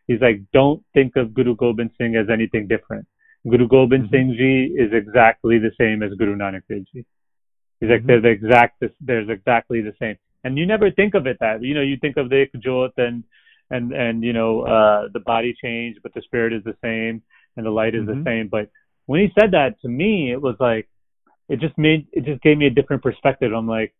he's 0.08 0.22
like, 0.22 0.42
don't 0.52 0.84
think 0.94 1.16
of 1.16 1.34
Guru 1.34 1.56
Gobind 1.56 1.92
Singh 1.98 2.16
as 2.16 2.28
anything 2.32 2.68
different. 2.68 3.06
Guru 3.48 3.68
Gobind 3.68 4.06
mm-hmm. 4.06 4.16
Singh 4.16 4.36
Ji 4.38 4.82
is 4.82 4.92
exactly 4.94 5.60
the 5.60 5.72
same 5.78 6.02
as 6.02 6.12
Guru 6.18 6.36
Nanak 6.36 6.64
Dev 6.68 6.86
Ji. 6.92 7.06
He's 7.80 7.90
like, 7.90 8.02
mm-hmm. 8.02 8.08
there's 8.08 8.26
exact, 8.26 8.84
there's 9.02 9.30
exactly 9.30 9.82
the 9.82 9.94
same. 10.00 10.18
And 10.44 10.58
you 10.58 10.66
never 10.66 10.90
think 10.90 11.14
of 11.14 11.28
it 11.28 11.38
that, 11.40 11.62
you 11.62 11.76
know, 11.76 11.82
you 11.82 11.98
think 11.98 12.18
of 12.18 12.30
the 12.30 12.48
Jot 12.58 12.94
and, 12.98 13.24
and, 13.70 13.92
and, 13.94 14.24
you 14.24 14.34
know, 14.34 14.62
uh, 14.62 15.08
the 15.14 15.20
body 15.20 15.56
change, 15.62 15.98
but 16.02 16.14
the 16.14 16.22
spirit 16.22 16.54
is 16.54 16.64
the 16.64 16.78
same 16.84 17.22
and 17.58 17.66
the 17.66 17.72
light 17.72 17.94
is 17.94 18.04
mm-hmm. 18.04 18.24
the 18.24 18.30
same. 18.30 18.48
But 18.48 18.70
when 19.06 19.22
he 19.22 19.32
said 19.40 19.52
that 19.52 19.80
to 19.82 19.88
me, 19.88 20.32
it 20.32 20.42
was 20.42 20.56
like 20.60 20.88
it 21.50 21.60
just 21.60 21.78
made 21.78 22.08
it 22.12 22.26
just 22.26 22.42
gave 22.42 22.58
me 22.58 22.68
a 22.68 22.72
different 22.72 23.04
perspective. 23.04 23.52
I'm 23.54 23.68
like, 23.68 23.94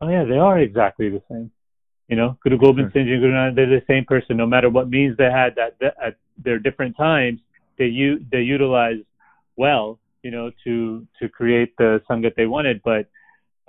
oh 0.00 0.08
yeah, 0.08 0.24
they 0.24 0.36
are 0.36 0.58
exactly 0.58 1.08
the 1.08 1.22
same. 1.30 1.50
You 2.08 2.16
know, 2.16 2.38
Guru 2.42 2.58
Gobind 2.58 2.90
Singh 2.92 3.10
and 3.10 3.20
Guru 3.20 3.32
Nanak, 3.32 3.54
they're 3.54 3.66
the 3.66 3.82
same 3.86 4.04
person. 4.04 4.36
No 4.36 4.46
matter 4.46 4.70
what 4.70 4.88
means 4.88 5.16
they 5.16 5.30
had 5.30 5.54
that, 5.56 5.76
that 5.80 5.94
at 6.02 6.16
their 6.42 6.58
different 6.58 6.96
times, 6.96 7.40
they 7.78 7.84
u- 7.84 8.24
they 8.32 8.40
utilized 8.40 9.04
well. 9.56 9.98
You 10.22 10.30
know, 10.30 10.50
to 10.64 11.06
to 11.20 11.28
create 11.28 11.76
the 11.76 12.02
sangat 12.10 12.34
they 12.34 12.46
wanted, 12.46 12.82
but 12.82 13.06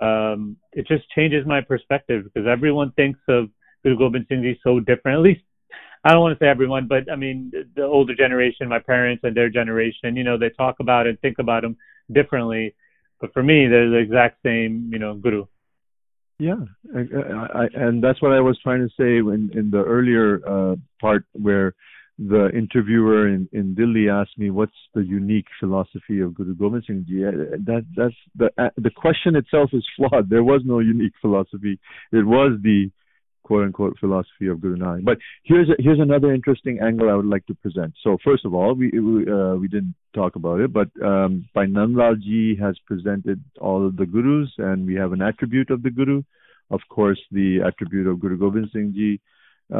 um, 0.04 0.56
it 0.72 0.86
just 0.86 1.08
changes 1.10 1.46
my 1.46 1.60
perspective 1.60 2.24
because 2.24 2.48
everyone 2.48 2.92
thinks 2.92 3.20
of 3.28 3.50
Guru 3.82 3.98
Gobind 3.98 4.26
Singh 4.28 4.42
Ji 4.42 4.58
so 4.64 4.80
different. 4.80 5.18
At 5.18 5.22
least 5.22 5.42
I 6.04 6.12
don't 6.12 6.20
want 6.20 6.38
to 6.38 6.42
say 6.42 6.48
everyone, 6.48 6.86
but 6.88 7.10
I 7.10 7.16
mean 7.16 7.52
the 7.76 7.84
older 7.84 8.14
generation, 8.14 8.68
my 8.68 8.78
parents 8.78 9.22
and 9.24 9.36
their 9.36 9.50
generation, 9.50 10.16
you 10.16 10.24
know, 10.24 10.38
they 10.38 10.50
talk 10.50 10.76
about 10.80 11.06
and 11.06 11.20
think 11.20 11.38
about 11.38 11.62
them 11.62 11.76
differently. 12.10 12.74
But 13.20 13.34
for 13.34 13.42
me, 13.42 13.66
they're 13.68 13.90
the 13.90 13.98
exact 13.98 14.38
same, 14.42 14.88
you 14.92 14.98
know, 14.98 15.14
guru. 15.14 15.44
Yeah, 16.38 16.64
I, 16.96 17.00
I, 17.00 17.66
and 17.74 18.02
that's 18.02 18.22
what 18.22 18.32
I 18.32 18.40
was 18.40 18.58
trying 18.62 18.80
to 18.80 18.88
say 18.98 19.18
in 19.18 19.50
in 19.52 19.70
the 19.70 19.84
earlier 19.84 20.40
uh, 20.48 20.76
part 20.98 21.26
where 21.32 21.74
the 22.18 22.50
interviewer 22.54 23.28
in, 23.28 23.48
in 23.52 23.74
Delhi 23.74 24.10
asked 24.10 24.38
me 24.38 24.50
what's 24.50 24.72
the 24.94 25.02
unique 25.02 25.46
philosophy 25.58 26.20
of 26.20 26.34
Guru 26.34 26.54
Gobind 26.54 26.84
Singh 26.86 27.06
Ji. 27.08 27.22
That 27.22 27.84
that's 27.96 28.14
the 28.36 28.50
uh, 28.58 28.70
the 28.76 28.90
question 28.90 29.36
itself 29.36 29.70
is 29.72 29.84
flawed. 29.96 30.28
There 30.30 30.44
was 30.44 30.62
no 30.64 30.80
unique 30.80 31.14
philosophy. 31.20 31.78
It 32.12 32.26
was 32.26 32.58
the 32.62 32.90
quote 33.50 33.64
unquote 33.64 33.98
philosophy 33.98 34.46
of 34.46 34.60
Guru 34.60 34.76
Nanak. 34.76 35.04
But 35.04 35.18
here's 35.42 35.68
a, 35.68 35.76
here's 35.84 35.98
another 35.98 36.32
interesting 36.32 36.78
angle 36.80 37.10
I 37.10 37.14
would 37.14 37.26
like 37.34 37.44
to 37.46 37.54
present. 37.54 37.92
So 38.04 38.16
first 38.24 38.44
of 38.44 38.54
all, 38.54 38.76
we 38.80 38.86
we, 39.08 39.16
uh, 39.36 39.54
we 39.62 39.66
didn't 39.66 39.96
talk 40.14 40.36
about 40.36 40.60
it, 40.60 40.72
but 40.72 40.88
um, 41.04 41.48
Bhai 41.52 41.66
Nandlal 41.66 42.20
ji 42.20 42.56
has 42.64 42.76
presented 42.86 43.42
all 43.60 43.84
of 43.84 43.96
the 43.96 44.06
gurus, 44.06 44.50
and 44.58 44.86
we 44.86 44.94
have 44.94 45.12
an 45.12 45.20
attribute 45.20 45.70
of 45.72 45.82
the 45.82 45.90
guru. 45.90 46.22
Of 46.70 46.82
course, 46.88 47.20
the 47.32 47.50
attribute 47.66 48.06
of 48.06 48.20
Guru 48.20 48.38
Gobind 48.38 48.68
Singh 48.72 48.92
ji 48.98 49.20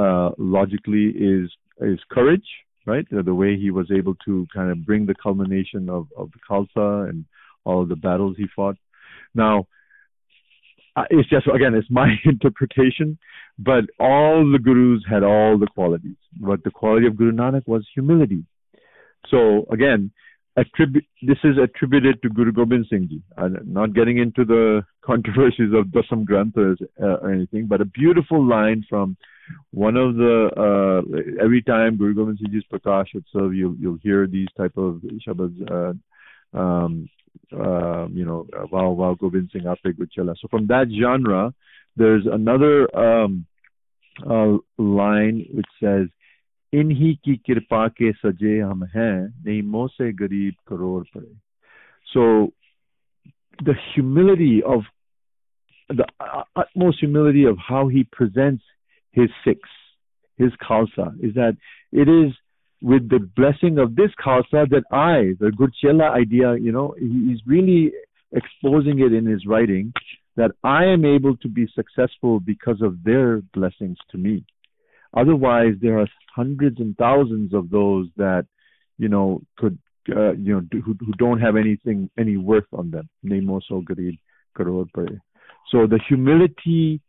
uh, 0.01 0.31
logically 0.37 1.07
is 1.35 1.47
is 1.93 2.01
courage, 2.11 2.49
right? 2.87 3.07
The 3.09 3.39
way 3.43 3.51
he 3.57 3.71
was 3.71 3.89
able 4.01 4.17
to 4.27 4.49
kind 4.53 4.73
of 4.73 4.85
bring 4.85 5.07
the 5.07 5.19
culmination 5.27 5.89
of 5.89 6.09
of 6.21 6.27
the 6.35 6.41
Khalsa 6.49 7.09
and 7.09 7.25
all 7.65 7.83
of 7.83 7.89
the 7.89 8.01
battles 8.09 8.35
he 8.37 8.47
fought. 8.57 8.79
Now, 9.33 9.57
uh, 9.61 9.65
it's 11.11 11.29
just 11.29 11.47
again 11.47 11.75
it's 11.75 11.91
my 11.91 12.15
interpretation 12.25 13.19
but 13.59 13.85
all 13.99 14.51
the 14.51 14.59
gurus 14.59 15.03
had 15.09 15.23
all 15.23 15.59
the 15.59 15.67
qualities 15.67 16.17
but 16.37 16.63
the 16.65 16.71
quality 16.71 17.07
of 17.07 17.17
guru 17.17 17.33
nanak 17.33 17.67
was 17.67 17.87
humility. 17.95 18.45
So 19.31 19.67
again 19.71 20.11
attribute 20.57 21.05
this 21.23 21.39
is 21.45 21.57
attributed 21.63 22.21
to 22.23 22.29
guru 22.29 22.53
gobind 22.53 22.87
singh 22.91 23.09
ji. 23.09 23.23
I'm 23.37 23.57
not 23.65 23.95
getting 23.95 24.19
into 24.19 24.45
the 24.45 24.83
controversies 25.05 25.73
of 25.75 25.87
dasam 25.87 26.25
granthas 26.25 26.79
uh, 27.01 27.19
or 27.23 27.33
anything 27.33 27.67
but 27.67 27.81
a 27.81 27.85
beautiful 27.85 28.45
line 28.45 28.85
from 28.89 29.17
one 29.73 29.97
of 29.97 30.17
the 30.17 30.51
uh, 30.57 31.43
every 31.45 31.63
time 31.63 31.97
guru 31.97 32.15
gobind 32.15 32.39
singh 32.39 32.53
ji's 32.53 32.65
prakash 32.73 33.15
utsav 33.15 33.57
you'll 33.57 33.77
you'll 33.77 33.99
hear 34.03 34.27
these 34.27 34.49
type 34.57 34.77
of 34.77 35.01
shabads 35.27 35.59
uh, 35.71 36.59
um, 36.59 37.09
uh, 37.53 38.07
you 38.09 38.25
know, 38.25 38.47
uh, 38.57 38.67
Wow 38.71 38.91
Wow 38.91 39.15
Gobind 39.15 39.51
Singh 39.53 39.67
Ape 39.67 39.97
Gurchela. 39.97 40.35
So 40.41 40.49
from 40.49 40.67
that 40.69 40.87
genre, 40.91 41.53
there's 41.97 42.27
another 42.31 42.95
um, 42.97 43.47
uh, 44.29 44.59
line 44.79 45.47
which 45.53 45.67
says, 45.83 46.09
"Inhi 46.73 47.19
ki 47.25 47.41
kirpa 47.47 47.91
ke 47.91 48.15
saje 48.23 48.67
hum 48.67 48.85
hain, 48.93 49.33
nahi 49.45 49.65
mo 49.65 49.89
se 49.89 50.13
garib 50.13 50.55
karor 50.69 51.05
pare." 51.13 51.25
So 52.13 52.53
the 53.65 53.75
humility 53.95 54.63
of 54.63 54.83
the 55.89 56.07
utmost 56.55 57.01
humility 57.01 57.45
of 57.45 57.59
how 57.59 57.89
he 57.89 58.05
presents 58.05 58.63
his 59.11 59.29
Sikhs, 59.45 59.69
his 60.37 60.53
Khalsa, 60.63 61.13
is 61.21 61.35
that 61.35 61.57
it 61.93 62.09
is 62.09 62.33
with 62.83 63.09
the 63.09 63.19
blessing 63.37 63.79
of 63.79 63.95
this 63.95 64.11
Khalsa 64.25 64.69
that 64.71 64.85
I, 64.91 65.35
the 65.39 65.51
Gurchela 65.51 66.11
idea, 66.11 66.57
you 66.57 66.73
know, 66.73 66.95
he's 66.99 67.41
really 67.47 67.93
exposing 68.33 69.01
it 69.01 69.13
in 69.13 69.27
his 69.27 69.45
writing 69.47 69.93
that 70.37 70.53
I 70.65 70.85
am 70.85 71.05
able 71.05 71.37
to 71.39 71.49
be 71.49 71.69
successful 71.75 72.41
because 72.41 72.81
of 72.81 73.03
their 73.05 73.43
blessings 73.53 73.99
to 74.13 74.19
me. 74.19 74.45
Otherwise, 75.15 75.75
there 75.83 75.99
are 75.99 76.07
hundreds 76.35 76.79
and 76.81 76.97
thousands 76.97 77.53
of 77.53 77.69
those 77.71 78.07
that, 78.17 78.47
you 78.97 79.09
know, 79.09 79.43
could, 79.59 79.79
uh, 80.15 80.33
you 80.33 80.55
know, 80.55 80.61
do, 80.61 80.81
who, 80.81 80.97
who 81.01 81.13
don't 81.19 81.41
have 81.41 81.57
anything, 81.57 82.09
any 82.19 82.37
worth 82.37 82.65
on 82.73 82.91
them. 82.91 83.09
So 85.71 85.87
the 85.87 86.01
humility 86.09 87.01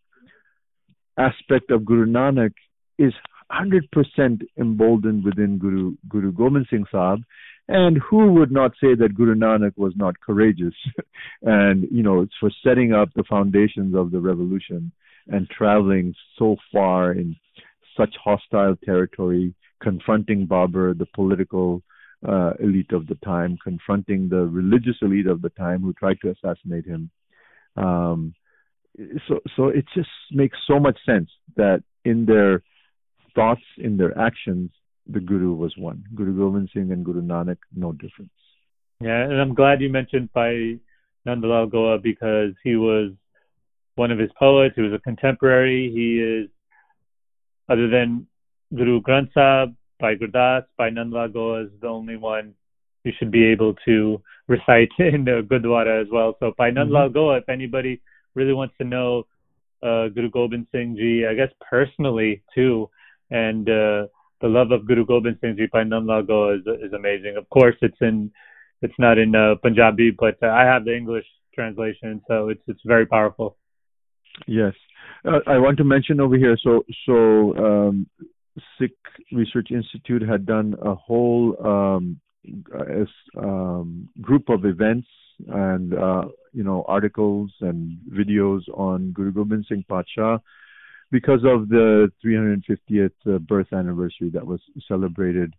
aspect 1.17 1.71
of 1.71 1.85
Guru 1.85 2.05
Nanak 2.07 2.53
is 2.97 3.13
100% 3.51 4.41
emboldened 4.57 5.23
within 5.23 5.57
Guru, 5.57 5.95
Guru 6.07 6.31
Gobind 6.31 6.67
Singh 6.69 6.85
Sahib. 6.91 7.23
And 7.67 7.97
who 7.97 8.33
would 8.33 8.51
not 8.51 8.71
say 8.81 8.95
that 8.95 9.15
Guru 9.15 9.35
Nanak 9.35 9.77
was 9.77 9.93
not 9.95 10.19
courageous? 10.19 10.73
and, 11.41 11.87
you 11.91 12.03
know, 12.03 12.21
it's 12.21 12.33
for 12.39 12.51
setting 12.63 12.93
up 12.93 13.09
the 13.15 13.23
foundations 13.29 13.95
of 13.95 14.11
the 14.11 14.19
revolution 14.19 14.91
and 15.27 15.49
traveling 15.49 16.13
so 16.37 16.55
far 16.71 17.13
in 17.13 17.35
such 17.95 18.13
hostile 18.23 18.75
territory, 18.83 19.53
confronting 19.81 20.47
Babur, 20.47 20.97
the 20.97 21.05
political 21.13 21.81
uh, 22.27 22.51
elite 22.59 22.91
of 22.91 23.07
the 23.07 23.15
time, 23.23 23.57
confronting 23.63 24.29
the 24.29 24.45
religious 24.45 24.95
elite 25.01 25.27
of 25.27 25.41
the 25.41 25.49
time 25.49 25.81
who 25.81 25.93
tried 25.93 26.17
to 26.21 26.31
assassinate 26.31 26.85
him. 26.85 27.09
Um, 27.77 28.33
so, 29.27 29.39
so 29.55 29.67
it 29.67 29.85
just 29.95 30.09
makes 30.31 30.57
so 30.67 30.79
much 30.79 30.97
sense 31.05 31.29
that 31.55 31.83
in 32.03 32.25
their 32.25 32.63
thoughts, 33.35 33.61
in 33.77 33.97
their 33.97 34.17
actions, 34.17 34.71
the 35.07 35.19
Guru 35.19 35.53
was 35.53 35.73
one. 35.77 36.03
Guru 36.15 36.37
Gobind 36.37 36.69
Singh 36.73 36.91
and 36.91 37.03
Guru 37.03 37.21
Nanak, 37.21 37.57
no 37.75 37.91
difference. 37.91 38.31
Yeah, 38.99 39.23
and 39.23 39.39
I'm 39.41 39.55
glad 39.55 39.81
you 39.81 39.89
mentioned 39.89 40.29
Bhai 40.33 40.79
Nandlal 41.27 41.71
Goya 41.71 41.97
because 41.97 42.53
he 42.63 42.75
was 42.75 43.11
one 43.95 44.11
of 44.11 44.19
his 44.19 44.29
poets. 44.37 44.75
He 44.75 44.81
was 44.81 44.93
a 44.93 44.99
contemporary. 44.99 45.91
He 45.93 46.19
is, 46.21 46.49
other 47.67 47.89
than 47.89 48.27
Guru 48.75 49.01
Granth 49.01 49.33
Sahib, 49.33 49.75
Bhai 49.99 50.15
Gurdas, 50.15 50.65
Bhai 50.77 50.91
Nandlal 50.91 51.33
Goya 51.33 51.65
is 51.65 51.71
the 51.81 51.87
only 51.87 52.17
one 52.17 52.53
you 53.03 53.11
should 53.17 53.31
be 53.31 53.45
able 53.45 53.73
to 53.85 54.21
recite 54.47 54.89
in 54.99 55.25
the 55.25 55.45
Gurdwara 55.49 56.01
as 56.01 56.07
well. 56.11 56.35
So 56.39 56.53
Bhai 56.57 56.71
Nand 56.71 56.91
Lal 56.91 57.09
Goya, 57.09 57.37
if 57.37 57.49
anybody 57.49 58.01
really 58.35 58.53
wants 58.53 58.75
to 58.79 58.83
know 58.83 59.25
uh, 59.83 60.09
Guru 60.09 60.29
Gobind 60.29 60.67
Singh 60.71 60.95
Ji, 60.95 61.25
I 61.29 61.33
guess 61.33 61.49
personally 61.67 62.43
too, 62.53 62.89
and 63.31 63.67
uh, 63.67 64.05
the 64.41 64.47
love 64.47 64.71
of 64.71 64.85
Guru 64.85 65.05
Gobind 65.05 65.37
Singh 65.41 65.55
Ji 65.57 65.67
Bhai 65.71 65.83
Nand 65.83 66.07
Lal 66.07 66.49
is 66.55 66.65
is 66.81 66.93
amazing. 66.93 67.37
Of 67.37 67.49
course, 67.49 67.75
it's 67.81 67.97
in 68.01 68.31
it's 68.81 68.99
not 68.99 69.17
in 69.17 69.35
uh, 69.35 69.55
Punjabi, 69.61 70.11
but 70.11 70.37
uh, 70.43 70.47
I 70.47 70.63
have 70.63 70.85
the 70.85 70.95
English 70.95 71.25
translation, 71.55 72.21
so 72.27 72.49
it's 72.49 72.61
it's 72.67 72.81
very 72.85 73.05
powerful. 73.05 73.57
Yes, 74.47 74.73
uh, 75.25 75.39
I 75.47 75.57
want 75.57 75.77
to 75.77 75.83
mention 75.83 76.19
over 76.19 76.37
here. 76.37 76.57
So 76.61 76.83
so 77.05 77.57
um, 77.57 78.07
Sikh 78.77 78.97
Research 79.31 79.71
Institute 79.71 80.21
had 80.21 80.45
done 80.45 80.75
a 80.81 80.95
whole 80.95 81.55
um, 81.65 82.19
um, 83.37 84.09
group 84.21 84.49
of 84.49 84.65
events 84.65 85.07
and 85.47 85.93
uh, 85.93 86.25
you 86.53 86.63
know 86.63 86.83
articles 86.87 87.51
and 87.61 87.97
videos 88.09 88.61
on 88.73 89.11
Guru 89.11 89.31
Gobind 89.31 89.65
Singh 89.69 89.85
Pacha 89.87 90.41
because 91.11 91.41
of 91.45 91.69
the 91.69 92.11
350th 92.25 93.11
uh, 93.27 93.37
birth 93.39 93.73
anniversary 93.73 94.29
that 94.33 94.45
was 94.45 94.61
celebrated 94.87 95.53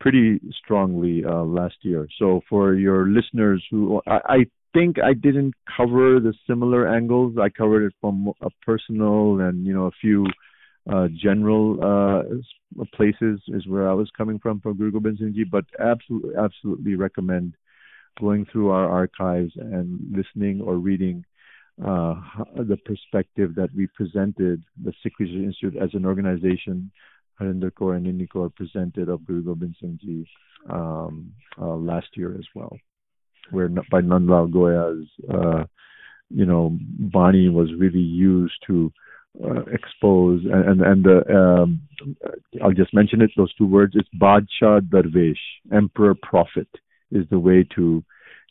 pretty 0.00 0.40
strongly 0.62 1.24
uh, 1.24 1.42
last 1.42 1.76
year. 1.82 2.06
So 2.18 2.40
for 2.48 2.74
your 2.74 3.06
listeners 3.08 3.64
who 3.70 4.02
I, 4.06 4.18
I, 4.28 4.36
think 4.74 4.96
I 5.02 5.14
didn't 5.14 5.54
cover 5.74 6.20
the 6.20 6.34
similar 6.46 6.86
angles. 6.86 7.36
I 7.40 7.48
covered 7.48 7.86
it 7.86 7.94
from 7.98 8.30
a 8.42 8.50
personal 8.64 9.40
and 9.40 9.64
you 9.64 9.72
know 9.72 9.86
a 9.86 9.90
few 10.02 10.26
uh, 10.92 11.08
general 11.16 11.78
uh, 11.82 12.84
places 12.94 13.40
is 13.48 13.66
where 13.66 13.88
I 13.88 13.94
was 13.94 14.10
coming 14.18 14.38
from 14.38 14.60
for 14.60 14.74
Guru 14.74 14.92
Gobind 14.92 15.16
Singh 15.18 15.32
Ji, 15.34 15.44
but 15.44 15.64
absolutely 15.80 16.34
absolutely 16.36 16.94
recommend 16.94 17.54
going 18.20 18.44
through 18.52 18.70
our 18.70 18.86
archives 18.86 19.52
and 19.56 19.98
listening 20.14 20.60
or 20.60 20.76
reading 20.76 21.24
uh, 21.84 22.14
the 22.56 22.78
perspective 22.84 23.54
that 23.54 23.68
we 23.74 23.86
presented, 23.88 24.62
the 24.82 24.92
Sikh 25.02 25.18
Research 25.18 25.44
Institute 25.44 25.76
as 25.76 25.90
an 25.92 26.06
organization, 26.06 26.90
Harinder 27.40 27.70
Kaur 27.70 27.96
and 27.96 28.06
Inni 28.06 28.28
Kaur 28.28 28.54
presented 28.54 29.08
of 29.08 29.26
Guru 29.26 29.42
Gobind 29.42 29.76
Singh 29.80 29.98
Ji 30.02 30.26
um, 30.70 31.32
uh, 31.60 31.74
last 31.74 32.08
year 32.14 32.34
as 32.34 32.46
well, 32.54 32.76
where 33.50 33.68
Bhai 33.68 34.00
Nandlal 34.00 34.50
Goya's, 34.50 35.06
uh, 35.30 35.64
you 36.30 36.46
know, 36.46 36.76
Bani 36.80 37.48
was 37.50 37.68
really 37.78 37.98
used 37.98 38.56
to 38.66 38.90
uh, 39.44 39.64
expose 39.70 40.40
and 40.44 40.64
and, 40.64 40.80
and 40.80 41.04
the 41.04 41.36
um, 41.36 41.82
I'll 42.62 42.72
just 42.72 42.94
mention 42.94 43.20
it 43.20 43.30
those 43.36 43.52
two 43.54 43.66
words 43.66 43.94
it's 43.94 44.08
Badshah 44.18 44.80
Darvesh 44.80 45.36
emperor 45.70 46.14
prophet 46.14 46.68
is 47.10 47.26
the 47.30 47.38
way 47.38 47.66
to 47.74 48.02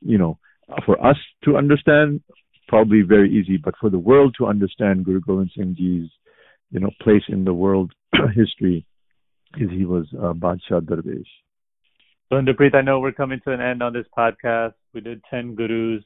you 0.01 0.17
know 0.19 0.37
for 0.85 1.03
us 1.03 1.17
to 1.43 1.57
understand 1.57 2.21
probably 2.67 3.01
very 3.01 3.31
easy 3.31 3.57
but 3.57 3.75
for 3.79 3.89
the 3.89 3.99
world 3.99 4.35
to 4.37 4.47
understand 4.47 5.05
Guru 5.05 5.21
Gobind 5.21 5.51
Singh 5.55 5.75
Ji's 5.77 6.09
you 6.71 6.79
know 6.79 6.91
place 7.01 7.23
in 7.29 7.43
the 7.43 7.53
world 7.53 7.91
history 8.35 8.85
is 9.57 9.69
he 9.69 9.85
was 9.85 10.05
uh, 10.17 10.33
Badshah 10.33 10.81
Darvesh 10.81 11.23
so 12.29 12.35
Inderpreet 12.35 12.75
I 12.75 12.81
know 12.81 12.99
we're 12.99 13.11
coming 13.11 13.39
to 13.45 13.51
an 13.51 13.61
end 13.61 13.81
on 13.83 13.93
this 13.93 14.07
podcast 14.17 14.73
we 14.93 15.01
did 15.01 15.21
10 15.29 15.55
gurus 15.55 16.03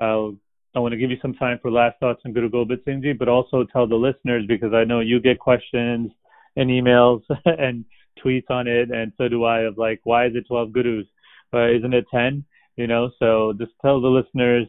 uh, 0.00 0.30
I 0.74 0.78
want 0.78 0.92
to 0.92 0.98
give 0.98 1.10
you 1.10 1.16
some 1.20 1.34
time 1.34 1.58
for 1.60 1.70
last 1.70 1.98
thoughts 1.98 2.22
on 2.24 2.32
Guru 2.32 2.48
Gobind 2.48 2.80
Singh 2.84 3.02
Ji, 3.02 3.12
but 3.12 3.28
also 3.28 3.64
tell 3.64 3.88
the 3.88 3.96
listeners 3.96 4.44
because 4.46 4.72
I 4.72 4.84
know 4.84 5.00
you 5.00 5.20
get 5.20 5.40
questions 5.40 6.12
and 6.56 6.70
emails 6.70 7.22
and 7.44 7.84
tweets 8.24 8.50
on 8.50 8.68
it, 8.68 8.90
and 8.90 9.12
so 9.18 9.28
do 9.28 9.44
I. 9.44 9.62
Of 9.62 9.78
like, 9.78 10.00
why 10.04 10.26
is 10.26 10.32
it 10.36 10.46
12 10.46 10.72
gurus? 10.72 11.06
Uh, 11.52 11.68
isn't 11.70 11.92
it 11.92 12.06
10? 12.14 12.44
You 12.76 12.86
know, 12.86 13.10
so 13.18 13.52
just 13.58 13.72
tell 13.82 14.00
the 14.00 14.08
listeners 14.08 14.68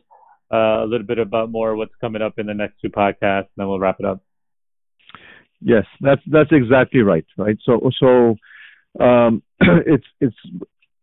uh, 0.51 0.83
a 0.83 0.87
little 0.87 1.05
bit 1.05 1.19
about 1.19 1.51
more 1.51 1.75
what's 1.75 1.95
coming 2.01 2.21
up 2.21 2.37
in 2.37 2.45
the 2.45 2.53
next 2.53 2.75
two 2.81 2.89
podcasts, 2.89 3.49
and 3.55 3.57
then 3.57 3.67
we'll 3.67 3.79
wrap 3.79 3.99
it 3.99 4.05
up. 4.05 4.21
Yes, 5.61 5.85
that's 5.99 6.21
that's 6.27 6.51
exactly 6.51 7.01
right. 7.01 7.25
Right. 7.37 7.57
So 7.63 7.91
so 7.99 8.35
um, 9.03 9.43
it's 9.61 10.05
it's 10.19 10.35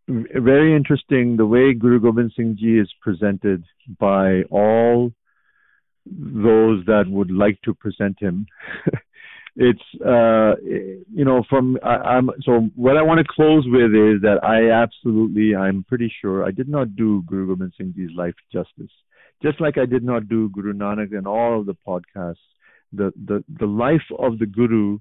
very 0.09 0.75
interesting 0.75 1.37
the 1.37 1.47
way 1.47 1.75
Guru 1.75 2.01
Gobind 2.01 2.33
Singh 2.37 2.57
Ji 2.59 2.79
is 2.79 2.93
presented 3.01 3.65
by 3.99 4.43
all 4.51 5.13
those 6.07 6.85
that 6.87 7.05
would 7.07 7.31
like 7.31 7.61
to 7.63 7.75
present 7.75 8.17
him. 8.21 8.47
it's 9.57 9.83
uh, 10.05 10.55
you 10.63 11.25
know 11.25 11.43
from 11.49 11.79
I, 11.85 12.17
am 12.17 12.31
so 12.43 12.71
what 12.75 12.97
I 12.97 13.03
want 13.03 13.19
to 13.19 13.33
close 13.33 13.65
with 13.67 13.91
is 13.95 14.23
that 14.23 14.39
I 14.43 14.71
absolutely 14.71 15.55
I'm 15.55 15.85
pretty 15.85 16.13
sure 16.21 16.45
I 16.45 16.51
did 16.51 16.69
not 16.69 16.97
do 16.97 17.23
Guru 17.27 17.49
Gobind 17.49 17.75
Singh 17.77 17.93
Ji's 17.95 18.11
life 18.17 18.35
justice, 18.53 18.93
just 19.43 19.61
like 19.61 19.79
I 19.79 19.87
did 19.87 20.03
not 20.03 20.29
do 20.29 20.49
Guru 20.51 20.73
Nanak 20.73 21.17
and 21.17 21.27
all 21.27 21.61
of 21.61 21.67
the 21.67 21.77
podcasts. 21.87 22.37
The 22.93 23.13
the 23.17 23.45
the 23.59 23.67
life 23.67 24.09
of 24.19 24.39
the 24.39 24.47
Guru 24.47 24.99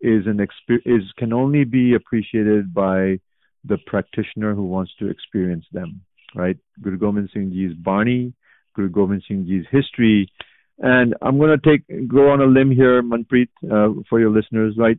is 0.00 0.26
an 0.26 0.40
is 0.84 1.02
can 1.18 1.32
only 1.32 1.64
be 1.64 1.94
appreciated 1.94 2.72
by 2.72 3.20
the 3.64 3.78
practitioner 3.86 4.54
who 4.54 4.66
wants 4.66 4.92
to 4.98 5.08
experience 5.08 5.64
them, 5.72 6.02
right? 6.34 6.56
Guru 6.82 6.98
Gobind 6.98 7.30
Singh 7.32 7.50
Ji's 7.52 7.74
Bani, 7.76 8.34
Guru 8.74 8.90
Gobind 8.90 9.22
Singh 9.26 9.46
Ji's 9.46 9.64
history, 9.70 10.30
and 10.78 11.14
I'm 11.22 11.38
going 11.38 11.58
to 11.58 11.70
take 11.70 12.08
go 12.08 12.30
on 12.30 12.40
a 12.40 12.46
limb 12.46 12.70
here, 12.70 13.02
Manpreet, 13.02 13.48
uh, 13.64 14.02
for 14.08 14.20
your 14.20 14.30
listeners, 14.30 14.74
right? 14.78 14.98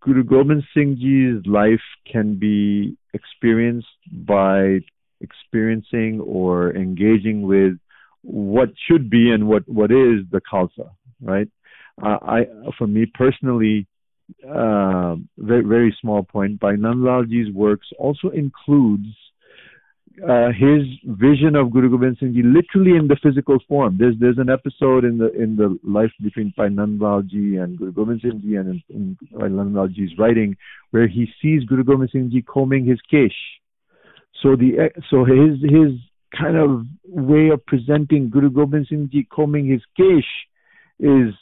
Guru 0.00 0.24
Gobind 0.24 0.64
Singh 0.74 0.96
Ji's 0.96 1.46
life 1.46 1.82
can 2.10 2.38
be 2.38 2.96
experienced 3.12 3.86
by 4.10 4.80
experiencing 5.20 6.20
or 6.20 6.74
engaging 6.74 7.42
with 7.42 7.74
what 8.24 8.70
should 8.88 9.10
be 9.10 9.30
and 9.30 9.46
what 9.46 9.68
what 9.68 9.90
is 9.90 10.24
the 10.30 10.40
Khalsa, 10.40 10.90
right? 11.20 11.48
Uh, 12.02 12.18
I, 12.22 12.46
for 12.76 12.86
me 12.86 13.06
personally, 13.06 13.86
uh, 14.42 15.16
very, 15.38 15.64
very 15.64 15.96
small 16.00 16.22
point, 16.22 16.58
Bhai 16.58 16.74
Nandlalji's 16.74 17.54
works 17.54 17.86
also 17.98 18.30
includes 18.30 19.06
uh, 20.22 20.48
his 20.48 20.82
vision 21.04 21.56
of 21.56 21.72
Guru 21.72 21.90
Gobind 21.90 22.16
Singh 22.20 22.34
literally 22.34 22.96
in 22.96 23.08
the 23.08 23.16
physical 23.22 23.58
form. 23.68 23.96
There's 23.98 24.14
there's 24.18 24.38
an 24.38 24.48
episode 24.48 25.04
in 25.04 25.18
the 25.18 25.32
in 25.32 25.56
the 25.56 25.78
life 25.82 26.12
between 26.22 26.54
Bhai 26.56 26.68
Nandlalji 26.68 27.62
and 27.62 27.76
Guru 27.76 27.92
Gobind 27.92 28.20
Singh 28.22 28.56
and 28.56 28.68
in, 28.68 28.82
in 28.88 29.18
Bhai 29.32 29.48
Nandlalji's 29.48 30.16
writing 30.18 30.56
where 30.90 31.08
he 31.08 31.26
sees 31.42 31.64
Guru 31.64 31.84
Gobind 31.84 32.10
Singh 32.12 32.42
combing 32.48 32.86
his 32.86 33.00
kesh. 33.12 33.34
So 34.42 34.56
the 34.56 34.90
so 35.10 35.24
his 35.24 35.60
his 35.62 35.98
kind 36.38 36.56
of 36.56 36.86
way 37.04 37.48
of 37.48 37.64
presenting 37.66 38.30
Guru 38.30 38.50
Gobind 38.50 38.86
Singh 38.88 39.08
Ji 39.12 39.26
combing 39.30 39.66
his 39.66 39.82
kesh 39.98 40.24
is 40.98 41.34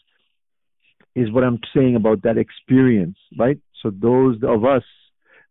is 1.14 1.30
what 1.30 1.44
I'm 1.44 1.60
saying 1.74 1.94
about 1.94 2.22
that 2.22 2.38
experience, 2.38 3.18
right? 3.38 3.58
So 3.82 3.90
those 3.90 4.38
of 4.42 4.64
us 4.64 4.84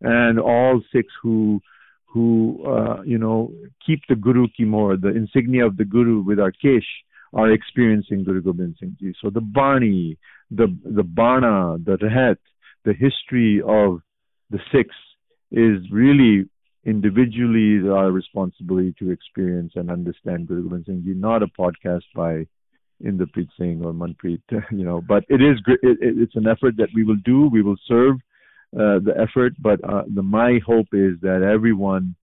and 0.02 0.40
all 0.40 0.82
Sikhs 0.92 1.14
who 1.22 1.62
who 2.08 2.64
uh, 2.66 3.02
you 3.04 3.18
know 3.18 3.52
keep 3.86 4.02
the 4.10 4.16
Guru 4.16 4.48
ki 4.56 4.66
more, 4.66 4.98
the 4.98 5.10
insignia 5.10 5.66
of 5.66 5.78
the 5.78 5.86
Guru 5.86 6.22
with 6.22 6.40
our 6.40 6.52
kesh, 6.52 6.88
are 7.34 7.52
experiencing 7.52 8.24
Guru 8.24 8.42
Gobind 8.42 8.76
Singh 8.80 8.98
Ji. 9.00 9.14
So 9.22 9.30
the 9.30 9.42
Bani, 9.42 10.18
the 10.50 10.76
the 10.84 11.04
Bana, 11.04 11.78
the 11.84 11.98
Rehat, 11.98 12.38
the 12.86 12.94
history 12.94 13.62
of 13.62 14.02
the 14.50 14.60
Sikhs 14.74 14.96
is 15.52 15.80
really 15.92 16.48
individually 16.86 17.88
our 17.88 18.12
responsibility 18.12 18.94
to 19.00 19.12
experience 19.12 19.74
and 19.76 19.92
understand 19.92 20.48
Guru 20.48 20.64
Gobind 20.64 20.86
Singh 20.88 21.04
Ji, 21.06 21.14
not 21.14 21.44
a 21.44 21.48
podcast 21.48 22.04
by 22.16 22.48
Inderpreet 23.04 23.50
Singh 23.58 23.84
or 23.84 23.94
Manpreet, 23.94 24.42
you 24.72 24.84
know. 24.84 25.02
But 25.08 25.24
it 25.30 25.42
is 25.42 25.58
it, 25.68 25.80
it, 25.84 26.18
it's 26.18 26.36
an 26.36 26.48
effort 26.48 26.78
that 26.78 26.90
we 26.96 27.04
will 27.04 27.20
do. 27.24 27.50
We 27.52 27.62
will 27.62 27.78
serve 27.88 28.16
uh, 28.74 29.00
the 29.04 29.14
effort, 29.18 29.54
but 29.60 29.84
uh, 29.84 30.04
the 30.14 30.24
my 30.24 30.60
hope 30.66 30.88
is 30.94 31.14
that 31.22 31.44
everyone 31.44 32.16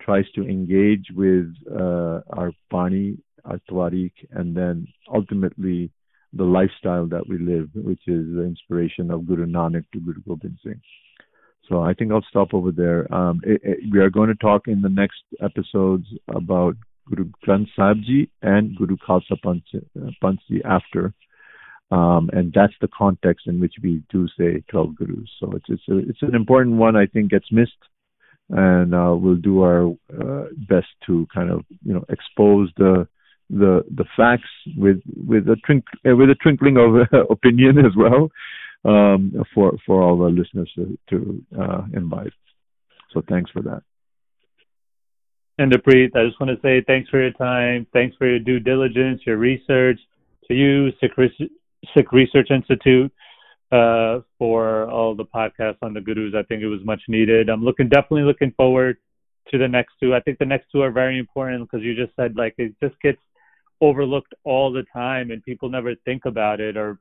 tries 0.00 0.30
to 0.34 0.42
engage 0.42 1.06
with 1.14 1.54
uh, 1.70 2.20
our 2.30 2.52
Bani, 2.70 3.18
our 3.44 3.60
Twarik, 3.70 4.12
and 4.30 4.56
then 4.56 4.86
ultimately 5.12 5.90
the 6.32 6.44
lifestyle 6.44 7.06
that 7.06 7.28
we 7.28 7.38
live, 7.38 7.68
which 7.74 8.00
is 8.06 8.26
the 8.34 8.42
inspiration 8.42 9.10
of 9.10 9.26
Guru 9.26 9.46
Nanak 9.46 9.84
to 9.92 10.00
Guru 10.00 10.20
Gobind 10.26 10.58
Singh. 10.64 10.80
So 11.70 11.82
I 11.82 11.94
think 11.94 12.10
I'll 12.10 12.26
stop 12.28 12.52
over 12.52 12.72
there. 12.72 13.12
Um, 13.14 13.40
it, 13.44 13.60
it, 13.62 13.78
we 13.92 14.00
are 14.00 14.10
going 14.10 14.28
to 14.28 14.34
talk 14.34 14.66
in 14.66 14.82
the 14.82 14.88
next 14.88 15.22
episodes 15.40 16.06
about 16.28 16.74
Guru 17.08 17.30
Granth 17.46 17.68
Sahib 17.76 18.02
Ji 18.02 18.28
and 18.42 18.76
Guru 18.76 18.96
Khalsa 18.96 19.36
Panth 19.42 20.62
after. 20.64 21.14
Um, 21.92 22.28
and 22.32 22.52
that's 22.52 22.74
the 22.80 22.88
context 22.88 23.46
in 23.46 23.60
which 23.60 23.74
we 23.82 24.02
do 24.10 24.26
say 24.38 24.62
12 24.68 24.96
gurus. 24.96 25.30
So 25.38 25.52
it's 25.52 25.66
it's, 25.68 25.88
a, 25.88 25.98
it's 25.98 26.22
an 26.22 26.34
important 26.34 26.76
one. 26.76 26.96
I 26.96 27.06
think 27.06 27.30
gets 27.30 27.50
missed, 27.50 27.72
and 28.48 28.94
uh, 28.94 29.14
we'll 29.16 29.36
do 29.36 29.62
our 29.62 29.88
uh, 30.12 30.46
best 30.68 30.86
to 31.06 31.26
kind 31.34 31.50
of 31.50 31.64
you 31.84 31.92
know 31.94 32.04
expose 32.08 32.70
the 32.76 33.08
the 33.48 33.84
the 33.92 34.04
facts 34.16 34.48
with 34.76 35.00
with 35.16 35.48
a 35.48 35.56
trink, 35.66 35.84
uh, 36.08 36.14
with 36.14 36.30
a 36.30 36.36
twinkling 36.36 36.76
of 36.76 37.08
opinion 37.30 37.78
as 37.78 37.92
well 37.96 38.30
um, 38.84 39.32
for 39.54 39.72
for 39.86 40.02
all 40.02 40.18
the 40.18 40.28
listeners 40.28 40.70
to, 40.76 40.98
to 41.10 41.44
uh, 41.60 41.82
invite. 41.94 42.32
So 43.12 43.22
thanks 43.28 43.50
for 43.50 43.62
that. 43.62 43.82
Inderpreet, 45.60 46.16
I 46.16 46.26
just 46.26 46.40
want 46.40 46.50
to 46.50 46.60
say 46.62 46.82
thanks 46.86 47.10
for 47.10 47.20
your 47.20 47.32
time. 47.32 47.86
Thanks 47.92 48.16
for 48.16 48.26
your 48.26 48.38
due 48.38 48.60
diligence, 48.60 49.20
your 49.26 49.36
research. 49.36 50.00
To 50.48 50.54
you, 50.54 50.90
Sikh 51.00 52.12
Research 52.12 52.50
Institute, 52.50 53.12
uh, 53.70 54.20
for 54.38 54.90
all 54.90 55.14
the 55.14 55.24
podcasts 55.24 55.76
on 55.82 55.92
the 55.92 56.00
gurus. 56.00 56.34
I 56.34 56.42
think 56.44 56.62
it 56.62 56.66
was 56.66 56.80
much 56.84 57.02
needed. 57.08 57.48
I'm 57.50 57.62
looking 57.62 57.88
definitely 57.88 58.22
looking 58.22 58.52
forward 58.56 58.96
to 59.50 59.58
the 59.58 59.68
next 59.68 59.94
two. 60.00 60.14
I 60.14 60.20
think 60.20 60.38
the 60.38 60.46
next 60.46 60.66
two 60.72 60.80
are 60.80 60.90
very 60.90 61.18
important 61.18 61.68
because 61.70 61.84
you 61.84 61.94
just 61.94 62.16
said 62.16 62.36
like 62.36 62.54
it 62.58 62.74
just 62.82 63.00
gets 63.00 63.18
overlooked 63.80 64.34
all 64.44 64.72
the 64.72 64.84
time 64.92 65.30
and 65.30 65.42
people 65.44 65.68
never 65.68 65.94
think 66.04 66.24
about 66.24 66.60
it 66.60 66.76
or 66.76 66.98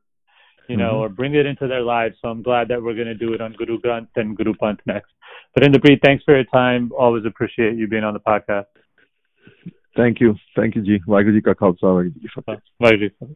you 0.69 0.77
know, 0.77 0.93
mm-hmm. 0.93 1.01
or 1.01 1.09
bring 1.09 1.33
it 1.35 1.45
into 1.45 1.67
their 1.67 1.81
lives. 1.81 2.15
So 2.21 2.29
I'm 2.29 2.43
glad 2.43 2.67
that 2.69 2.81
we're 2.81 2.93
going 2.93 3.07
to 3.07 3.15
do 3.15 3.33
it 3.33 3.41
on 3.41 3.53
Guru 3.53 3.79
Granth 3.81 4.07
and 4.15 4.37
Guru 4.37 4.53
Panth 4.53 4.79
next. 4.85 5.11
But 5.53 5.63
Inderpreet, 5.63 5.99
thanks 6.05 6.23
for 6.23 6.35
your 6.35 6.45
time. 6.45 6.91
Always 6.97 7.25
appreciate 7.25 7.75
you 7.75 7.87
being 7.87 8.03
on 8.03 8.13
the 8.13 8.19
podcast. 8.19 8.65
Thank 9.97 10.21
you. 10.21 10.35
Thank 10.55 10.75
you, 10.75 10.83
Ji. 10.83 10.99
Waheguru 11.07 11.33
Ji 11.33 11.41
Ka 11.41 11.53
Khalsa, 11.53 11.83
Waheguru 11.83 12.13
Ji 12.99 13.09
Fateh. 13.09 13.27